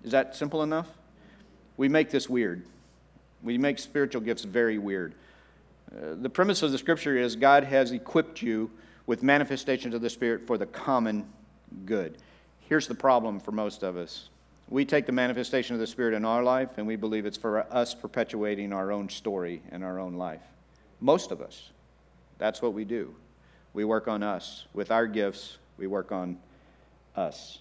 Is 0.05 0.12
that 0.12 0.37
simple 0.37 0.62
enough? 0.62 0.88
We 1.77 1.88
make 1.88 2.11
this 2.11 2.29
weird. 2.29 2.62
We 3.42 3.59
make 3.59 3.79
spiritual 3.79 4.22
gifts 4.22 4.44
very 4.44 4.79
weird. 4.79 5.14
Uh, 5.92 6.14
the 6.20 6.31
premise 6.31 6.62
of 6.62 6.72
the 6.72 6.79
scripture 6.79 7.16
is 7.16 7.37
God 7.37 7.64
has 7.64 7.92
equipped 7.92 8.42
you 8.42 8.70
with 9.07 9.22
manifestations 9.22 9.94
of 9.94 10.03
the 10.03 10.11
Spirit 10.11 10.46
for 10.46 10.59
the 10.59 10.66
common 10.66 11.27
good. 11.85 12.18
Here's 12.61 12.88
the 12.88 12.94
problem 12.94 13.38
for 13.38 13.53
most 13.53 13.83
of 13.83 13.96
us 13.96 14.29
we 14.68 14.85
take 14.85 15.07
the 15.07 15.12
manifestation 15.12 15.75
of 15.75 15.81
the 15.81 15.87
Spirit 15.87 16.14
in 16.14 16.25
our 16.25 16.42
life 16.42 16.70
and 16.77 16.87
we 16.87 16.96
believe 16.96 17.25
it's 17.25 17.37
for 17.37 17.61
us 17.72 17.94
perpetuating 17.94 18.72
our 18.72 18.90
own 18.90 19.09
story 19.09 19.62
and 19.70 19.85
our 19.85 20.01
own 20.01 20.14
life. 20.14 20.42
Most 21.01 21.31
of 21.31 21.40
us. 21.40 21.70
That's 22.38 22.61
what 22.61 22.72
we 22.72 22.85
do. 22.85 23.14
We 23.75 23.85
work 23.85 24.09
on 24.09 24.22
us. 24.22 24.66
With 24.75 24.90
our 24.90 25.07
gifts, 25.07 25.59
we 25.79 25.87
work 25.87 26.11
on 26.11 26.38
us. 27.14 27.61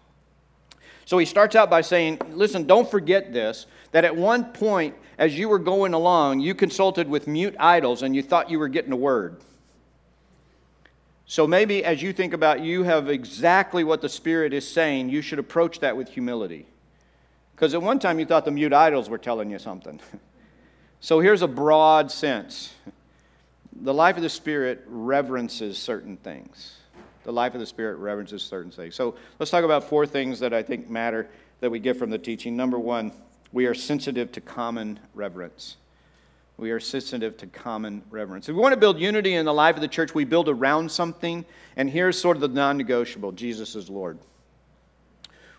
So 1.11 1.17
he 1.17 1.25
starts 1.25 1.57
out 1.57 1.69
by 1.69 1.81
saying, 1.81 2.19
Listen, 2.29 2.65
don't 2.65 2.89
forget 2.89 3.33
this 3.33 3.65
that 3.91 4.05
at 4.05 4.15
one 4.15 4.45
point, 4.45 4.95
as 5.17 5.37
you 5.37 5.49
were 5.49 5.59
going 5.59 5.93
along, 5.93 6.39
you 6.39 6.55
consulted 6.55 7.09
with 7.09 7.27
mute 7.27 7.53
idols 7.59 8.01
and 8.01 8.15
you 8.15 8.23
thought 8.23 8.49
you 8.49 8.57
were 8.57 8.69
getting 8.69 8.93
a 8.93 8.95
word. 8.95 9.41
So 11.25 11.45
maybe 11.45 11.83
as 11.83 12.01
you 12.01 12.13
think 12.13 12.33
about 12.33 12.61
you 12.61 12.83
have 12.83 13.09
exactly 13.09 13.83
what 13.83 14.01
the 14.01 14.07
Spirit 14.07 14.53
is 14.53 14.65
saying, 14.65 15.09
you 15.09 15.21
should 15.21 15.37
approach 15.37 15.81
that 15.81 15.97
with 15.97 16.07
humility. 16.07 16.65
Because 17.57 17.73
at 17.73 17.81
one 17.81 17.99
time 17.99 18.17
you 18.17 18.25
thought 18.25 18.45
the 18.45 18.51
mute 18.51 18.71
idols 18.71 19.09
were 19.09 19.17
telling 19.17 19.51
you 19.51 19.59
something. 19.59 19.99
so 21.01 21.19
here's 21.19 21.41
a 21.41 21.47
broad 21.49 22.09
sense 22.09 22.73
the 23.81 23.93
life 23.93 24.15
of 24.15 24.23
the 24.23 24.29
Spirit 24.29 24.85
reverences 24.87 25.77
certain 25.77 26.15
things. 26.15 26.77
The 27.23 27.33
life 27.33 27.53
of 27.53 27.59
the 27.59 27.65
Spirit 27.65 27.97
reverences 27.97 28.41
certain 28.41 28.71
things. 28.71 28.95
So 28.95 29.15
let's 29.39 29.51
talk 29.51 29.63
about 29.63 29.83
four 29.83 30.05
things 30.05 30.39
that 30.39 30.53
I 30.53 30.63
think 30.63 30.89
matter 30.89 31.29
that 31.59 31.69
we 31.69 31.79
get 31.79 31.97
from 31.97 32.09
the 32.09 32.17
teaching. 32.17 32.57
Number 32.57 32.79
one, 32.79 33.11
we 33.51 33.65
are 33.65 33.73
sensitive 33.73 34.31
to 34.33 34.41
common 34.41 34.99
reverence. 35.13 35.77
We 36.57 36.71
are 36.71 36.79
sensitive 36.79 37.37
to 37.37 37.47
common 37.47 38.03
reverence. 38.09 38.47
If 38.47 38.55
we 38.55 38.61
want 38.61 38.73
to 38.73 38.79
build 38.79 38.99
unity 38.99 39.33
in 39.33 39.45
the 39.45 39.53
life 39.53 39.75
of 39.75 39.81
the 39.81 39.87
church, 39.87 40.13
we 40.13 40.25
build 40.25 40.47
around 40.47 40.91
something, 40.91 41.45
and 41.75 41.89
here's 41.89 42.19
sort 42.19 42.37
of 42.37 42.41
the 42.41 42.47
non 42.47 42.77
negotiable 42.77 43.31
Jesus 43.31 43.75
is 43.75 43.89
Lord. 43.89 44.19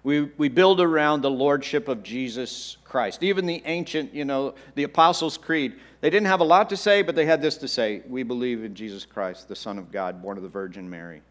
We, 0.05 0.22
we 0.37 0.48
build 0.48 0.81
around 0.81 1.22
the 1.22 1.31
lordship 1.31 1.87
of 1.87 2.03
Jesus 2.03 2.77
Christ. 2.83 3.22
Even 3.22 3.46
the 3.46 3.62
ancient, 3.66 4.12
you 4.12 4.25
know, 4.25 4.55
the 4.75 4.83
Apostles' 4.83 5.38
Creed, 5.38 5.75
they 6.01 6.11
didn't 6.11 6.27
have 6.27 6.40
a 6.40 6.44
lot 6.44 6.70
to 6.70 6.77
say, 6.77 7.03
but 7.03 7.14
they 7.14 7.25
had 7.25 7.40
this 7.40 7.57
to 7.59 7.68
say 7.68 8.03
We 8.09 8.22
believe 8.22 8.64
in 8.64 8.75
Jesus 8.75 9.05
Christ, 9.05 9.48
the 9.48 9.57
Son 9.57 9.79
of 9.79 9.92
God, 9.92 10.20
born 10.20 10.37
of 10.37 10.42
the 10.42 10.48
Virgin 10.48 10.88
Mary. 10.90 11.22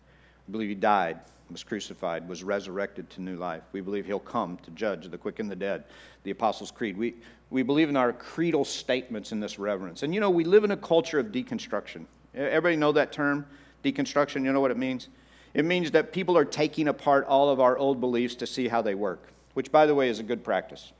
We 0.48 0.52
believe 0.52 0.70
he 0.70 0.76
died, 0.76 1.20
was 1.50 1.64
crucified, 1.64 2.28
was 2.28 2.44
resurrected 2.44 3.10
to 3.12 3.22
new 3.22 3.38
life. 3.38 3.64
We 3.72 3.82
believe 3.82 4.06
he'll 4.06 4.20
come 4.20 4.58
to 4.64 4.72
judge 4.72 5.10
the 5.10 5.18
quick 5.18 5.40
and 5.40 5.50
the 5.50 5.56
dead. 5.56 5.84
The 6.24 6.32
Apostles' 6.32 6.72
Creed. 6.72 6.98
We, 6.98 7.16
we 7.50 7.64
believe 7.64 7.90
in 7.90 7.98
our 7.98 8.14
creedal 8.14 8.66
statements 8.66 9.32
in 9.32 9.40
this 9.40 9.60
reverence. 9.60 10.04
And 10.04 10.14
you 10.14 10.20
know, 10.20 10.30
we 10.30 10.44
live 10.44 10.64
in 10.64 10.72
a 10.72 10.78
culture 10.78 11.20
of 11.20 11.28
deconstruction. 11.28 12.06
Everybody 12.34 12.76
know 12.76 12.92
that 12.94 13.12
term, 13.12 13.46
deconstruction? 13.84 14.46
You 14.46 14.54
know 14.54 14.62
what 14.62 14.72
it 14.72 14.78
means? 14.78 15.10
It 15.54 15.66
means 15.66 15.92
that 15.92 16.14
people 16.14 16.38
are 16.38 16.46
taking 16.46 16.88
apart 16.88 17.26
all 17.28 17.50
of 17.50 17.60
our 17.60 17.78
old 17.78 18.00
beliefs 18.00 18.36
to 18.36 18.48
see 18.48 18.68
how 18.68 18.82
they 18.82 18.96
work, 18.96 19.28
which, 19.54 19.72
by 19.72 19.86
the 19.86 19.94
way, 19.94 20.08
is 20.08 20.20
a 20.20 20.24
good 20.24 20.44
practice. 20.44 20.94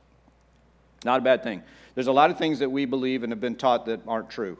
Not 1.04 1.20
a 1.20 1.22
bad 1.22 1.42
thing. 1.42 1.62
There's 1.94 2.06
a 2.06 2.12
lot 2.12 2.30
of 2.30 2.38
things 2.38 2.58
that 2.58 2.70
we 2.70 2.84
believe 2.84 3.22
and 3.22 3.32
have 3.32 3.40
been 3.40 3.56
taught 3.56 3.86
that 3.86 4.00
aren't 4.06 4.30
true, 4.30 4.58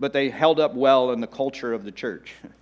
but 0.00 0.12
they 0.12 0.30
held 0.30 0.58
up 0.58 0.74
well 0.74 1.12
in 1.12 1.20
the 1.20 1.26
culture 1.26 1.72
of 1.72 1.84
the 1.84 1.92
church. 1.92 2.34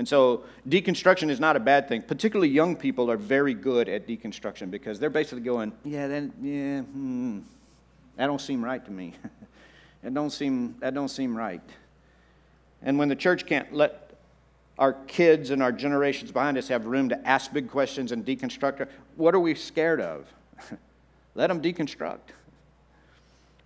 And 0.00 0.08
so 0.08 0.44
deconstruction 0.66 1.28
is 1.28 1.40
not 1.40 1.56
a 1.56 1.60
bad 1.60 1.86
thing. 1.86 2.00
Particularly 2.00 2.48
young 2.48 2.74
people 2.74 3.10
are 3.10 3.18
very 3.18 3.52
good 3.52 3.86
at 3.86 4.08
deconstruction 4.08 4.70
because 4.70 4.98
they're 4.98 5.10
basically 5.10 5.42
going, 5.42 5.74
yeah, 5.84 6.08
that, 6.08 6.30
yeah, 6.40 6.80
hmm, 6.80 7.40
that 8.16 8.26
don't 8.26 8.40
seem 8.40 8.64
right 8.64 8.82
to 8.82 8.90
me. 8.90 9.12
it 10.02 10.14
don't 10.14 10.30
seem, 10.30 10.74
that 10.80 10.94
don't 10.94 11.10
seem 11.10 11.36
right. 11.36 11.60
And 12.80 12.98
when 12.98 13.10
the 13.10 13.14
church 13.14 13.44
can't 13.44 13.74
let 13.74 14.14
our 14.78 14.94
kids 14.94 15.50
and 15.50 15.62
our 15.62 15.70
generations 15.70 16.32
behind 16.32 16.56
us 16.56 16.68
have 16.68 16.86
room 16.86 17.10
to 17.10 17.28
ask 17.28 17.52
big 17.52 17.68
questions 17.68 18.10
and 18.10 18.24
deconstruct, 18.24 18.88
what 19.16 19.34
are 19.34 19.40
we 19.40 19.54
scared 19.54 20.00
of? 20.00 20.26
let 21.34 21.48
them 21.48 21.60
deconstruct. 21.60 22.32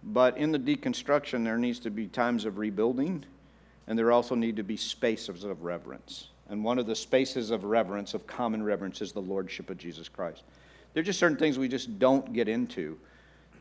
But 0.02 0.36
in 0.36 0.50
the 0.50 0.58
deconstruction, 0.58 1.44
there 1.44 1.58
needs 1.58 1.78
to 1.78 1.90
be 1.90 2.08
times 2.08 2.44
of 2.44 2.58
rebuilding 2.58 3.24
and 3.86 3.98
there 3.98 4.12
also 4.12 4.34
need 4.34 4.56
to 4.56 4.62
be 4.62 4.76
spaces 4.76 5.44
of 5.44 5.62
reverence. 5.62 6.28
And 6.48 6.62
one 6.62 6.78
of 6.78 6.86
the 6.86 6.94
spaces 6.94 7.50
of 7.50 7.64
reverence, 7.64 8.14
of 8.14 8.26
common 8.26 8.62
reverence, 8.62 9.00
is 9.00 9.12
the 9.12 9.20
Lordship 9.20 9.70
of 9.70 9.78
Jesus 9.78 10.08
Christ. 10.08 10.42
There 10.92 11.00
are 11.00 11.04
just 11.04 11.18
certain 11.18 11.36
things 11.36 11.58
we 11.58 11.68
just 11.68 11.98
don't 11.98 12.32
get 12.32 12.48
into. 12.48 12.98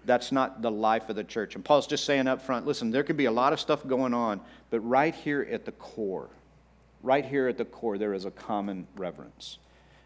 That's 0.06 0.32
not 0.32 0.62
the 0.62 0.72
life 0.72 1.10
of 1.10 1.16
the 1.16 1.24
church. 1.24 1.56
And 1.56 1.64
Paul's 1.64 1.88
just 1.88 2.06
saying 2.06 2.28
up 2.28 2.42
front 2.42 2.66
listen, 2.66 2.92
there 2.92 3.04
could 3.04 3.18
be 3.18 3.26
a 3.26 3.32
lot 3.32 3.54
of 3.54 3.60
stuff 3.60 3.86
going 3.88 4.14
on, 4.14 4.42
but 4.70 4.80
right 4.82 5.16
here 5.16 5.48
at 5.50 5.66
the 5.66 5.72
core, 5.74 6.30
right 7.02 7.26
here 7.26 7.48
at 7.48 7.58
the 7.58 7.66
core, 7.66 7.98
there 7.98 8.14
is 8.14 8.26
a 8.26 8.32
common 8.32 8.88
reverence. 8.96 9.58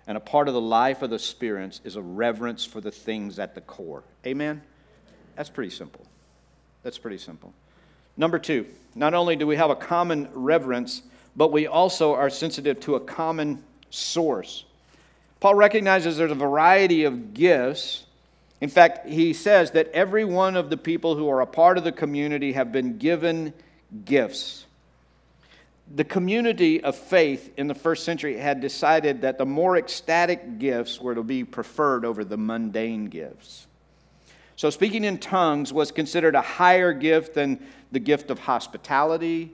And 0.05 0.15
a 0.15 0.21
part 0.21 0.47
of 0.47 0.53
the 0.53 0.61
life 0.61 1.01
of 1.01 1.09
the 1.09 1.19
Spirit 1.19 1.81
is 1.83 1.97
a 1.97 2.01
reverence 2.01 2.63
for 2.63 2.79
the 2.79 2.91
things 2.91 3.39
at 3.39 3.55
the 3.55 3.61
core. 3.61 4.03
Amen? 4.25 4.61
That's 5.35 5.49
pretty 5.49 5.69
simple. 5.69 6.05
That's 6.83 6.97
pretty 6.97 7.17
simple. 7.17 7.53
Number 8.17 8.39
two, 8.39 8.65
not 8.95 9.13
only 9.13 9.35
do 9.35 9.45
we 9.45 9.55
have 9.55 9.69
a 9.69 9.75
common 9.75 10.27
reverence, 10.33 11.03
but 11.35 11.51
we 11.51 11.67
also 11.67 12.13
are 12.13 12.29
sensitive 12.29 12.79
to 12.81 12.95
a 12.95 12.99
common 12.99 13.63
source. 13.91 14.65
Paul 15.39 15.53
recognizes 15.53 16.17
there's 16.17 16.31
a 16.31 16.35
variety 16.35 17.03
of 17.03 17.35
gifts. 17.35 18.05
In 18.59 18.69
fact, 18.69 19.07
he 19.07 19.33
says 19.33 19.71
that 19.71 19.87
every 19.89 20.25
one 20.25 20.55
of 20.55 20.71
the 20.71 20.77
people 20.77 21.15
who 21.15 21.29
are 21.29 21.41
a 21.41 21.45
part 21.45 21.77
of 21.77 21.83
the 21.83 21.91
community 21.91 22.53
have 22.53 22.71
been 22.71 22.97
given 22.97 23.53
gifts. 24.03 24.65
The 25.95 26.03
community 26.03 26.83
of 26.83 26.95
faith 26.95 27.53
in 27.55 27.67
the 27.67 27.75
first 27.75 28.03
century 28.03 28.35
had 28.35 28.59
decided 28.59 29.21
that 29.21 29.37
the 29.37 29.45
more 29.45 29.77
ecstatic 29.77 30.57
gifts 30.57 30.99
were 30.99 31.15
to 31.15 31.23
be 31.23 31.43
preferred 31.43 32.03
over 32.03 32.25
the 32.25 32.35
mundane 32.35 33.05
gifts. 33.05 33.67
So, 34.57 34.71
speaking 34.71 35.03
in 35.03 35.19
tongues 35.19 35.71
was 35.71 35.91
considered 35.91 36.33
a 36.33 36.41
higher 36.41 36.91
gift 36.91 37.35
than 37.35 37.65
the 37.91 37.99
gift 37.99 38.29
of 38.29 38.39
hospitality, 38.39 39.51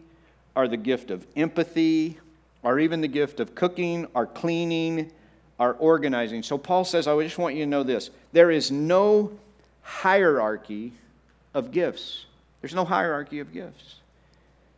or 0.55 0.67
the 0.67 0.77
gift 0.77 1.11
of 1.11 1.25
empathy, 1.35 2.17
or 2.61 2.79
even 2.79 3.01
the 3.01 3.07
gift 3.07 3.39
of 3.39 3.55
cooking, 3.55 4.07
or 4.13 4.25
cleaning, 4.25 5.11
or 5.59 5.73
organizing. 5.73 6.43
So, 6.43 6.57
Paul 6.57 6.85
says, 6.85 7.07
I 7.07 7.21
just 7.23 7.37
want 7.37 7.55
you 7.55 7.63
to 7.63 7.69
know 7.69 7.83
this 7.83 8.09
there 8.31 8.51
is 8.51 8.71
no 8.71 9.31
hierarchy 9.81 10.93
of 11.53 11.71
gifts. 11.71 12.25
There's 12.61 12.73
no 12.73 12.85
hierarchy 12.85 13.39
of 13.39 13.53
gifts. 13.53 13.95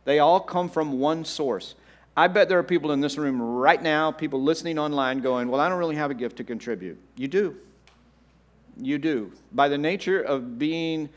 They 0.04 0.18
all 0.18 0.40
come 0.40 0.68
from 0.68 0.98
one 0.98 1.24
source. 1.24 1.74
I 2.16 2.28
bet 2.28 2.48
there 2.48 2.58
are 2.58 2.64
people 2.64 2.92
in 2.92 3.00
this 3.00 3.18
room 3.18 3.40
right 3.40 3.80
now, 3.80 4.10
people 4.10 4.42
listening 4.42 4.78
online, 4.78 5.20
going, 5.20 5.48
Well, 5.48 5.60
I 5.60 5.68
don't 5.68 5.78
really 5.78 5.96
have 5.96 6.10
a 6.10 6.14
gift 6.14 6.36
to 6.38 6.44
contribute. 6.44 6.98
You 7.16 7.28
do. 7.28 7.56
You 8.78 8.98
do. 8.98 9.32
By 9.52 9.68
the 9.68 9.78
nature 9.78 10.20
of 10.22 10.58
being 10.58 11.08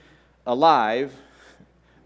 alive, 0.46 1.14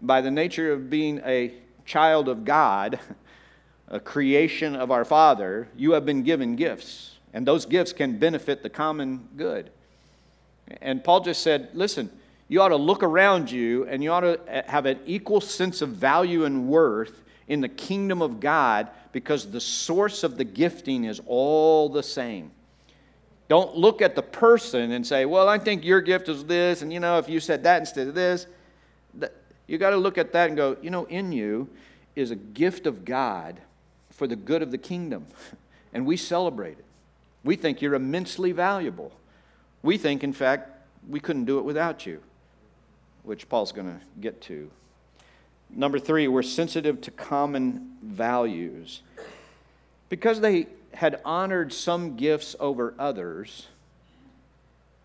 by 0.06 0.20
the 0.20 0.30
nature 0.30 0.72
of 0.72 0.90
being 0.90 1.20
a 1.24 1.54
child 1.84 2.28
of 2.28 2.44
God, 2.44 2.98
a 3.88 4.00
creation 4.00 4.74
of 4.74 4.90
our 4.90 5.04
Father, 5.04 5.68
you 5.76 5.92
have 5.92 6.06
been 6.06 6.22
given 6.22 6.56
gifts, 6.56 7.18
and 7.32 7.46
those 7.46 7.66
gifts 7.66 7.92
can 7.92 8.18
benefit 8.18 8.62
the 8.62 8.70
common 8.70 9.28
good. 9.36 9.70
And 10.80 11.04
Paul 11.04 11.20
just 11.20 11.42
said, 11.42 11.70
listen, 11.74 12.10
you 12.48 12.60
ought 12.60 12.68
to 12.68 12.76
look 12.76 13.02
around 13.02 13.50
you 13.50 13.86
and 13.86 14.02
you 14.02 14.10
ought 14.10 14.20
to 14.20 14.64
have 14.66 14.86
an 14.86 15.00
equal 15.06 15.40
sense 15.40 15.82
of 15.82 15.90
value 15.90 16.44
and 16.44 16.68
worth 16.68 17.22
in 17.48 17.60
the 17.60 17.68
kingdom 17.68 18.22
of 18.22 18.40
God 18.40 18.88
because 19.12 19.50
the 19.50 19.60
source 19.60 20.24
of 20.24 20.36
the 20.36 20.44
gifting 20.44 21.04
is 21.04 21.20
all 21.26 21.88
the 21.88 22.02
same. 22.02 22.50
Don't 23.48 23.76
look 23.76 24.00
at 24.00 24.14
the 24.14 24.22
person 24.22 24.92
and 24.92 25.06
say, 25.06 25.26
well, 25.26 25.48
I 25.48 25.58
think 25.58 25.84
your 25.84 26.00
gift 26.00 26.28
is 26.28 26.44
this, 26.44 26.80
and 26.80 26.92
you 26.92 26.98
know, 27.00 27.18
if 27.18 27.28
you 27.28 27.40
said 27.40 27.62
that 27.64 27.80
instead 27.80 28.08
of 28.08 28.14
this, 28.14 28.46
you 29.66 29.78
got 29.78 29.90
to 29.90 29.96
look 29.96 30.18
at 30.18 30.32
that 30.32 30.48
and 30.48 30.56
go, 30.56 30.76
you 30.82 30.90
know, 30.90 31.04
in 31.04 31.32
you 31.32 31.68
is 32.14 32.30
a 32.30 32.36
gift 32.36 32.86
of 32.86 33.04
God 33.04 33.60
for 34.10 34.26
the 34.26 34.36
good 34.36 34.62
of 34.62 34.70
the 34.70 34.78
kingdom. 34.78 35.26
And 35.96 36.06
we 36.06 36.16
celebrate 36.16 36.76
it. 36.76 36.84
We 37.44 37.54
think 37.54 37.80
you're 37.80 37.94
immensely 37.94 38.50
valuable. 38.50 39.12
We 39.84 39.96
think, 39.96 40.24
in 40.24 40.32
fact, 40.32 40.68
we 41.08 41.20
couldn't 41.20 41.44
do 41.44 41.60
it 41.60 41.62
without 41.62 42.04
you, 42.04 42.20
which 43.22 43.48
Paul's 43.48 43.70
going 43.70 43.86
to 43.86 44.00
get 44.20 44.40
to. 44.40 44.68
Number 45.70 46.00
three, 46.00 46.26
we're 46.26 46.42
sensitive 46.42 47.00
to 47.02 47.12
common 47.12 47.92
values. 48.02 49.02
Because 50.08 50.40
they 50.40 50.66
had 50.94 51.20
honored 51.24 51.72
some 51.72 52.16
gifts 52.16 52.56
over 52.58 52.92
others, 52.98 53.68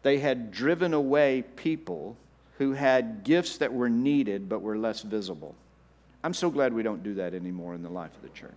they 0.02 0.18
had 0.18 0.52
driven 0.52 0.94
away 0.94 1.44
people 1.56 2.18
who 2.60 2.74
had 2.74 3.24
gifts 3.24 3.58
that 3.58 3.74
were 3.74 3.90
needed 3.90 4.48
but 4.48 4.62
were 4.62 4.78
less 4.78 5.02
visible. 5.02 5.56
I'm 6.24 6.34
so 6.34 6.50
glad 6.50 6.74
we 6.74 6.84
don't 6.84 7.02
do 7.02 7.16
that 7.16 7.34
anymore 7.34 7.74
in 7.74 7.82
the 7.82 7.90
life 7.90 8.14
of 8.16 8.22
the 8.22 8.30
church. 8.30 8.52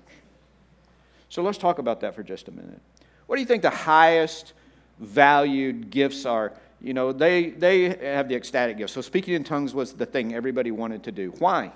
So 1.29 1.43
let's 1.43 1.57
talk 1.57 1.79
about 1.79 2.01
that 2.01 2.15
for 2.15 2.25
just 2.25 2.49
a 2.49 2.51
minute. 2.51 2.81
What 3.27 3.37
do 3.37 3.41
you 3.41 3.47
think 3.47 3.62
the 3.62 3.71
highest 3.71 4.53
valued 4.99 5.91
gifts 5.91 6.27
are? 6.27 6.53
You 6.81 6.95
know, 6.95 7.12
they, 7.12 7.51
they 7.51 7.91
have 7.91 8.29
the 8.29 8.35
ecstatic 8.35 8.77
gift. 8.77 8.93
So 8.93 9.01
speaking 9.01 9.35
in 9.35 9.45
tongues 9.45 9.73
was 9.73 9.93
the 9.93 10.05
thing 10.05 10.35
everybody 10.35 10.73
wanted 10.73 11.05
to 11.05 11.12
do. 11.12 11.33
Why? 11.38 11.71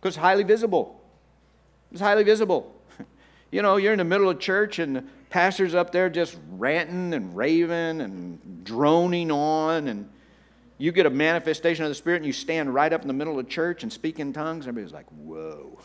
Because 0.00 0.16
highly 0.16 0.42
visible. 0.42 1.00
It's 1.92 2.00
highly 2.00 2.24
visible. 2.24 2.74
You 3.50 3.62
know, 3.62 3.78
you're 3.78 3.92
in 3.92 3.98
the 3.98 4.04
middle 4.04 4.28
of 4.28 4.38
church 4.40 4.78
and 4.78 4.96
the 4.96 5.04
pastor's 5.30 5.74
up 5.74 5.90
there 5.90 6.10
just 6.10 6.36
ranting 6.50 7.14
and 7.14 7.34
raving 7.34 8.02
and 8.02 8.62
droning 8.62 9.30
on, 9.30 9.88
and 9.88 10.06
you 10.78 10.92
get 10.92 11.06
a 11.06 11.10
manifestation 11.10 11.84
of 11.84 11.90
the 11.90 11.94
Spirit 11.94 12.18
and 12.18 12.26
you 12.26 12.32
stand 12.32 12.72
right 12.72 12.92
up 12.92 13.02
in 13.02 13.08
the 13.08 13.14
middle 13.14 13.38
of 13.38 13.48
church 13.48 13.82
and 13.82 13.92
speak 13.92 14.20
in 14.20 14.32
tongues. 14.32 14.66
Everybody's 14.66 14.94
like, 14.94 15.06
whoa. 15.10 15.78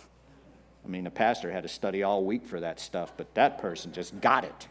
I 0.86 0.88
mean, 0.88 1.04
the 1.04 1.12
pastor 1.12 1.52
had 1.52 1.64
to 1.64 1.70
study 1.70 2.04
all 2.04 2.24
week 2.24 2.46
for 2.46 2.60
that 2.60 2.80
stuff, 2.80 3.14
but 3.18 3.34
that 3.36 3.58
person 3.58 3.92
just 3.92 4.20
got 4.22 4.44
it. 4.44 4.68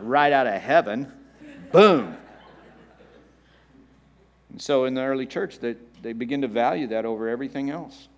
right 0.00 0.32
out 0.32 0.46
of 0.46 0.60
heaven. 0.60 1.12
Boom. 1.72 2.16
And 4.50 4.60
so 4.60 4.84
in 4.86 4.94
the 4.94 5.02
early 5.02 5.26
church, 5.26 5.58
they, 5.58 5.76
they 6.02 6.12
begin 6.12 6.42
to 6.42 6.48
value 6.48 6.86
that 6.88 7.04
over 7.04 7.28
everything 7.28 7.70
else. 7.70 8.08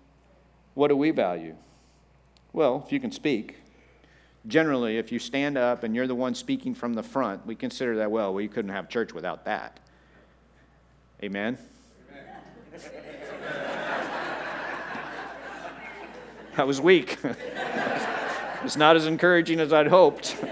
What 0.73 0.87
do 0.87 0.95
we 0.95 1.11
value? 1.11 1.55
Well, 2.53 2.83
if 2.85 2.91
you 2.91 2.99
can 2.99 3.11
speak. 3.11 3.57
Generally, 4.47 4.97
if 4.97 5.11
you 5.11 5.19
stand 5.19 5.57
up 5.57 5.83
and 5.83 5.93
you're 5.93 6.07
the 6.07 6.15
one 6.15 6.33
speaking 6.33 6.73
from 6.73 6.93
the 6.93 7.03
front, 7.03 7.45
we 7.45 7.55
consider 7.55 7.97
that, 7.97 8.09
well, 8.09 8.33
we 8.33 8.47
couldn't 8.47 8.71
have 8.71 8.89
church 8.89 9.13
without 9.13 9.45
that. 9.45 9.79
Amen? 11.21 11.57
that 16.55 16.65
was 16.65 16.79
weak. 16.79 17.17
it's 18.63 18.77
not 18.77 18.95
as 18.95 19.05
encouraging 19.05 19.59
as 19.59 19.73
I'd 19.73 19.87
hoped. 19.87 20.37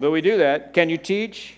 but 0.00 0.10
we 0.10 0.20
do 0.20 0.36
that. 0.38 0.74
Can 0.74 0.90
you 0.90 0.98
teach? 0.98 1.54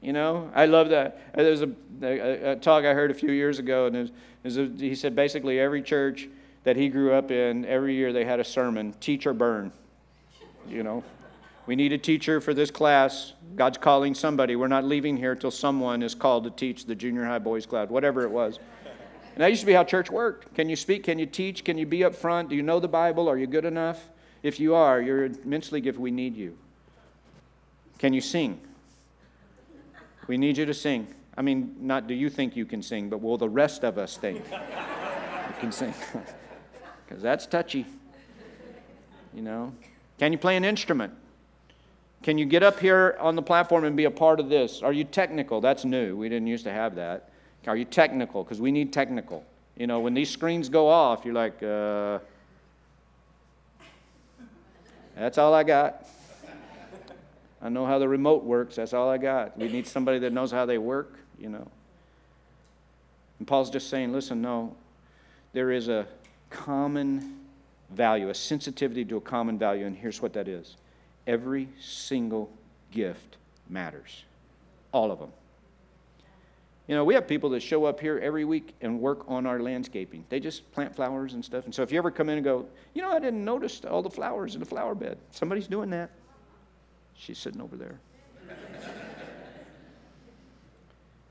You 0.00 0.14
know, 0.14 0.50
I 0.54 0.66
love 0.66 0.90
that. 0.90 1.20
Uh, 1.34 1.42
there's 1.42 1.62
a, 1.62 1.70
a, 2.02 2.52
a 2.52 2.56
talk 2.56 2.84
I 2.84 2.94
heard 2.94 3.10
a 3.10 3.14
few 3.14 3.32
years 3.32 3.58
ago, 3.58 3.86
and 3.86 4.10
a, 4.44 4.68
he 4.78 4.94
said 4.94 5.14
basically 5.14 5.60
every 5.60 5.82
church 5.82 6.28
that 6.64 6.76
he 6.76 6.88
grew 6.88 7.12
up 7.12 7.30
in, 7.30 7.66
every 7.66 7.94
year 7.94 8.12
they 8.12 8.24
had 8.24 8.40
a 8.40 8.44
sermon 8.44 8.94
teach 9.00 9.26
or 9.26 9.34
burn. 9.34 9.72
You 10.68 10.82
know, 10.82 11.04
we 11.66 11.76
need 11.76 11.92
a 11.92 11.98
teacher 11.98 12.40
for 12.40 12.52
this 12.52 12.70
class. 12.70 13.32
God's 13.54 13.78
calling 13.78 14.14
somebody. 14.14 14.56
We're 14.56 14.68
not 14.68 14.84
leaving 14.84 15.16
here 15.16 15.34
till 15.34 15.50
someone 15.50 16.02
is 16.02 16.14
called 16.14 16.44
to 16.44 16.50
teach 16.50 16.84
the 16.84 16.94
junior 16.94 17.24
high 17.24 17.38
boys 17.38 17.64
class, 17.64 17.88
whatever 17.88 18.22
it 18.22 18.30
was. 18.30 18.58
And 19.34 19.42
that 19.42 19.48
used 19.48 19.60
to 19.60 19.66
be 19.66 19.72
how 19.72 19.84
church 19.84 20.10
worked. 20.10 20.54
Can 20.54 20.68
you 20.68 20.76
speak? 20.76 21.04
Can 21.04 21.18
you 21.18 21.26
teach? 21.26 21.64
Can 21.64 21.78
you 21.78 21.86
be 21.86 22.04
up 22.04 22.14
front? 22.14 22.50
Do 22.50 22.56
you 22.56 22.62
know 22.62 22.80
the 22.80 22.88
Bible? 22.88 23.28
Are 23.28 23.38
you 23.38 23.46
good 23.46 23.64
enough? 23.64 24.08
If 24.42 24.60
you 24.60 24.74
are, 24.74 25.00
you're 25.00 25.24
immensely 25.24 25.80
gifted. 25.80 26.00
We 26.00 26.10
need 26.10 26.36
you. 26.36 26.56
Can 27.98 28.12
you 28.12 28.20
sing? 28.20 28.60
We 30.26 30.36
need 30.36 30.58
you 30.58 30.66
to 30.66 30.74
sing. 30.74 31.08
I 31.36 31.42
mean, 31.42 31.74
not 31.80 32.06
do 32.06 32.14
you 32.14 32.30
think 32.30 32.54
you 32.54 32.66
can 32.66 32.82
sing, 32.82 33.08
but 33.08 33.20
will 33.20 33.38
the 33.38 33.48
rest 33.48 33.84
of 33.84 33.98
us 33.98 34.16
think 34.16 34.44
you 34.50 35.54
can 35.58 35.72
sing? 35.72 35.94
because 37.06 37.22
that's 37.22 37.46
touchy. 37.46 37.86
You 39.34 39.42
know? 39.42 39.72
Can 40.18 40.30
you 40.30 40.38
play 40.38 40.56
an 40.56 40.64
instrument? 40.64 41.12
Can 42.24 42.38
you 42.38 42.46
get 42.46 42.62
up 42.62 42.80
here 42.80 43.18
on 43.20 43.36
the 43.36 43.42
platform 43.42 43.84
and 43.84 43.94
be 43.94 44.04
a 44.04 44.10
part 44.10 44.40
of 44.40 44.48
this? 44.48 44.82
Are 44.82 44.94
you 44.94 45.04
technical? 45.04 45.60
That's 45.60 45.84
new. 45.84 46.16
We 46.16 46.30
didn't 46.30 46.46
used 46.46 46.64
to 46.64 46.72
have 46.72 46.94
that. 46.94 47.28
Are 47.66 47.76
you 47.76 47.84
technical? 47.84 48.42
Because 48.42 48.62
we 48.62 48.72
need 48.72 48.94
technical. 48.94 49.44
You 49.76 49.86
know, 49.86 50.00
when 50.00 50.14
these 50.14 50.30
screens 50.30 50.70
go 50.70 50.88
off, 50.88 51.26
you're 51.26 51.34
like, 51.34 51.62
uh, 51.62 52.20
that's 55.14 55.36
all 55.36 55.52
I 55.52 55.64
got. 55.64 56.06
I 57.60 57.68
know 57.68 57.84
how 57.84 57.98
the 57.98 58.08
remote 58.08 58.42
works. 58.42 58.76
That's 58.76 58.94
all 58.94 59.10
I 59.10 59.18
got. 59.18 59.58
We 59.58 59.68
need 59.68 59.86
somebody 59.86 60.18
that 60.20 60.32
knows 60.32 60.50
how 60.50 60.64
they 60.64 60.78
work, 60.78 61.18
you 61.38 61.50
know. 61.50 61.68
And 63.38 63.46
Paul's 63.46 63.68
just 63.68 63.90
saying, 63.90 64.14
listen, 64.14 64.40
no, 64.40 64.74
there 65.52 65.70
is 65.70 65.88
a 65.88 66.06
common 66.48 67.40
value, 67.90 68.30
a 68.30 68.34
sensitivity 68.34 69.04
to 69.04 69.18
a 69.18 69.20
common 69.20 69.58
value, 69.58 69.84
and 69.84 69.94
here's 69.94 70.22
what 70.22 70.32
that 70.32 70.48
is 70.48 70.76
every 71.26 71.68
single 71.80 72.50
gift 72.90 73.36
matters. 73.68 74.24
All 74.92 75.10
of 75.10 75.18
them. 75.18 75.30
You 76.86 76.94
know, 76.94 77.04
we 77.04 77.14
have 77.14 77.26
people 77.26 77.50
that 77.50 77.60
show 77.60 77.86
up 77.86 77.98
here 77.98 78.18
every 78.18 78.44
week 78.44 78.74
and 78.82 79.00
work 79.00 79.24
on 79.26 79.46
our 79.46 79.58
landscaping. 79.58 80.26
They 80.28 80.38
just 80.38 80.70
plant 80.72 80.94
flowers 80.94 81.32
and 81.32 81.42
stuff. 81.42 81.64
And 81.64 81.74
so 81.74 81.82
if 81.82 81.90
you 81.90 81.96
ever 81.96 82.10
come 82.10 82.28
in 82.28 82.36
and 82.36 82.44
go, 82.44 82.66
you 82.92 83.00
know, 83.00 83.10
I 83.10 83.18
didn't 83.18 83.42
notice 83.42 83.80
all 83.88 84.02
the 84.02 84.10
flowers 84.10 84.54
in 84.54 84.60
the 84.60 84.66
flower 84.66 84.94
bed, 84.94 85.16
somebody's 85.30 85.66
doing 85.66 85.88
that. 85.90 86.10
She's 87.14 87.38
sitting 87.38 87.62
over 87.62 87.76
there. 87.76 87.98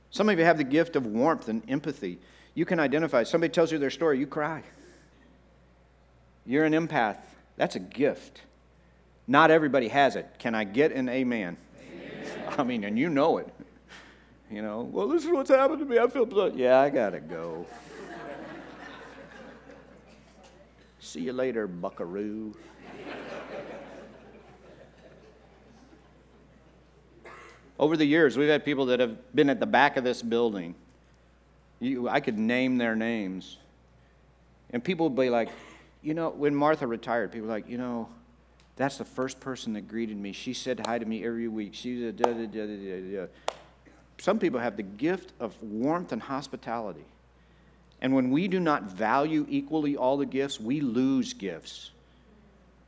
Some 0.10 0.28
of 0.30 0.40
you 0.40 0.46
have 0.46 0.58
the 0.58 0.64
gift 0.64 0.96
of 0.96 1.06
warmth 1.06 1.50
and 1.50 1.62
empathy. 1.68 2.20
You 2.56 2.66
can 2.66 2.80
identify. 2.80 3.24
Somebody 3.24 3.52
tells 3.52 3.72
you 3.72 3.78
their 3.78 3.92
story, 3.92 4.18
you 4.18 4.28
cry. 4.28 4.64
You're 6.46 6.66
an 6.66 6.74
empath. 6.74 7.20
That's 7.58 7.76
a 7.76 7.80
gift. 7.80 8.42
Not 9.28 9.52
everybody 9.52 9.88
has 9.88 10.16
it. 10.16 10.28
Can 10.38 10.54
I 10.54 10.64
get 10.64 10.92
an 10.92 11.08
amen? 11.08 11.58
amen. 11.80 12.56
I 12.58 12.64
mean, 12.64 12.84
and 12.84 13.00
you 13.00 13.10
know 13.10 13.38
it. 13.38 13.48
You 14.52 14.62
know, 14.62 14.82
well, 14.82 15.08
this 15.08 15.24
is 15.24 15.32
what's 15.32 15.50
happened 15.50 15.80
to 15.80 15.86
me. 15.86 15.98
I 15.98 16.08
feel 16.08 16.26
blood. 16.26 16.56
Yeah, 16.56 16.80
I 16.80 16.90
got 16.90 17.12
to 17.12 17.20
go. 17.20 17.66
See 21.00 21.22
you 21.22 21.34
later, 21.34 21.68
buckaroo. 21.68 22.54
Over 27.80 27.98
the 27.98 28.06
years, 28.06 28.38
we've 28.38 28.50
had 28.50 28.64
people 28.64 28.86
that 28.88 29.00
have 29.00 29.36
been 29.36 29.50
at 29.50 29.60
the 29.60 29.66
back 29.66 29.98
of 29.98 30.04
this 30.04 30.22
building. 30.22 30.76
You, 31.80 32.08
I 32.08 32.20
could 32.20 32.38
name 32.38 32.78
their 32.78 32.96
names. 32.96 33.58
And 34.70 34.84
people 34.84 35.10
would 35.10 35.20
be 35.20 35.30
like, 35.30 35.50
you 36.02 36.14
know, 36.14 36.30
when 36.30 36.56
Martha 36.56 36.88
retired, 36.88 37.32
people 37.32 37.48
were 37.48 37.54
like, 37.54 37.68
you 37.68 37.78
know, 37.78 38.08
that's 38.76 38.98
the 38.98 39.06
first 39.06 39.40
person 39.40 39.74
that 39.74 39.88
greeted 39.88 40.18
me. 40.18 40.32
She 40.32 40.54
said 40.54 40.82
hi 40.86 40.98
to 40.98 41.06
me 41.06 41.24
every 41.24 41.48
week. 41.48 41.74
She 41.74 42.12
da, 42.12 42.12
da, 42.12 42.34
da, 42.34 42.46
da, 42.46 42.66
da, 42.66 43.16
da. 43.16 43.26
Some 44.18 44.40
people 44.40 44.60
have 44.60 44.78
the 44.78 44.84
gift 44.84 45.34
of 45.40 45.62
warmth 45.62 46.12
and 46.12 46.22
hospitality. 46.22 47.06
And 48.02 48.14
when 48.14 48.32
we 48.32 48.48
do 48.48 48.60
not 48.60 48.84
value 48.84 49.46
equally 49.50 49.96
all 49.96 50.18
the 50.18 50.26
gifts, 50.26 50.60
we 50.60 50.82
lose 50.82 51.34
gifts. 51.34 51.92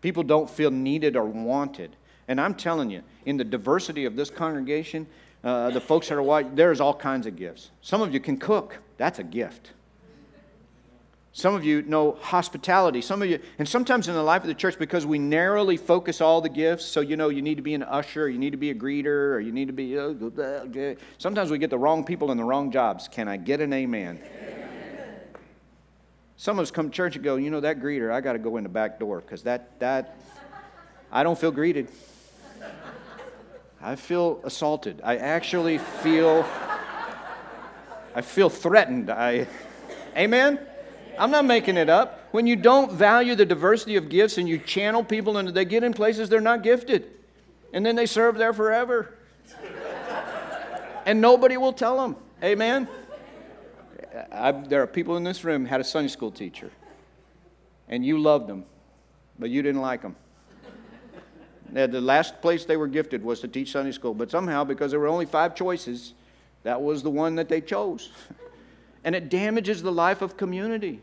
People 0.02 0.24
don't 0.24 0.50
feel 0.50 0.71
needed 0.71 1.15
or 1.15 1.26
wanted. 1.26 1.95
And 2.28 2.39
I'm 2.41 2.56
telling 2.56 2.89
you, 2.89 3.02
in 3.26 3.38
the 3.38 3.43
diversity 3.43 4.06
of 4.06 4.15
this 4.15 4.30
congregation, 4.30 5.08
uh, 5.43 5.69
the 5.69 5.82
folks 5.82 6.10
that 6.10 6.15
are 6.15 6.24
white, 6.24 6.56
there's 6.56 6.82
all 6.82 6.93
kinds 6.93 7.28
of 7.28 7.36
gifts. 7.36 7.69
Some 7.82 8.02
of 8.02 8.13
you 8.13 8.19
can 8.19 8.38
cook, 8.38 8.78
that's 8.98 9.19
a 9.19 9.24
gift. 9.24 9.71
Some 11.38 11.54
of 11.54 11.65
you 11.65 11.82
know 11.82 12.13
hospitality. 12.21 13.02
Some 13.02 13.21
of 13.21 13.28
you, 13.28 13.41
and 13.60 13.67
sometimes 13.67 14.08
in 14.08 14.13
the 14.13 14.24
life 14.24 14.43
of 14.43 14.48
the 14.48 14.54
church, 14.54 14.80
because 14.80 15.06
we 15.06 15.19
narrowly 15.19 15.76
focus 15.76 16.21
all 16.21 16.39
the 16.39 16.48
gifts, 16.48 16.86
so 16.86 17.02
you 17.02 17.17
know 17.17 17.28
you 17.28 17.41
need 17.41 17.56
to 17.56 17.62
be 17.62 17.74
an 17.74 17.84
usher, 17.84 18.30
you 18.30 18.39
need 18.39 18.52
to 18.52 18.58
be 18.58 18.69
a 18.69 18.74
greeter, 18.74 19.34
or 19.34 19.41
you 19.41 19.52
need 19.52 19.67
to 19.67 19.74
be. 19.74 20.95
Sometimes 21.17 21.52
we 21.52 21.58
get 21.58 21.69
the 21.69 21.78
wrong 21.78 22.06
people 22.06 22.32
in 22.32 22.38
the 22.38 22.43
wrong 22.45 22.71
jobs. 22.71 23.10
Can 23.10 23.28
I 23.28 23.36
get 23.36 23.60
an 23.60 23.74
amen? 23.74 24.21
amen. 24.24 25.00
Some 26.38 26.58
of 26.58 26.63
us 26.63 26.71
come 26.71 26.89
to 26.89 26.95
church 26.95 27.17
and 27.17 27.26
go, 27.26 27.36
you 27.36 27.50
know, 27.50 27.60
that 27.60 27.82
greeter, 27.82 28.13
I 28.13 28.21
got 28.21 28.34
to 28.34 28.39
go 28.39 28.56
in 28.56 28.63
the 28.63 28.69
back 28.69 28.98
door 28.98 29.19
because 29.19 29.43
that, 29.43 29.78
that, 29.82 30.17
I 31.12 31.24
don't 31.24 31.38
feel 31.38 31.52
greeted. 31.52 31.89
I 33.82 33.98
feel 33.98 34.39
assaulted. 34.45 35.02
I 35.04 35.17
actually 35.17 35.80
feel, 35.80 36.45
I 38.15 38.21
feel 38.21 38.50
threatened. 38.50 39.10
I, 39.10 39.48
amen? 40.15 40.65
I'm 41.17 41.32
not 41.32 41.45
making 41.45 41.78
it 41.78 41.89
up. 41.89 42.28
When 42.32 42.47
you 42.47 42.56
don't 42.56 42.91
value 42.91 43.36
the 43.36 43.45
diversity 43.45 43.95
of 43.95 44.10
gifts 44.10 44.38
and 44.38 44.47
you 44.47 44.58
channel 44.58 45.04
people 45.04 45.38
and 45.38 45.49
they 45.49 45.65
get 45.65 45.84
in 45.84 45.93
places 45.93 46.30
they're 46.30 46.41
not 46.41 46.63
gifted, 46.63 47.12
and 47.73 47.86
then 47.86 47.95
they 47.95 48.06
serve 48.06 48.38
there 48.38 48.54
forever. 48.54 49.17
and 51.06 51.21
nobody 51.21 51.58
will 51.58 51.73
tell 51.73 51.97
them. 51.97 52.15
Amen? 52.43 52.88
I, 54.32 54.51
there 54.51 54.82
are 54.82 54.88
people 54.88 55.17
in 55.17 55.23
this 55.23 55.43
room 55.43 55.65
had 55.65 55.82
a 55.82 55.84
Sunday 55.84 56.08
school 56.08 56.32
teacher, 56.32 56.71
and 57.89 58.06
you 58.06 58.17
loved 58.17 58.47
them, 58.47 58.65
but 59.38 59.49
you 59.49 59.62
didn't 59.62 59.82
like 59.82 60.01
them. 60.01 60.15
The 61.71 61.99
last 61.99 62.41
place 62.41 62.63
they 62.63 62.78
were 62.78 62.88
gifted 62.88 63.23
was 63.23 63.41
to 63.41 63.47
teach 63.47 63.71
Sunday 63.71 63.91
school, 63.91 64.13
but 64.13 64.32
somehow, 64.32 64.63
because 64.63 64.91
there 64.91 64.99
were 64.99 65.08
only 65.08 65.25
five 65.25 65.56
choices, 65.56 66.13
that 66.63 66.82
was 66.82 67.04
the 67.04 67.10
one 67.10 67.36
that 67.36 67.49
they 67.49 67.60
chose. 67.62 68.12
and 69.06 69.15
it 69.15 69.30
damages 69.30 69.82
the 69.82 69.91
life 69.91 70.22
of 70.22 70.36
community. 70.36 71.00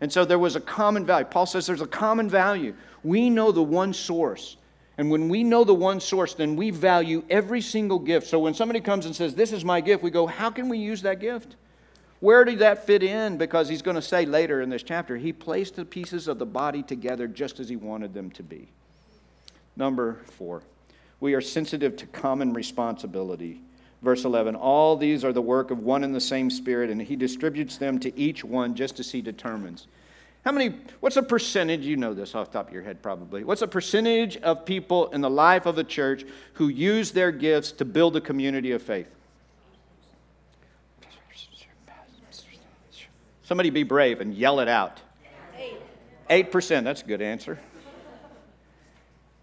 And 0.00 0.10
so 0.10 0.24
there 0.24 0.38
was 0.38 0.56
a 0.56 0.60
common 0.60 1.04
value. 1.04 1.26
Paul 1.26 1.44
says 1.44 1.66
there's 1.66 1.80
a 1.80 1.86
common 1.86 2.30
value. 2.30 2.74
We 3.02 3.28
know 3.28 3.52
the 3.52 3.62
one 3.62 3.92
source. 3.92 4.56
And 4.96 5.10
when 5.10 5.28
we 5.28 5.44
know 5.44 5.64
the 5.64 5.74
one 5.74 6.00
source, 6.00 6.34
then 6.34 6.56
we 6.56 6.70
value 6.70 7.24
every 7.28 7.60
single 7.60 7.98
gift. 7.98 8.28
So 8.28 8.38
when 8.38 8.54
somebody 8.54 8.80
comes 8.80 9.04
and 9.04 9.14
says, 9.14 9.34
This 9.34 9.52
is 9.52 9.64
my 9.64 9.80
gift, 9.80 10.02
we 10.02 10.10
go, 10.10 10.26
How 10.26 10.50
can 10.50 10.68
we 10.68 10.78
use 10.78 11.02
that 11.02 11.20
gift? 11.20 11.56
Where 12.20 12.44
did 12.44 12.60
that 12.60 12.86
fit 12.86 13.02
in? 13.02 13.36
Because 13.36 13.68
he's 13.68 13.82
going 13.82 13.96
to 13.96 14.02
say 14.02 14.24
later 14.24 14.62
in 14.62 14.70
this 14.70 14.82
chapter, 14.82 15.16
he 15.16 15.32
placed 15.32 15.76
the 15.76 15.84
pieces 15.84 16.28
of 16.28 16.38
the 16.38 16.46
body 16.46 16.82
together 16.82 17.26
just 17.26 17.60
as 17.60 17.68
he 17.68 17.76
wanted 17.76 18.14
them 18.14 18.30
to 18.32 18.42
be. 18.42 18.68
Number 19.76 20.22
four, 20.24 20.62
we 21.20 21.34
are 21.34 21.42
sensitive 21.42 21.96
to 21.96 22.06
common 22.06 22.54
responsibility. 22.54 23.60
Verse 24.02 24.24
11, 24.24 24.54
all 24.54 24.96
these 24.96 25.24
are 25.24 25.32
the 25.32 25.42
work 25.42 25.70
of 25.70 25.78
one 25.78 26.04
and 26.04 26.14
the 26.14 26.20
same 26.20 26.50
Spirit, 26.50 26.90
and 26.90 27.00
he 27.00 27.16
distributes 27.16 27.78
them 27.78 27.98
to 28.00 28.16
each 28.18 28.44
one 28.44 28.74
just 28.74 29.00
as 29.00 29.10
he 29.10 29.22
determines. 29.22 29.86
How 30.44 30.52
many, 30.52 30.76
what's 31.00 31.16
a 31.16 31.22
percentage, 31.22 31.84
you 31.84 31.96
know 31.96 32.14
this 32.14 32.34
off 32.34 32.52
the 32.52 32.58
top 32.58 32.68
of 32.68 32.72
your 32.72 32.82
head 32.82 33.02
probably, 33.02 33.42
what's 33.42 33.62
a 33.62 33.66
percentage 33.66 34.36
of 34.38 34.64
people 34.64 35.10
in 35.10 35.20
the 35.20 35.30
life 35.30 35.66
of 35.66 35.74
the 35.74 35.82
church 35.82 36.24
who 36.52 36.68
use 36.68 37.10
their 37.10 37.32
gifts 37.32 37.72
to 37.72 37.84
build 37.84 38.16
a 38.16 38.20
community 38.20 38.70
of 38.72 38.82
faith? 38.82 39.08
Somebody 43.42 43.70
be 43.70 43.82
brave 43.82 44.20
and 44.20 44.34
yell 44.34 44.60
it 44.60 44.68
out. 44.68 45.00
Eight. 46.28 46.50
8%, 46.50 46.84
that's 46.84 47.02
a 47.02 47.06
good 47.06 47.22
answer. 47.22 47.58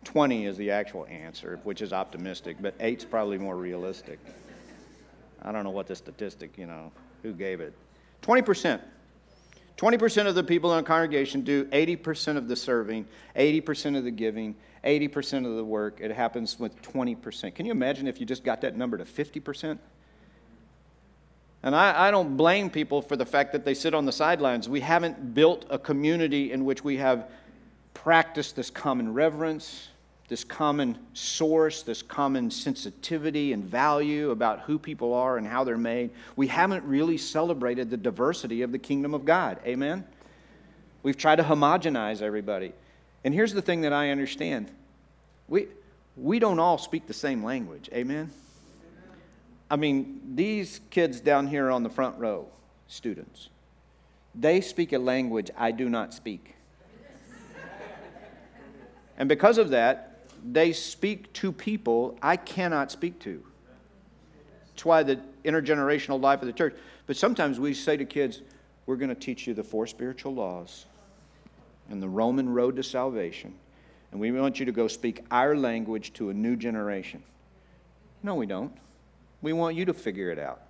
20 0.03 0.45
is 0.45 0.57
the 0.57 0.71
actual 0.71 1.05
answer, 1.07 1.59
which 1.63 1.81
is 1.81 1.91
optimistic, 1.91 2.57
but 2.61 2.75
eight's 2.79 3.05
probably 3.05 3.37
more 3.37 3.55
realistic. 3.55 4.19
I 5.43 5.51
don't 5.51 5.63
know 5.63 5.71
what 5.71 5.87
the 5.87 5.95
statistic, 5.95 6.57
you 6.57 6.65
know, 6.65 6.91
who 7.21 7.33
gave 7.33 7.59
it. 7.59 7.73
20%. 8.21 8.79
20% 9.77 10.27
of 10.27 10.35
the 10.35 10.43
people 10.43 10.71
in 10.73 10.79
a 10.79 10.83
congregation 10.83 11.41
do 11.41 11.65
80% 11.65 12.37
of 12.37 12.47
the 12.47 12.55
serving, 12.55 13.07
80% 13.35 13.97
of 13.97 14.03
the 14.03 14.11
giving, 14.11 14.55
80% 14.83 15.45
of 15.45 15.55
the 15.55 15.63
work. 15.65 15.99
It 15.99 16.11
happens 16.11 16.59
with 16.59 16.79
20%. 16.81 17.55
Can 17.55 17.65
you 17.65 17.71
imagine 17.71 18.07
if 18.07 18.19
you 18.19 18.25
just 18.25 18.43
got 18.43 18.61
that 18.61 18.77
number 18.77 18.97
to 18.97 19.03
50%? 19.03 19.77
And 21.63 21.75
I, 21.75 22.07
I, 22.07 22.11
don't 22.11 22.35
blame 22.35 22.69
people 22.69 23.01
for 23.01 23.15
the 23.15 23.25
fact 23.25 23.53
that 23.53 23.63
they 23.63 23.73
sit 23.73 23.93
on 23.93 24.05
the 24.05 24.11
sidelines. 24.11 24.67
We 24.67 24.81
haven't 24.81 25.33
built 25.33 25.65
a 25.69 25.79
community 25.79 26.51
in 26.51 26.65
which 26.65 26.83
we 26.83 26.97
have 26.97 27.31
practiced 27.93 28.57
this 28.57 28.69
common 28.69 29.13
reverence, 29.13 29.87
this 30.29 30.43
common 30.43 30.97
source, 31.13 31.83
this 31.83 32.01
common 32.01 32.49
sensitivity 32.49 33.53
and 33.53 33.63
value 33.63 34.31
about 34.31 34.61
who 34.61 34.79
people 34.79 35.13
are 35.13 35.37
and 35.37 35.45
how 35.45 35.63
they're 35.63 35.77
made. 35.77 36.11
We 36.35 36.47
haven't 36.47 36.83
really 36.85 37.17
celebrated 37.17 37.89
the 37.89 37.97
diversity 37.97 38.61
of 38.61 38.71
the 38.71 38.79
kingdom 38.79 39.13
of 39.13 39.25
God. 39.25 39.59
Amen? 39.65 40.05
We've 41.03 41.17
tried 41.17 41.35
to 41.35 41.43
homogenize 41.43 42.21
everybody. 42.21 42.71
And 43.23 43.33
here's 43.33 43.53
the 43.53 43.61
thing 43.61 43.81
that 43.81 43.93
I 43.93 44.09
understand 44.09 44.71
we, 45.47 45.67
we 46.15 46.39
don't 46.39 46.59
all 46.59 46.77
speak 46.77 47.05
the 47.05 47.13
same 47.13 47.43
language. 47.43 47.89
Amen? 47.93 48.31
I 49.69 49.75
mean, 49.75 50.21
these 50.35 50.79
kids 50.89 51.19
down 51.19 51.47
here 51.47 51.69
on 51.69 51.83
the 51.83 51.89
front 51.89 52.17
row, 52.17 52.47
students, 52.87 53.49
they 54.35 54.61
speak 54.61 54.93
a 54.93 54.99
language 54.99 55.51
I 55.57 55.71
do 55.71 55.89
not 55.89 56.13
speak. 56.13 56.55
and 59.17 59.27
because 59.27 59.57
of 59.57 59.69
that, 59.71 60.12
they 60.43 60.73
speak 60.73 61.31
to 61.33 61.51
people 61.51 62.17
I 62.21 62.37
cannot 62.37 62.91
speak 62.91 63.19
to. 63.19 63.43
That's 64.67 64.85
why 64.85 65.03
the 65.03 65.19
intergenerational 65.45 66.19
life 66.19 66.41
of 66.41 66.47
the 66.47 66.53
church. 66.53 66.75
But 67.05 67.15
sometimes 67.15 67.59
we 67.59 67.73
say 67.73 67.97
to 67.97 68.05
kids, 68.05 68.41
we're 68.85 68.95
going 68.95 69.09
to 69.09 69.15
teach 69.15 69.47
you 69.47 69.53
the 69.53 69.63
four 69.63 69.87
spiritual 69.87 70.33
laws 70.33 70.85
and 71.89 72.01
the 72.01 72.09
Roman 72.09 72.49
road 72.49 72.75
to 72.77 72.83
salvation. 72.83 73.53
And 74.11 74.19
we 74.19 74.31
want 74.31 74.59
you 74.59 74.65
to 74.65 74.71
go 74.71 74.87
speak 74.87 75.23
our 75.31 75.55
language 75.55 76.13
to 76.13 76.29
a 76.29 76.33
new 76.33 76.55
generation. 76.55 77.23
No, 78.21 78.35
we 78.35 78.45
don't. 78.45 78.71
We 79.41 79.53
want 79.53 79.75
you 79.75 79.85
to 79.85 79.93
figure 79.93 80.31
it 80.31 80.39
out. 80.39 80.61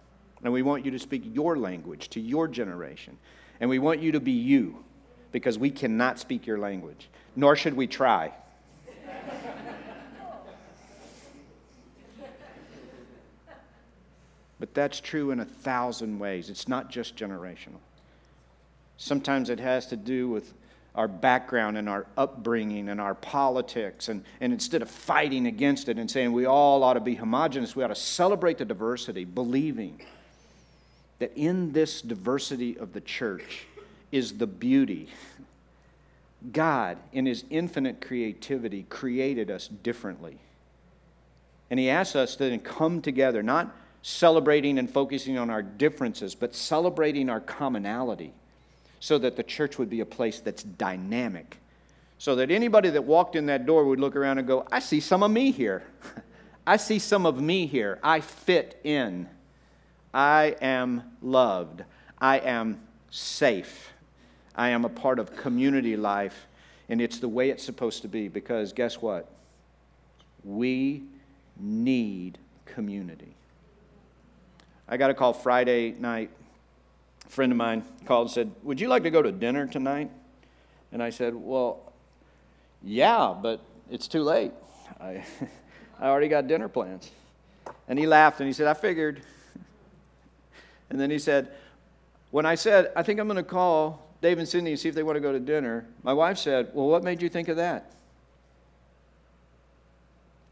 And 0.43 0.51
we 0.51 0.61
want 0.61 0.85
you 0.85 0.91
to 0.91 0.99
speak 0.99 1.23
your 1.25 1.57
language 1.57 2.09
to 2.09 2.19
your 2.19 2.47
generation. 2.47 3.17
And 3.59 3.69
we 3.69 3.79
want 3.79 4.01
you 4.01 4.11
to 4.13 4.19
be 4.19 4.31
you 4.31 4.83
because 5.31 5.57
we 5.57 5.71
cannot 5.71 6.19
speak 6.19 6.45
your 6.45 6.57
language, 6.57 7.09
nor 7.35 7.55
should 7.55 7.75
we 7.75 7.87
try. 7.87 8.33
But 14.63 14.73
that's 14.73 15.01
true 15.01 15.31
in 15.31 15.41
a 15.41 15.45
thousand 15.45 16.19
ways. 16.19 16.49
It's 16.49 16.69
not 16.69 16.89
just 16.89 17.17
generational. 17.17 17.81
Sometimes 18.95 19.49
it 19.49 19.59
has 19.59 19.87
to 19.87 19.97
do 19.97 20.29
with 20.29 20.53
our 20.95 21.09
background 21.09 21.77
and 21.77 21.89
our 21.89 22.05
upbringing 22.15 22.87
and 22.87 23.01
our 23.01 23.13
politics. 23.13 24.07
And, 24.07 24.23
and 24.39 24.53
instead 24.53 24.81
of 24.81 24.89
fighting 24.89 25.47
against 25.47 25.89
it 25.89 25.97
and 25.97 26.09
saying 26.09 26.31
we 26.31 26.45
all 26.45 26.81
ought 26.81 26.93
to 26.93 27.01
be 27.01 27.15
homogenous, 27.15 27.75
we 27.75 27.83
ought 27.83 27.89
to 27.89 27.95
celebrate 27.95 28.57
the 28.57 28.63
diversity, 28.63 29.25
believing 29.25 29.99
that 31.19 31.33
in 31.35 31.73
this 31.73 32.01
diversity 32.01 32.77
of 32.77 32.93
the 32.93 33.01
church 33.01 33.65
is 34.13 34.37
the 34.37 34.47
beauty. 34.47 35.09
God, 36.53 36.99
in 37.11 37.25
his 37.25 37.43
infinite 37.49 37.99
creativity, 37.99 38.83
created 38.83 39.51
us 39.51 39.67
differently. 39.67 40.37
And 41.69 41.81
he 41.81 41.89
asks 41.89 42.15
us 42.15 42.37
to 42.37 42.57
come 42.59 43.01
together, 43.01 43.43
not 43.43 43.75
celebrating 44.03 44.77
and 44.77 44.89
focusing 44.89 45.37
on 45.37 45.49
our 45.49 45.63
differences, 45.63 46.35
but 46.35 46.53
celebrating 46.53 47.29
our 47.29 47.39
commonality 47.39 48.33
so 48.99 49.17
that 49.17 49.35
the 49.35 49.43
church 49.43 49.79
would 49.79 49.89
be 49.89 50.01
a 50.01 50.05
place 50.05 50.39
that's 50.39 50.61
dynamic. 50.61 51.57
So 52.19 52.35
that 52.35 52.51
anybody 52.51 52.89
that 52.91 53.03
walked 53.03 53.35
in 53.35 53.47
that 53.47 53.65
door 53.65 53.85
would 53.85 53.99
look 53.99 54.15
around 54.15 54.37
and 54.37 54.47
go, 54.47 54.67
I 54.71 54.79
see 54.79 54.99
some 54.99 55.23
of 55.23 55.31
me 55.31 55.51
here. 55.51 55.83
I 56.67 56.77
see 56.77 56.99
some 56.99 57.25
of 57.25 57.41
me 57.41 57.65
here. 57.65 57.99
I 58.03 58.19
fit 58.19 58.79
in. 58.83 59.27
I 60.13 60.55
am 60.61 61.03
loved. 61.21 61.83
I 62.19 62.39
am 62.39 62.79
safe. 63.09 63.91
I 64.55 64.69
am 64.69 64.85
a 64.85 64.89
part 64.89 65.19
of 65.19 65.35
community 65.35 65.97
life, 65.97 66.45
and 66.87 67.01
it's 67.01 67.19
the 67.19 67.27
way 67.27 67.49
it's 67.49 67.63
supposed 67.63 68.03
to 68.03 68.07
be 68.07 68.27
because 68.27 68.71
guess 68.71 69.01
what? 69.01 69.29
We 70.43 71.03
need 71.59 72.37
community. 72.65 73.35
I 74.87 74.97
got 74.97 75.09
a 75.09 75.13
call 75.13 75.33
Friday 75.33 75.91
night. 75.91 76.29
A 77.25 77.29
friend 77.29 77.51
of 77.51 77.57
mine 77.57 77.83
called 78.05 78.27
and 78.27 78.33
said, 78.33 78.51
Would 78.63 78.79
you 78.79 78.87
like 78.87 79.03
to 79.03 79.09
go 79.09 79.21
to 79.21 79.31
dinner 79.31 79.65
tonight? 79.67 80.11
And 80.91 81.01
I 81.01 81.09
said, 81.09 81.33
Well, 81.33 81.93
yeah, 82.83 83.33
but 83.39 83.61
it's 83.89 84.07
too 84.07 84.23
late. 84.23 84.51
I, 84.99 85.23
I 85.99 86.07
already 86.07 86.27
got 86.27 86.47
dinner 86.47 86.67
plans. 86.67 87.11
And 87.87 87.97
he 87.97 88.05
laughed 88.05 88.39
and 88.39 88.47
he 88.47 88.53
said, 88.53 88.67
I 88.67 88.73
figured. 88.73 89.21
And 90.89 91.01
then 91.01 91.09
he 91.09 91.17
said, 91.17 91.51
When 92.29 92.45
I 92.45 92.53
said, 92.53 92.91
I 92.95 93.01
think 93.01 93.19
I'm 93.19 93.25
going 93.25 93.37
to 93.37 93.41
call 93.41 94.05
Dave 94.21 94.37
and 94.37 94.47
Cindy 94.47 94.71
and 94.71 94.79
see 94.79 94.89
if 94.89 94.95
they 94.95 95.01
want 95.01 95.15
to 95.15 95.21
go 95.21 95.31
to 95.31 95.39
dinner, 95.39 95.87
my 96.03 96.13
wife 96.13 96.37
said, 96.37 96.69
Well, 96.73 96.87
what 96.87 97.03
made 97.03 97.19
you 97.19 97.29
think 97.29 97.47
of 97.47 97.55
that? 97.55 97.93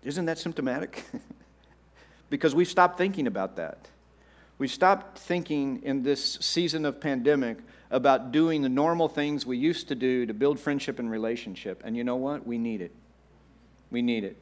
Isn't 0.04 0.26
that 0.26 0.40
symptomatic? 0.40 1.04
because 2.32 2.56
we 2.56 2.66
stopped 2.66 2.98
thinking 2.98 3.28
about 3.28 3.58
that. 3.58 3.88
We 4.62 4.68
stopped 4.68 5.18
thinking 5.18 5.82
in 5.82 6.04
this 6.04 6.36
season 6.36 6.86
of 6.86 7.02
pandemic 7.02 7.58
about 7.90 8.32
doing 8.32 8.62
the 8.62 8.70
normal 8.70 9.08
things 9.08 9.44
we 9.44 9.58
used 9.58 9.88
to 9.88 9.96
do 9.96 10.28
to 10.28 10.36
build 10.36 10.60
friendship 10.60 11.00
and 11.00 11.10
relationship. 11.10 11.82
And 11.84 11.98
you 11.98 12.04
know 12.04 12.18
what? 12.18 12.46
We 12.46 12.60
need 12.60 12.80
it. 12.82 12.92
We 13.90 14.04
need 14.04 14.24
it. 14.24 14.38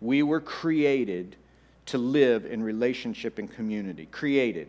We 0.00 0.22
were 0.22 0.40
created 0.40 1.36
to 1.84 1.98
live 1.98 2.46
in 2.46 2.62
relationship 2.62 3.38
and 3.38 3.52
community. 3.52 4.06
Created. 4.06 4.68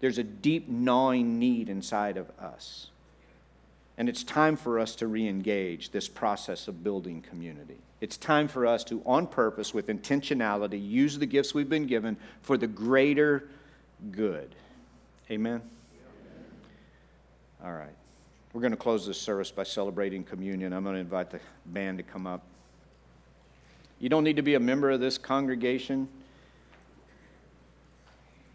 There's 0.00 0.18
a 0.18 0.24
deep 0.24 0.68
gnawing 0.68 1.38
need 1.38 1.68
inside 1.68 2.16
of 2.16 2.28
us. 2.40 2.88
And 3.96 4.08
it's 4.08 4.24
time 4.24 4.56
for 4.56 4.80
us 4.80 4.96
to 4.96 5.06
re 5.06 5.28
engage 5.28 5.92
this 5.92 6.08
process 6.08 6.66
of 6.66 6.82
building 6.82 7.22
community. 7.22 7.78
It's 8.00 8.16
time 8.16 8.48
for 8.48 8.66
us 8.66 8.82
to, 8.82 9.00
on 9.06 9.28
purpose, 9.28 9.72
with 9.72 9.86
intentionality, 9.86 10.84
use 10.84 11.20
the 11.20 11.26
gifts 11.26 11.54
we've 11.54 11.70
been 11.70 11.86
given 11.86 12.16
for 12.40 12.56
the 12.58 12.66
greater 12.66 13.44
good. 14.10 14.54
Amen? 15.30 15.62
All 17.64 17.72
right. 17.72 17.94
We're 18.52 18.60
going 18.60 18.72
to 18.72 18.76
close 18.76 19.06
this 19.06 19.20
service 19.20 19.50
by 19.50 19.62
celebrating 19.62 20.24
communion. 20.24 20.72
I'm 20.72 20.82
going 20.82 20.94
to 20.96 21.00
invite 21.00 21.30
the 21.30 21.40
band 21.66 21.98
to 21.98 22.04
come 22.04 22.26
up. 22.26 22.42
You 23.98 24.08
don't 24.08 24.24
need 24.24 24.36
to 24.36 24.42
be 24.42 24.54
a 24.54 24.60
member 24.60 24.90
of 24.90 25.00
this 25.00 25.16
congregation. 25.16 26.08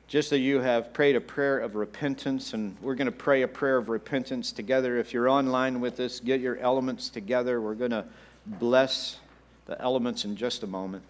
Just 0.07 0.29
that 0.29 0.39
you 0.39 0.59
have 0.59 0.93
prayed 0.93 1.15
a 1.15 1.21
prayer 1.21 1.59
of 1.59 1.75
repentance, 1.75 2.53
and 2.53 2.77
we're 2.81 2.95
going 2.95 3.07
to 3.07 3.11
pray 3.11 3.41
a 3.41 3.47
prayer 3.47 3.77
of 3.77 3.89
repentance 3.89 4.51
together. 4.51 4.97
If 4.97 5.13
you're 5.13 5.29
online 5.29 5.81
with 5.81 5.99
us, 5.99 6.19
get 6.19 6.41
your 6.41 6.57
elements 6.59 7.09
together. 7.09 7.59
We're 7.59 7.75
going 7.75 7.91
to 7.91 8.05
bless 8.45 9.17
the 9.65 9.81
elements 9.81 10.25
in 10.25 10.35
just 10.35 10.63
a 10.63 10.67
moment. 10.67 11.03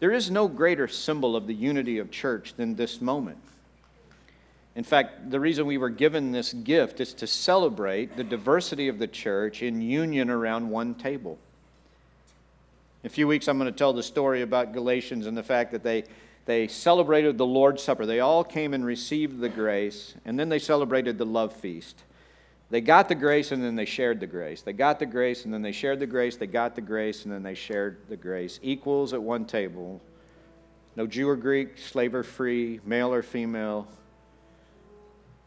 There 0.00 0.12
is 0.12 0.30
no 0.30 0.46
greater 0.46 0.86
symbol 0.86 1.34
of 1.34 1.46
the 1.46 1.54
unity 1.54 1.98
of 1.98 2.10
church 2.10 2.54
than 2.54 2.76
this 2.76 3.00
moment. 3.00 3.38
In 4.76 4.84
fact, 4.84 5.30
the 5.30 5.40
reason 5.40 5.66
we 5.66 5.76
were 5.76 5.90
given 5.90 6.30
this 6.30 6.52
gift 6.52 7.00
is 7.00 7.12
to 7.14 7.26
celebrate 7.26 8.16
the 8.16 8.22
diversity 8.22 8.86
of 8.86 9.00
the 9.00 9.08
church 9.08 9.60
in 9.60 9.82
union 9.82 10.30
around 10.30 10.70
one 10.70 10.94
table. 10.94 11.36
In 13.02 13.08
a 13.08 13.10
few 13.10 13.26
weeks, 13.26 13.48
I'm 13.48 13.58
going 13.58 13.72
to 13.72 13.76
tell 13.76 13.92
the 13.92 14.04
story 14.04 14.42
about 14.42 14.72
Galatians 14.72 15.26
and 15.26 15.36
the 15.36 15.42
fact 15.42 15.72
that 15.72 15.82
they, 15.82 16.04
they 16.46 16.68
celebrated 16.68 17.38
the 17.38 17.46
Lord's 17.46 17.82
Supper. 17.82 18.06
They 18.06 18.20
all 18.20 18.44
came 18.44 18.72
and 18.72 18.84
received 18.84 19.40
the 19.40 19.48
grace, 19.48 20.14
and 20.24 20.38
then 20.38 20.48
they 20.48 20.60
celebrated 20.60 21.18
the 21.18 21.26
love 21.26 21.52
feast. 21.52 22.02
They 22.70 22.82
got 22.82 23.08
the 23.08 23.14
grace 23.14 23.50
and 23.50 23.62
then 23.62 23.76
they 23.76 23.86
shared 23.86 24.20
the 24.20 24.26
grace. 24.26 24.60
They 24.60 24.74
got 24.74 24.98
the 24.98 25.06
grace 25.06 25.44
and 25.44 25.54
then 25.54 25.62
they 25.62 25.72
shared 25.72 26.00
the 26.00 26.06
grace. 26.06 26.36
They 26.36 26.46
got 26.46 26.74
the 26.74 26.82
grace 26.82 27.24
and 27.24 27.32
then 27.32 27.42
they 27.42 27.54
shared 27.54 27.98
the 28.08 28.16
grace. 28.16 28.60
Equals 28.62 29.14
at 29.14 29.22
one 29.22 29.46
table. 29.46 30.02
No 30.94 31.06
Jew 31.06 31.28
or 31.28 31.36
Greek, 31.36 31.78
slave 31.78 32.14
or 32.14 32.22
free, 32.22 32.80
male 32.84 33.14
or 33.14 33.22
female, 33.22 33.86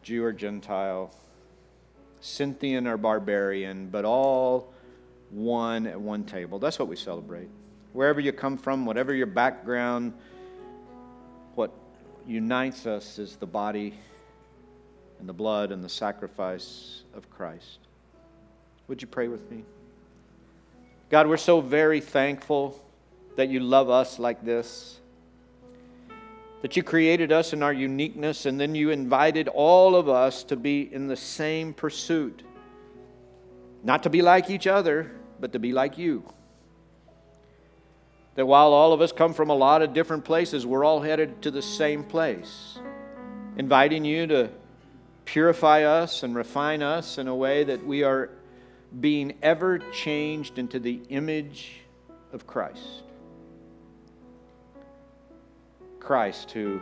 Jew 0.02 0.24
or 0.24 0.32
Gentile, 0.32 1.14
Scythian 2.20 2.86
or 2.86 2.96
barbarian, 2.96 3.88
but 3.88 4.04
all 4.04 4.72
one 5.30 5.86
at 5.86 6.00
one 6.00 6.24
table. 6.24 6.58
That's 6.58 6.78
what 6.78 6.88
we 6.88 6.96
celebrate. 6.96 7.48
Wherever 7.92 8.18
you 8.18 8.32
come 8.32 8.56
from, 8.56 8.86
whatever 8.86 9.14
your 9.14 9.26
background, 9.26 10.14
what 11.54 11.70
unites 12.26 12.86
us 12.86 13.18
is 13.18 13.36
the 13.36 13.46
body 13.46 13.94
and 15.22 15.28
the 15.28 15.32
blood 15.32 15.70
and 15.70 15.84
the 15.84 15.88
sacrifice 15.88 17.04
of 17.14 17.30
Christ. 17.30 17.78
Would 18.88 19.00
you 19.00 19.06
pray 19.06 19.28
with 19.28 19.48
me? 19.52 19.62
God, 21.10 21.28
we're 21.28 21.36
so 21.36 21.60
very 21.60 22.00
thankful 22.00 22.84
that 23.36 23.48
you 23.48 23.60
love 23.60 23.88
us 23.88 24.18
like 24.18 24.44
this 24.44 24.98
that 26.62 26.76
you 26.76 26.82
created 26.82 27.30
us 27.30 27.52
in 27.52 27.62
our 27.62 27.72
uniqueness, 27.72 28.46
and 28.46 28.58
then 28.58 28.74
you 28.74 28.90
invited 28.90 29.46
all 29.48 29.94
of 29.94 30.08
us 30.08 30.44
to 30.44 30.56
be 30.56 30.92
in 30.92 31.08
the 31.08 31.16
same 31.16 31.72
pursuit. 31.72 32.42
Not 33.84 34.04
to 34.04 34.10
be 34.10 34.22
like 34.22 34.48
each 34.48 34.68
other, 34.68 35.12
but 35.40 35.52
to 35.52 35.58
be 35.58 35.72
like 35.72 35.98
you. 35.98 36.22
That 38.36 38.46
while 38.46 38.72
all 38.72 38.92
of 38.92 39.00
us 39.00 39.10
come 39.12 39.34
from 39.34 39.50
a 39.50 39.54
lot 39.54 39.82
of 39.82 39.92
different 39.92 40.24
places, 40.24 40.64
we're 40.64 40.84
all 40.84 41.00
headed 41.00 41.42
to 41.42 41.50
the 41.50 41.62
same 41.62 42.04
place. 42.04 42.78
Inviting 43.56 44.04
you 44.04 44.28
to 44.28 44.50
purify 45.24 45.82
us 45.82 46.22
and 46.22 46.34
refine 46.34 46.82
us 46.82 47.18
in 47.18 47.28
a 47.28 47.34
way 47.34 47.64
that 47.64 47.84
we 47.84 48.02
are 48.02 48.30
being 49.00 49.34
ever 49.42 49.78
changed 49.78 50.58
into 50.58 50.78
the 50.78 51.00
image 51.08 51.80
of 52.32 52.46
Christ. 52.46 53.02
Christ 56.00 56.50
who 56.50 56.80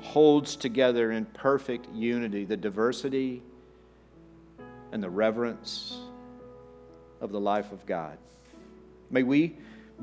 holds 0.00 0.56
together 0.56 1.12
in 1.12 1.24
perfect 1.26 1.88
unity 1.94 2.44
the 2.44 2.56
diversity 2.56 3.42
and 4.90 5.02
the 5.02 5.10
reverence 5.10 5.98
of 7.20 7.30
the 7.30 7.40
life 7.40 7.70
of 7.72 7.86
God. 7.86 8.18
May 9.10 9.22
we 9.22 9.56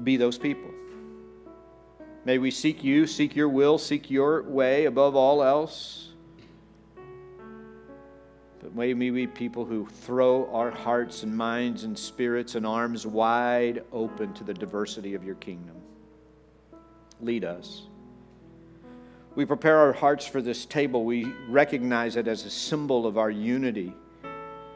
be 0.03 0.17
those 0.17 0.37
people. 0.37 0.69
May 2.25 2.37
we 2.37 2.51
seek 2.51 2.83
you, 2.83 3.07
seek 3.07 3.35
your 3.35 3.49
will, 3.49 3.77
seek 3.77 4.09
your 4.09 4.43
way 4.43 4.85
above 4.85 5.15
all 5.15 5.43
else. 5.43 6.08
But 8.61 8.75
may 8.75 8.93
we 8.93 9.09
be 9.09 9.27
people 9.27 9.65
who 9.65 9.87
throw 9.87 10.51
our 10.53 10.71
hearts 10.71 11.23
and 11.23 11.35
minds 11.35 11.83
and 11.83 11.97
spirits 11.97 12.55
and 12.55 12.65
arms 12.65 13.07
wide 13.07 13.83
open 13.91 14.33
to 14.33 14.43
the 14.43 14.53
diversity 14.53 15.15
of 15.15 15.23
your 15.23 15.35
kingdom. 15.35 15.75
Lead 17.21 17.43
us 17.45 17.83
we 19.39 19.45
prepare 19.45 19.77
our 19.77 19.93
hearts 19.93 20.25
for 20.25 20.41
this 20.41 20.65
table, 20.65 21.05
we 21.05 21.23
recognize 21.47 22.17
it 22.17 22.27
as 22.27 22.43
a 22.43 22.49
symbol 22.49 23.07
of 23.07 23.17
our 23.17 23.29
unity. 23.29 23.93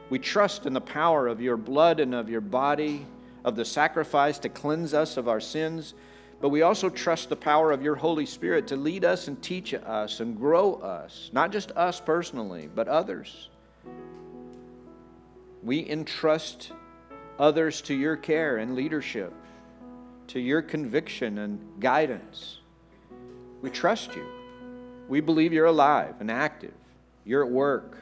We 0.10 0.20
trust 0.20 0.66
in 0.66 0.72
the 0.72 0.80
power 0.80 1.28
of 1.28 1.42
your 1.42 1.58
blood 1.58 2.00
and 2.00 2.16
of 2.16 2.30
your 2.30 2.40
body, 2.40 3.06
of 3.44 3.58
the 3.58 3.66
sacrifice 3.66 4.40
to 4.40 4.48
cleanse 4.48 4.94
us 4.94 5.18
of 5.18 5.28
our 5.28 5.42
sins, 5.42 5.96
but 6.40 6.48
we 6.48 6.62
also 6.62 6.90
trust 6.90 7.28
the 7.28 7.36
power 7.36 7.74
of 7.74 7.82
your 7.82 7.96
Holy 7.96 8.26
Spirit 8.26 8.68
to 8.68 8.78
lead 8.78 9.04
us 9.04 9.28
and 9.28 9.42
teach 9.42 9.74
us 9.74 10.22
and 10.22 10.38
grow 10.38 10.76
us, 10.76 11.30
not 11.34 11.52
just 11.52 11.74
us 11.74 12.00
personally, 12.00 12.70
but 12.74 12.88
others. 12.88 13.50
We 15.64 15.90
entrust 15.90 16.72
others 17.40 17.82
to 17.84 17.94
your 17.94 18.18
care 18.18 18.58
and 18.58 18.76
leadership, 18.76 19.34
to 20.28 20.40
your 20.40 20.62
conviction 20.62 21.38
and 21.40 21.80
guidance. 21.80 22.60
We 23.62 23.70
trust 23.70 24.14
you. 24.16 24.28
We 25.08 25.22
believe 25.22 25.54
you're 25.54 25.66
alive 25.66 26.16
and 26.20 26.30
active. 26.30 26.74
You're 27.26 27.46
at 27.46 27.52
work. 27.52 27.98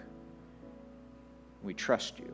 We 1.61 1.73
trust 1.73 2.17
you. 2.17 2.33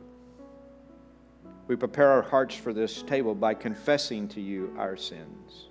We 1.66 1.76
prepare 1.76 2.08
our 2.08 2.22
hearts 2.22 2.54
for 2.54 2.72
this 2.72 3.02
table 3.02 3.34
by 3.34 3.52
confessing 3.52 4.28
to 4.28 4.40
you 4.40 4.74
our 4.78 4.96
sins. 4.96 5.68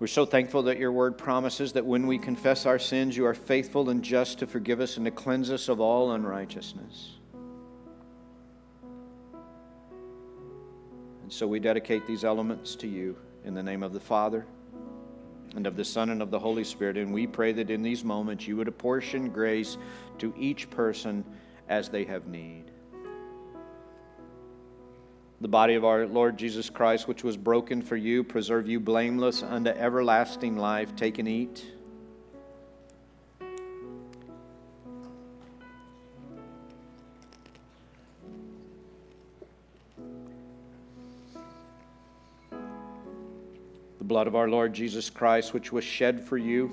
We're 0.00 0.08
so 0.08 0.26
thankful 0.26 0.64
that 0.64 0.78
your 0.78 0.90
word 0.90 1.16
promises 1.16 1.72
that 1.74 1.86
when 1.86 2.06
we 2.06 2.18
confess 2.18 2.66
our 2.66 2.78
sins, 2.78 3.16
you 3.16 3.26
are 3.26 3.34
faithful 3.34 3.90
and 3.90 4.02
just 4.02 4.40
to 4.40 4.46
forgive 4.46 4.80
us 4.80 4.96
and 4.96 5.06
to 5.06 5.12
cleanse 5.12 5.50
us 5.50 5.68
of 5.68 5.80
all 5.80 6.12
unrighteousness. 6.12 7.12
And 11.22 11.32
so 11.32 11.46
we 11.46 11.60
dedicate 11.60 12.06
these 12.06 12.24
elements 12.24 12.74
to 12.76 12.88
you 12.88 13.16
in 13.44 13.54
the 13.54 13.62
name 13.62 13.82
of 13.82 13.92
the 13.92 14.00
Father 14.00 14.44
and 15.54 15.66
of 15.66 15.76
the 15.76 15.84
Son 15.84 16.10
and 16.10 16.20
of 16.20 16.30
the 16.30 16.38
Holy 16.38 16.64
Spirit. 16.64 16.96
And 16.96 17.14
we 17.14 17.26
pray 17.26 17.52
that 17.52 17.70
in 17.70 17.82
these 17.82 18.04
moments 18.04 18.48
you 18.48 18.56
would 18.56 18.68
apportion 18.68 19.30
grace 19.30 19.78
to 20.18 20.34
each 20.36 20.68
person 20.70 21.24
as 21.68 21.88
they 21.88 22.04
have 22.04 22.26
need. 22.26 22.64
The 25.44 25.48
body 25.48 25.74
of 25.74 25.84
our 25.84 26.06
Lord 26.06 26.38
Jesus 26.38 26.70
Christ, 26.70 27.06
which 27.06 27.22
was 27.22 27.36
broken 27.36 27.82
for 27.82 27.98
you, 27.98 28.24
preserve 28.24 28.66
you 28.66 28.80
blameless 28.80 29.42
unto 29.42 29.68
everlasting 29.68 30.56
life. 30.56 30.96
Take 30.96 31.18
and 31.18 31.28
eat. 31.28 31.66
the 43.98 44.04
blood 44.08 44.26
of 44.26 44.34
our 44.34 44.48
Lord 44.48 44.72
Jesus 44.72 45.10
Christ, 45.10 45.52
which 45.52 45.70
was 45.70 45.84
shed 45.84 46.26
for 46.26 46.38
you. 46.38 46.72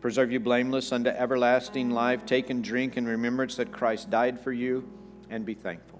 Preserve 0.00 0.32
you 0.32 0.40
blameless 0.40 0.90
unto 0.90 1.10
everlasting 1.10 1.90
life. 1.90 2.26
Take 2.26 2.50
and 2.50 2.64
drink 2.64 2.96
in 2.96 3.06
remembrance 3.06 3.54
that 3.54 3.70
Christ 3.70 4.10
died 4.10 4.40
for 4.40 4.52
you, 4.52 4.82
and 5.30 5.46
be 5.46 5.54
thankful. 5.54 5.97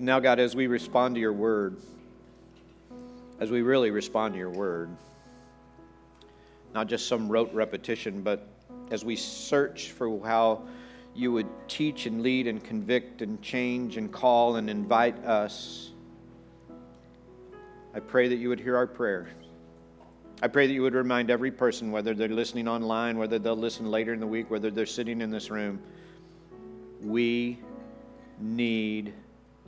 And 0.00 0.06
now, 0.06 0.18
God, 0.18 0.40
as 0.40 0.56
we 0.56 0.66
respond 0.66 1.16
to 1.16 1.20
your 1.20 1.34
word, 1.34 1.76
as 3.38 3.50
we 3.50 3.60
really 3.60 3.90
respond 3.90 4.32
to 4.32 4.38
your 4.38 4.48
word, 4.48 4.88
not 6.72 6.86
just 6.86 7.06
some 7.06 7.28
rote 7.28 7.52
repetition, 7.52 8.22
but 8.22 8.48
as 8.90 9.04
we 9.04 9.14
search 9.14 9.90
for 9.90 10.18
how 10.26 10.62
you 11.14 11.32
would 11.32 11.48
teach 11.68 12.06
and 12.06 12.22
lead 12.22 12.46
and 12.46 12.64
convict 12.64 13.20
and 13.20 13.42
change 13.42 13.98
and 13.98 14.10
call 14.10 14.56
and 14.56 14.70
invite 14.70 15.22
us. 15.26 15.90
I 17.94 18.00
pray 18.00 18.28
that 18.28 18.36
you 18.36 18.48
would 18.48 18.60
hear 18.60 18.76
our 18.76 18.86
prayer. 18.86 19.28
I 20.40 20.48
pray 20.48 20.66
that 20.66 20.72
you 20.72 20.80
would 20.80 20.94
remind 20.94 21.30
every 21.30 21.50
person, 21.50 21.92
whether 21.92 22.14
they're 22.14 22.28
listening 22.28 22.68
online, 22.68 23.18
whether 23.18 23.38
they'll 23.38 23.54
listen 23.54 23.90
later 23.90 24.14
in 24.14 24.20
the 24.20 24.26
week, 24.26 24.50
whether 24.50 24.70
they're 24.70 24.86
sitting 24.86 25.20
in 25.20 25.30
this 25.30 25.50
room, 25.50 25.78
we 27.02 27.58
need 28.38 29.12